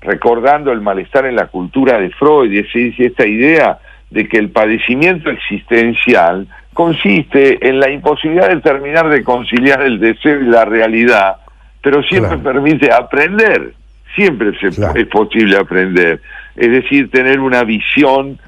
[0.00, 3.78] recordando el malestar en la cultura de Freud, y es esta idea
[4.10, 10.40] de que el padecimiento existencial consiste en la imposibilidad de terminar de conciliar el deseo
[10.40, 11.36] y la realidad,
[11.82, 13.74] pero siempre permite aprender,
[14.14, 16.20] siempre se, es posible aprender,
[16.54, 18.38] es decir, tener una visión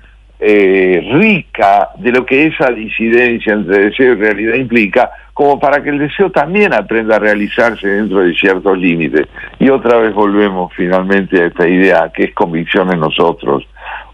[0.43, 5.91] eh, rica de lo que esa disidencia entre deseo y realidad implica, como para que
[5.91, 9.27] el deseo también aprenda a realizarse dentro de ciertos límites.
[9.59, 13.65] Y otra vez volvemos finalmente a esta idea que es convicción en nosotros.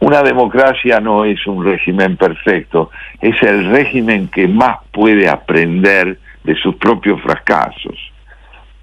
[0.01, 2.91] Una democracia no es un régimen perfecto,
[3.21, 7.97] es el régimen que más puede aprender de sus propios fracasos.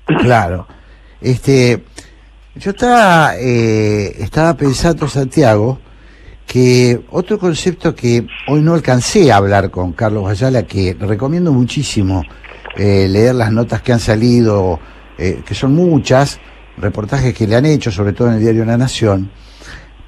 [0.06, 0.66] Claro.
[1.22, 1.84] Este,
[2.56, 5.80] yo estaba, eh, estaba pensando, Santiago,
[6.46, 12.24] que otro concepto que hoy no alcancé a hablar con Carlos Ayala, que recomiendo muchísimo
[12.76, 14.80] eh, leer las notas que han salido,
[15.18, 16.40] eh, que son muchas,
[16.78, 19.30] reportajes que le han hecho, sobre todo en el diario La Nación,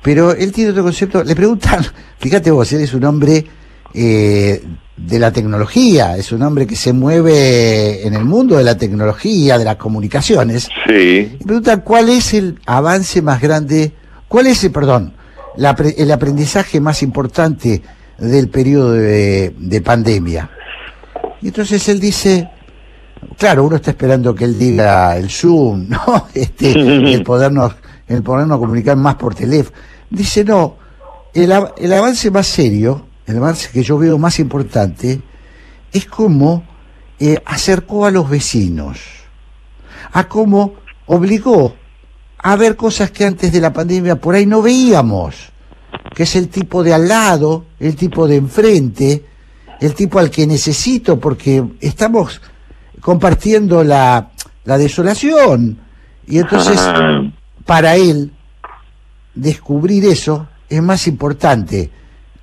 [0.02, 1.84] pero él tiene otro concepto, le preguntan,
[2.20, 3.45] fíjate vos, él es un hombre
[3.94, 4.64] eh,
[4.98, 9.57] de la tecnología, es un hombre que se mueve en el mundo de la tecnología,
[9.57, 10.70] de las comunicaciones.
[10.88, 11.38] Sí.
[11.40, 13.94] Y preguntan cuál es el avance más grande,
[14.28, 15.14] cuál es el, perdón,
[15.57, 17.82] la el aprendizaje más importante
[18.18, 20.49] del periodo de, de pandemia.
[21.41, 22.49] Y entonces él dice,
[23.38, 26.27] claro, uno está esperando que él diga el Zoom, ¿no?
[26.34, 27.76] Este, el podernos,
[28.07, 29.77] el podernos comunicar más por teléfono.
[30.10, 30.77] Dice, no,
[31.34, 35.22] el, el avance más serio, el avance que yo veo más importante,
[35.91, 36.64] es cómo
[37.19, 38.99] eh, acercó a los vecinos,
[40.11, 40.73] a cómo
[41.07, 41.76] obligó
[42.48, 45.50] a ver cosas que antes de la pandemia por ahí no veíamos,
[46.14, 49.26] que es el tipo de al lado, el tipo de enfrente,
[49.82, 52.40] el tipo al que necesito, porque estamos
[53.02, 54.30] compartiendo la,
[54.64, 55.80] la desolación.
[56.28, 56.80] Y entonces,
[57.66, 58.32] para él,
[59.34, 61.90] descubrir eso es más importante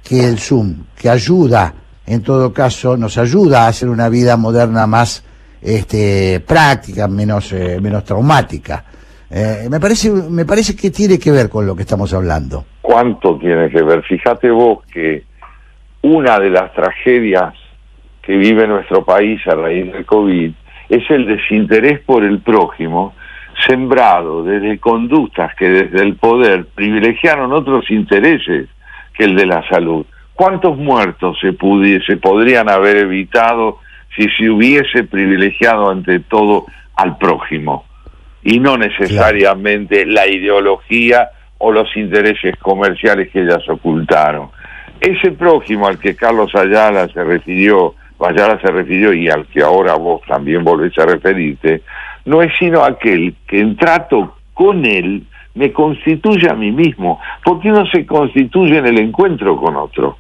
[0.03, 1.75] que el Zoom, que ayuda,
[2.07, 5.23] en todo caso, nos ayuda a hacer una vida moderna más
[5.61, 8.85] este, práctica, menos, eh, menos traumática.
[9.35, 12.67] Eh, me, parece, me parece que tiene que ver con lo que estamos hablando.
[12.83, 14.03] ¿Cuánto tiene que ver?
[14.03, 15.25] Fíjate vos que
[16.03, 17.55] una de las tragedias
[18.21, 20.53] que vive nuestro país a raíz del COVID
[20.91, 23.15] es el desinterés por el prójimo,
[23.67, 28.69] sembrado desde conductas que desde el poder privilegiaron otros intereses
[29.15, 30.05] que el de la salud.
[30.35, 33.79] ¿Cuántos muertos se, pudi- se podrían haber evitado
[34.15, 37.85] si se hubiese privilegiado ante todo al prójimo
[38.43, 44.51] y no necesariamente la ideología o los intereses comerciales que ellas ocultaron?
[45.01, 49.95] Ese prójimo al que Carlos Ayala se refirió, Ayala se refirió y al que ahora
[49.95, 51.83] vos también volvés a referirte,
[52.25, 55.25] no es sino aquel que en trato con él
[55.55, 57.21] me constituye a mí mismo.
[57.45, 60.17] porque uno se constituye en el encuentro con otro?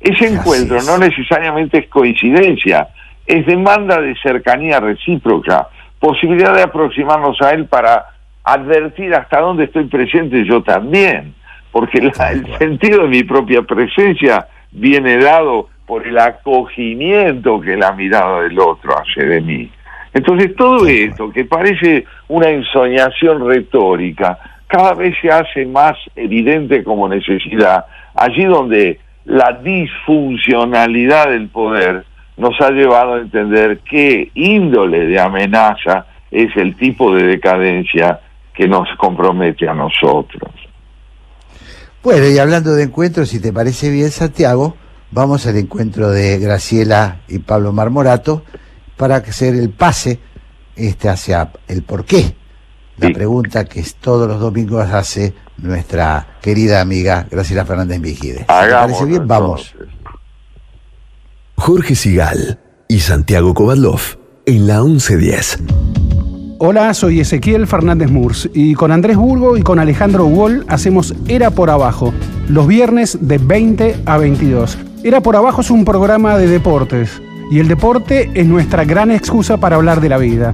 [0.00, 2.88] Ese encuentro no necesariamente es coincidencia,
[3.26, 5.68] es demanda de cercanía recíproca,
[6.02, 8.06] posibilidad de aproximarnos a él para
[8.42, 11.32] advertir hasta dónde estoy presente yo también,
[11.70, 17.92] porque la- el sentido de mi propia presencia viene dado por el acogimiento que la
[17.92, 19.70] mirada del otro hace de mí.
[20.12, 27.08] Entonces todo esto, que parece una ensoñación retórica, cada vez se hace más evidente como
[27.08, 27.84] necesidad,
[28.16, 32.04] allí donde la disfuncionalidad del poder
[32.36, 38.20] nos ha llevado a entender qué índole de amenaza es el tipo de decadencia
[38.54, 40.50] que nos compromete a nosotros.
[42.02, 44.76] Bueno, y hablando de encuentros, si te parece bien, Santiago,
[45.10, 48.42] vamos al encuentro de Graciela y Pablo Marmorato
[48.96, 50.18] para hacer el pase
[50.74, 52.34] este hacia el por qué.
[52.98, 58.38] La pregunta que todos los domingos hace nuestra querida amiga Graciela Fernández Vigide.
[58.38, 59.74] Si te parece bien, vamos.
[61.64, 62.58] Jorge Sigal
[62.88, 64.00] y Santiago Kovadlov
[64.46, 65.60] en la 1110.
[66.58, 71.52] Hola, soy Ezequiel Fernández Murs y con Andrés Burgo y con Alejandro Wall hacemos Era
[71.52, 72.12] por Abajo,
[72.48, 74.76] los viernes de 20 a 22.
[75.04, 79.58] Era por Abajo es un programa de deportes y el deporte es nuestra gran excusa
[79.58, 80.52] para hablar de la vida.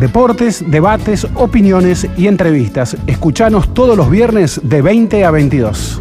[0.00, 2.96] Deportes, debates, opiniones y entrevistas.
[3.06, 6.00] Escuchanos todos los viernes de 20 a 22.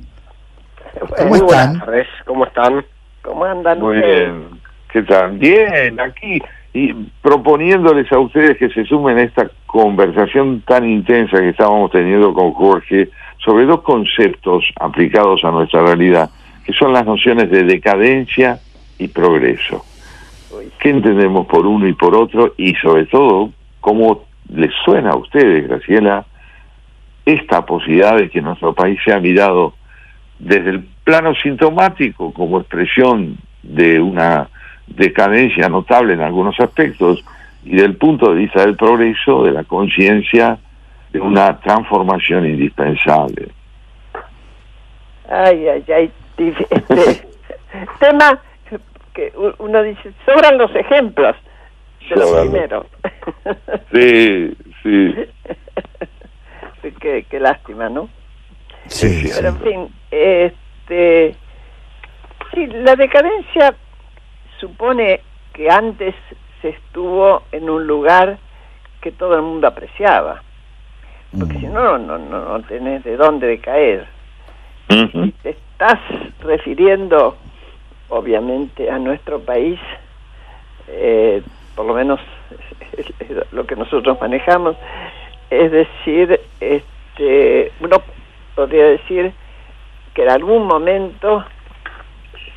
[1.18, 1.48] ¿Cómo Muy están?
[1.48, 2.86] buenas tardes, ¿cómo están?
[3.22, 4.32] ¿Cómo andan Muy ustedes?
[4.32, 4.50] bien.
[4.92, 5.38] ¿Qué tal?
[5.38, 6.42] Bien, aquí
[6.76, 12.34] y proponiéndoles a ustedes que se sumen a esta conversación tan intensa que estábamos teniendo
[12.34, 16.30] con Jorge sobre dos conceptos aplicados a nuestra realidad,
[16.66, 18.60] que son las nociones de decadencia
[19.00, 19.86] y progreso.
[20.80, 22.54] ¿Qué entendemos por uno y por otro?
[22.58, 23.52] Y sobre todo,
[23.86, 26.26] ¿cómo les suena a ustedes, Graciela,
[27.24, 29.76] esta posibilidad de que nuestro país sea mirado
[30.40, 34.50] desde el plano sintomático como expresión de una
[34.88, 37.24] decadencia notable en algunos aspectos
[37.64, 40.58] y del punto de vista del progreso, de la conciencia,
[41.14, 43.50] de una transformación indispensable.
[45.30, 46.12] Ay, ay, ay.
[46.38, 47.28] Este,
[48.00, 48.40] tema
[49.14, 51.36] que uno dice, sobran los ejemplos
[52.10, 52.50] de lo Sobran.
[52.50, 52.86] primero.
[53.92, 55.16] Sí, sí.
[57.00, 58.10] qué, qué lástima, ¿no?
[58.88, 61.36] Sí, Pero en fin, este,
[62.54, 63.76] sí, la decadencia
[64.60, 65.22] supone
[65.54, 66.14] que antes
[66.62, 68.38] se estuvo en un lugar
[69.02, 70.44] que todo el mundo apreciaba,
[71.38, 74.08] porque si no, no, no, no tenés de dónde decaer.
[74.88, 76.00] Te estás
[76.42, 77.38] refiriendo,
[78.10, 79.80] obviamente, a nuestro país,
[80.88, 81.42] eh,
[81.76, 82.20] por lo menos
[82.98, 84.76] es- es lo que nosotros manejamos,
[85.50, 87.98] es decir, este, uno
[88.56, 89.32] podría decir
[90.14, 91.44] que en algún momento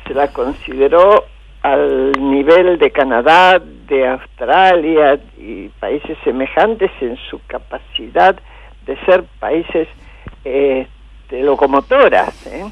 [0.07, 1.25] se la consideró
[1.61, 8.35] al nivel de Canadá, de Australia y países semejantes en su capacidad
[8.85, 9.87] de ser países
[10.45, 12.47] este, locomotoras.
[12.47, 12.65] ¿eh?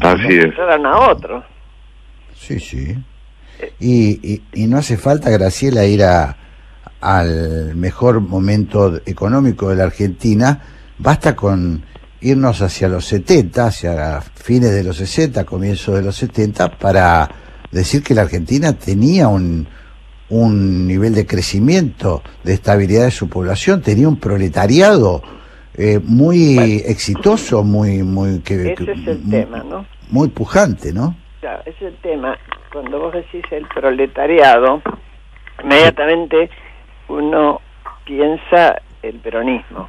[0.00, 0.58] Así es.
[0.58, 1.44] a otro.
[2.34, 2.96] Sí, sí.
[3.80, 6.36] Y, y, y no hace falta, Graciela, ir a,
[7.00, 10.60] al mejor momento económico de la Argentina,
[10.98, 11.84] basta con
[12.20, 17.30] irnos hacia los 70, hacia fines de los 60, comienzos de los 70, para
[17.70, 19.68] decir que la Argentina tenía un,
[20.30, 25.22] un nivel de crecimiento, de estabilidad de su población, tenía un proletariado
[25.74, 29.86] eh, muy exitoso, muy, muy, que, Ese es el tema, ¿no?
[30.10, 31.16] muy pujante, ¿no?
[31.40, 32.36] Claro, es el tema.
[32.72, 34.82] Cuando vos decís el proletariado,
[35.62, 36.50] inmediatamente
[37.08, 37.60] uno
[38.04, 39.88] piensa el peronismo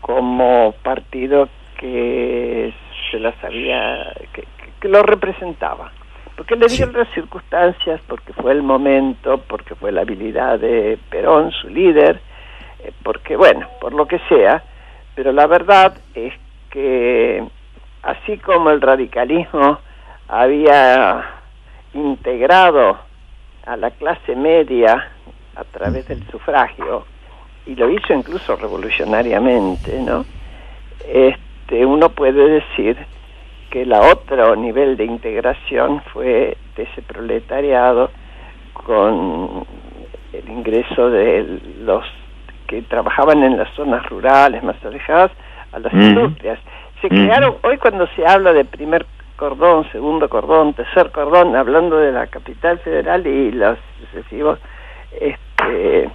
[0.00, 1.48] como partido
[1.78, 2.72] que
[3.10, 5.90] se las había, que, que- que lo representaba.
[6.36, 11.50] Porque le dieron las circunstancias, porque fue el momento, porque fue la habilidad de Perón,
[11.52, 12.20] su líder,
[12.82, 14.62] eh, porque, bueno, por lo que sea,
[15.14, 16.32] pero la verdad es
[16.70, 17.44] que
[18.02, 19.78] así como el radicalismo
[20.28, 21.24] había
[21.94, 22.98] integrado
[23.66, 25.10] a la clase media
[25.56, 27.04] a través del sufragio,
[27.66, 30.24] y lo hizo incluso revolucionariamente, ¿no?
[31.06, 32.96] Este, uno puede decir
[33.70, 38.10] que el otro nivel de integración fue de ese proletariado
[38.72, 39.64] con
[40.32, 42.04] el ingreso de los
[42.66, 45.30] que trabajaban en las zonas rurales más alejadas
[45.72, 46.02] a las Ujú.
[46.02, 46.58] industrias.
[47.00, 49.06] Se crearon, hoy cuando se habla de primer
[49.36, 54.58] cordón, segundo cordón, tercer cordón, hablando de la capital federal y los sucesivos
[55.18, 56.10] este,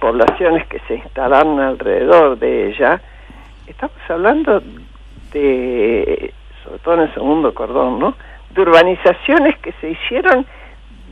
[0.00, 3.00] poblaciones que se instalaron alrededor de ella,
[3.66, 4.62] estamos hablando
[5.32, 6.32] de,
[6.64, 8.14] sobre todo en el segundo cordón, ¿no?
[8.50, 10.46] De urbanizaciones que se hicieron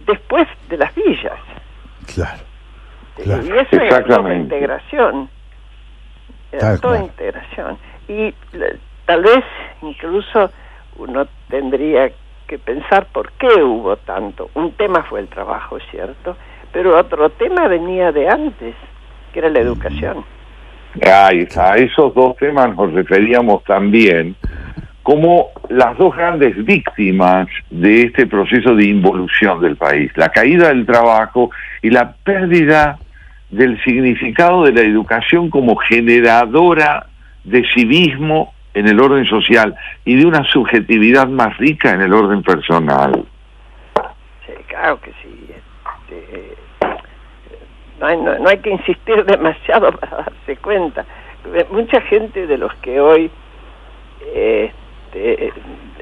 [0.06, 1.38] después de las villas.
[2.14, 2.42] Claro.
[3.18, 5.28] Y eso es toda integración.
[6.52, 7.78] Era toda integración.
[8.08, 8.78] Y le-
[9.10, 9.44] tal vez
[9.82, 10.52] incluso
[10.96, 12.12] uno tendría
[12.46, 14.50] que pensar por qué hubo tanto.
[14.54, 16.36] Un tema fue el trabajo, cierto,
[16.72, 18.76] pero otro tema venía de antes,
[19.32, 20.24] que era la educación.
[20.94, 24.36] Está, a esos dos temas nos referíamos también
[25.02, 30.86] como las dos grandes víctimas de este proceso de involución del país, la caída del
[30.86, 31.50] trabajo
[31.82, 32.96] y la pérdida
[33.50, 37.08] del significado de la educación como generadora
[37.42, 39.74] de civismo en el orden social
[40.04, 43.24] y de una subjetividad más rica en el orden personal.
[44.46, 45.48] Sí, claro que sí.
[46.08, 46.54] este,
[48.00, 51.04] no, hay, no, no hay que insistir demasiado para darse cuenta.
[51.54, 53.30] Eh, Mucha gente de los que hoy
[54.34, 54.72] eh,
[55.12, 55.52] este,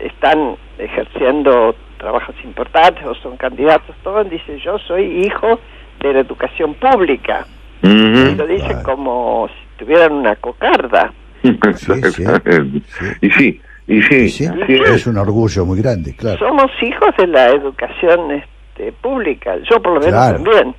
[0.02, 5.58] están ejerciendo trabajos importantes o son candidatos, todos dicen yo soy hijo
[6.00, 7.46] de la educación pública.
[7.82, 11.12] Y lo dicen como si tuvieran una cocarda.
[13.20, 14.90] Y sí, y sí, es.
[14.90, 16.38] es un orgullo muy grande, claro.
[16.38, 20.34] Somos hijos de la educación este, pública, yo por lo menos Claro.
[20.42, 20.74] también.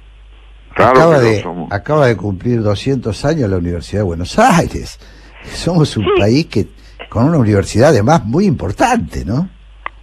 [0.76, 1.72] acaba, de, somos.
[1.72, 5.00] acaba de cumplir 200 años la Universidad de Buenos Aires.
[5.44, 6.68] Somos un país que
[7.10, 9.50] con una universidad además muy importante, ¿no?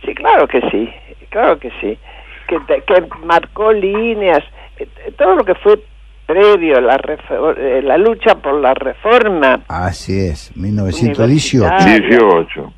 [0.05, 0.89] Sí, claro que sí,
[1.31, 1.97] claro que sí.
[2.49, 2.57] Que,
[2.87, 4.43] que marcó líneas,
[4.79, 4.89] eh,
[5.19, 5.79] todo lo que fue
[6.27, 11.65] previo, la, refor- eh, la lucha por la reforma, Así es, 1918.
[11.65, 12.09] Universitaria.
[12.09, 12.73] 18.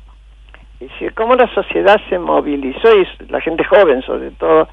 [0.79, 4.67] y cómo la sociedad se movilizó, y la gente joven sobre todo,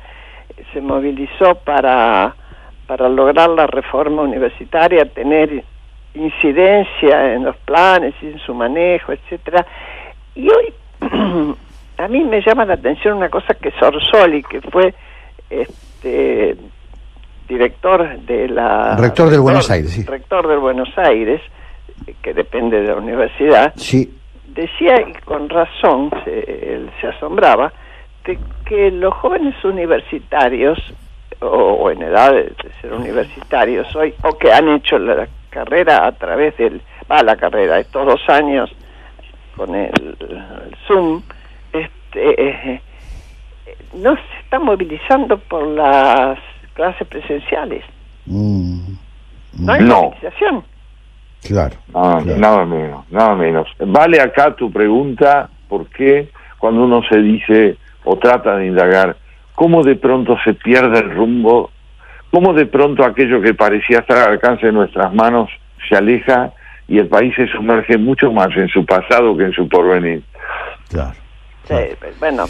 [0.73, 2.35] se movilizó para,
[2.87, 5.65] para lograr la reforma universitaria, tener
[6.15, 9.67] incidencia en los planes y en su manejo, etcétera.
[10.35, 10.73] Y hoy
[11.99, 14.95] a mí me llama la atención una cosa que Sorsoli, que fue
[15.51, 16.57] este
[17.47, 20.05] director de la Rector del Buenos Aires, sí.
[20.05, 21.41] rector del Buenos Aires,
[22.07, 24.13] eh, que depende de la universidad, Sí,
[24.47, 27.73] decía y con razón se, él se asombraba
[28.25, 30.79] de que los jóvenes universitarios
[31.41, 36.07] o, o en edad de, de ser universitarios hoy o que han hecho la carrera
[36.07, 38.71] a través del va la carrera estos dos años
[39.57, 41.23] con el, el Zoom
[41.73, 42.81] este eh,
[43.95, 46.39] no se están movilizando por las
[46.77, 47.83] clases presenciales
[48.27, 48.79] mm,
[49.59, 50.03] no hay No.
[50.05, 50.65] movilización
[51.43, 51.77] claro.
[51.95, 52.39] Ah, claro.
[52.41, 53.69] Nada menos, nada menos.
[53.79, 56.29] Vale acá tu pregunta, ¿por qué
[56.59, 59.17] cuando uno se dice o trata de indagar,
[59.55, 61.71] cómo de pronto se pierde el rumbo,
[62.33, 65.49] cómo de pronto aquello que parecía estar al alcance de nuestras manos
[65.89, 66.53] se aleja
[66.89, 70.23] y el país se sumerge mucho más en su pasado que en su porvenir?
[70.89, 71.15] Claro.
[71.69, 72.45] Sí, pues, bueno,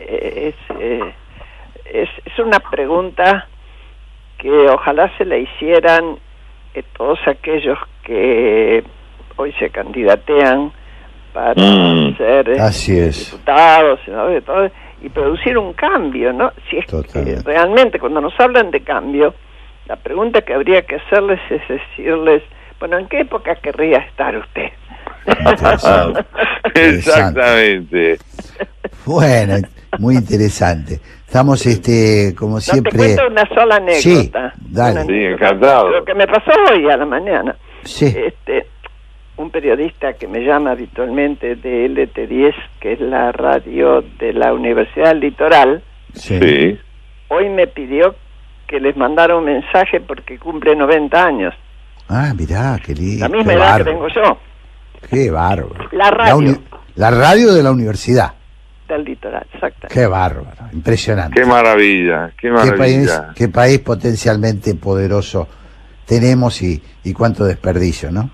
[0.00, 1.14] eh, es, eh,
[1.92, 3.48] es, es una pregunta
[4.46, 6.18] que ojalá se la hicieran
[6.74, 8.84] eh, todos aquellos que
[9.34, 10.70] hoy se candidatean
[11.32, 12.16] para Mm.
[12.16, 13.32] ser eh, Así es.
[13.32, 14.70] diputados, senadores, todo,
[15.02, 16.52] y producir un cambio, ¿no?
[16.70, 19.34] Si es que realmente cuando nos hablan de cambio,
[19.88, 22.42] la pregunta que habría que hacerles es decirles,
[22.78, 24.70] bueno, ¿en qué época querría estar usted?
[26.74, 28.18] Exactamente.
[29.04, 29.56] Bueno,
[29.98, 31.00] muy interesante.
[31.26, 32.92] Estamos, este, como No, siempre.
[32.92, 34.52] te cuento una sola anécdota.
[34.54, 34.92] Sí, dale.
[35.02, 35.88] Una Sí, encantado.
[35.90, 37.56] Lo que me pasó hoy a la mañana.
[37.84, 38.06] Sí.
[38.06, 38.66] Este,
[39.36, 45.08] un periodista que me llama habitualmente de LT10, que es la radio de la Universidad
[45.10, 45.82] del Litoral,
[46.14, 46.78] Sí.
[47.28, 48.14] hoy me pidió
[48.68, 51.54] que les mandara un mensaje porque cumple 90 años.
[52.08, 53.28] Ah, mirá, qué lindo.
[53.28, 54.38] La misma edad que tengo yo,
[55.10, 55.88] Qué bárbaro.
[55.92, 56.36] La radio.
[56.36, 56.56] uni-
[56.94, 58.32] la radio de la universidad.
[58.88, 59.88] Del litoral, exactamente.
[59.94, 60.68] Qué bárbaro.
[60.72, 61.40] Impresionante.
[61.40, 63.34] Qué maravilla, qué qué país, maravilla.
[63.34, 65.48] qué país potencialmente poderoso
[66.04, 68.30] tenemos y, y cuánto desperdicio, ¿no?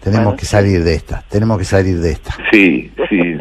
[0.00, 2.34] Tenemos Bueno, que salir de esta, tenemos que salir de esta.
[2.52, 3.36] Sí, sí.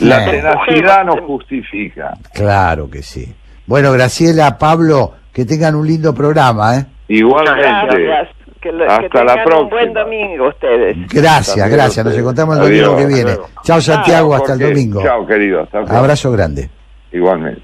[0.00, 2.16] La tenacidad nos justifica.
[2.32, 3.34] Claro que sí.
[3.66, 6.86] Bueno, Graciela, Pablo, que tengan un lindo programa, ¿eh?
[7.08, 8.02] Igualmente.
[8.04, 8.36] Gracias.
[8.60, 10.00] Que, lo- que Hasta la tengan un buen próxima.
[10.00, 10.96] domingo ustedes.
[11.10, 12.04] Gracias, También gracias.
[12.06, 13.38] Nos encontramos el Adiós, domingo que viene.
[13.64, 15.02] Chao, Santiago, hasta el domingo.
[15.02, 15.62] Chao, querido.
[15.62, 15.98] Hasta.
[15.98, 16.68] Abrazo grande.
[17.12, 17.62] Igualmente.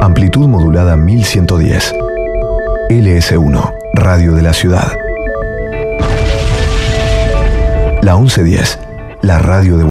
[0.00, 1.94] Amplitud modulada 1110.
[2.90, 4.92] LS1, Radio de la Ciudad.
[8.02, 8.78] La 1110,
[9.22, 9.84] la radio de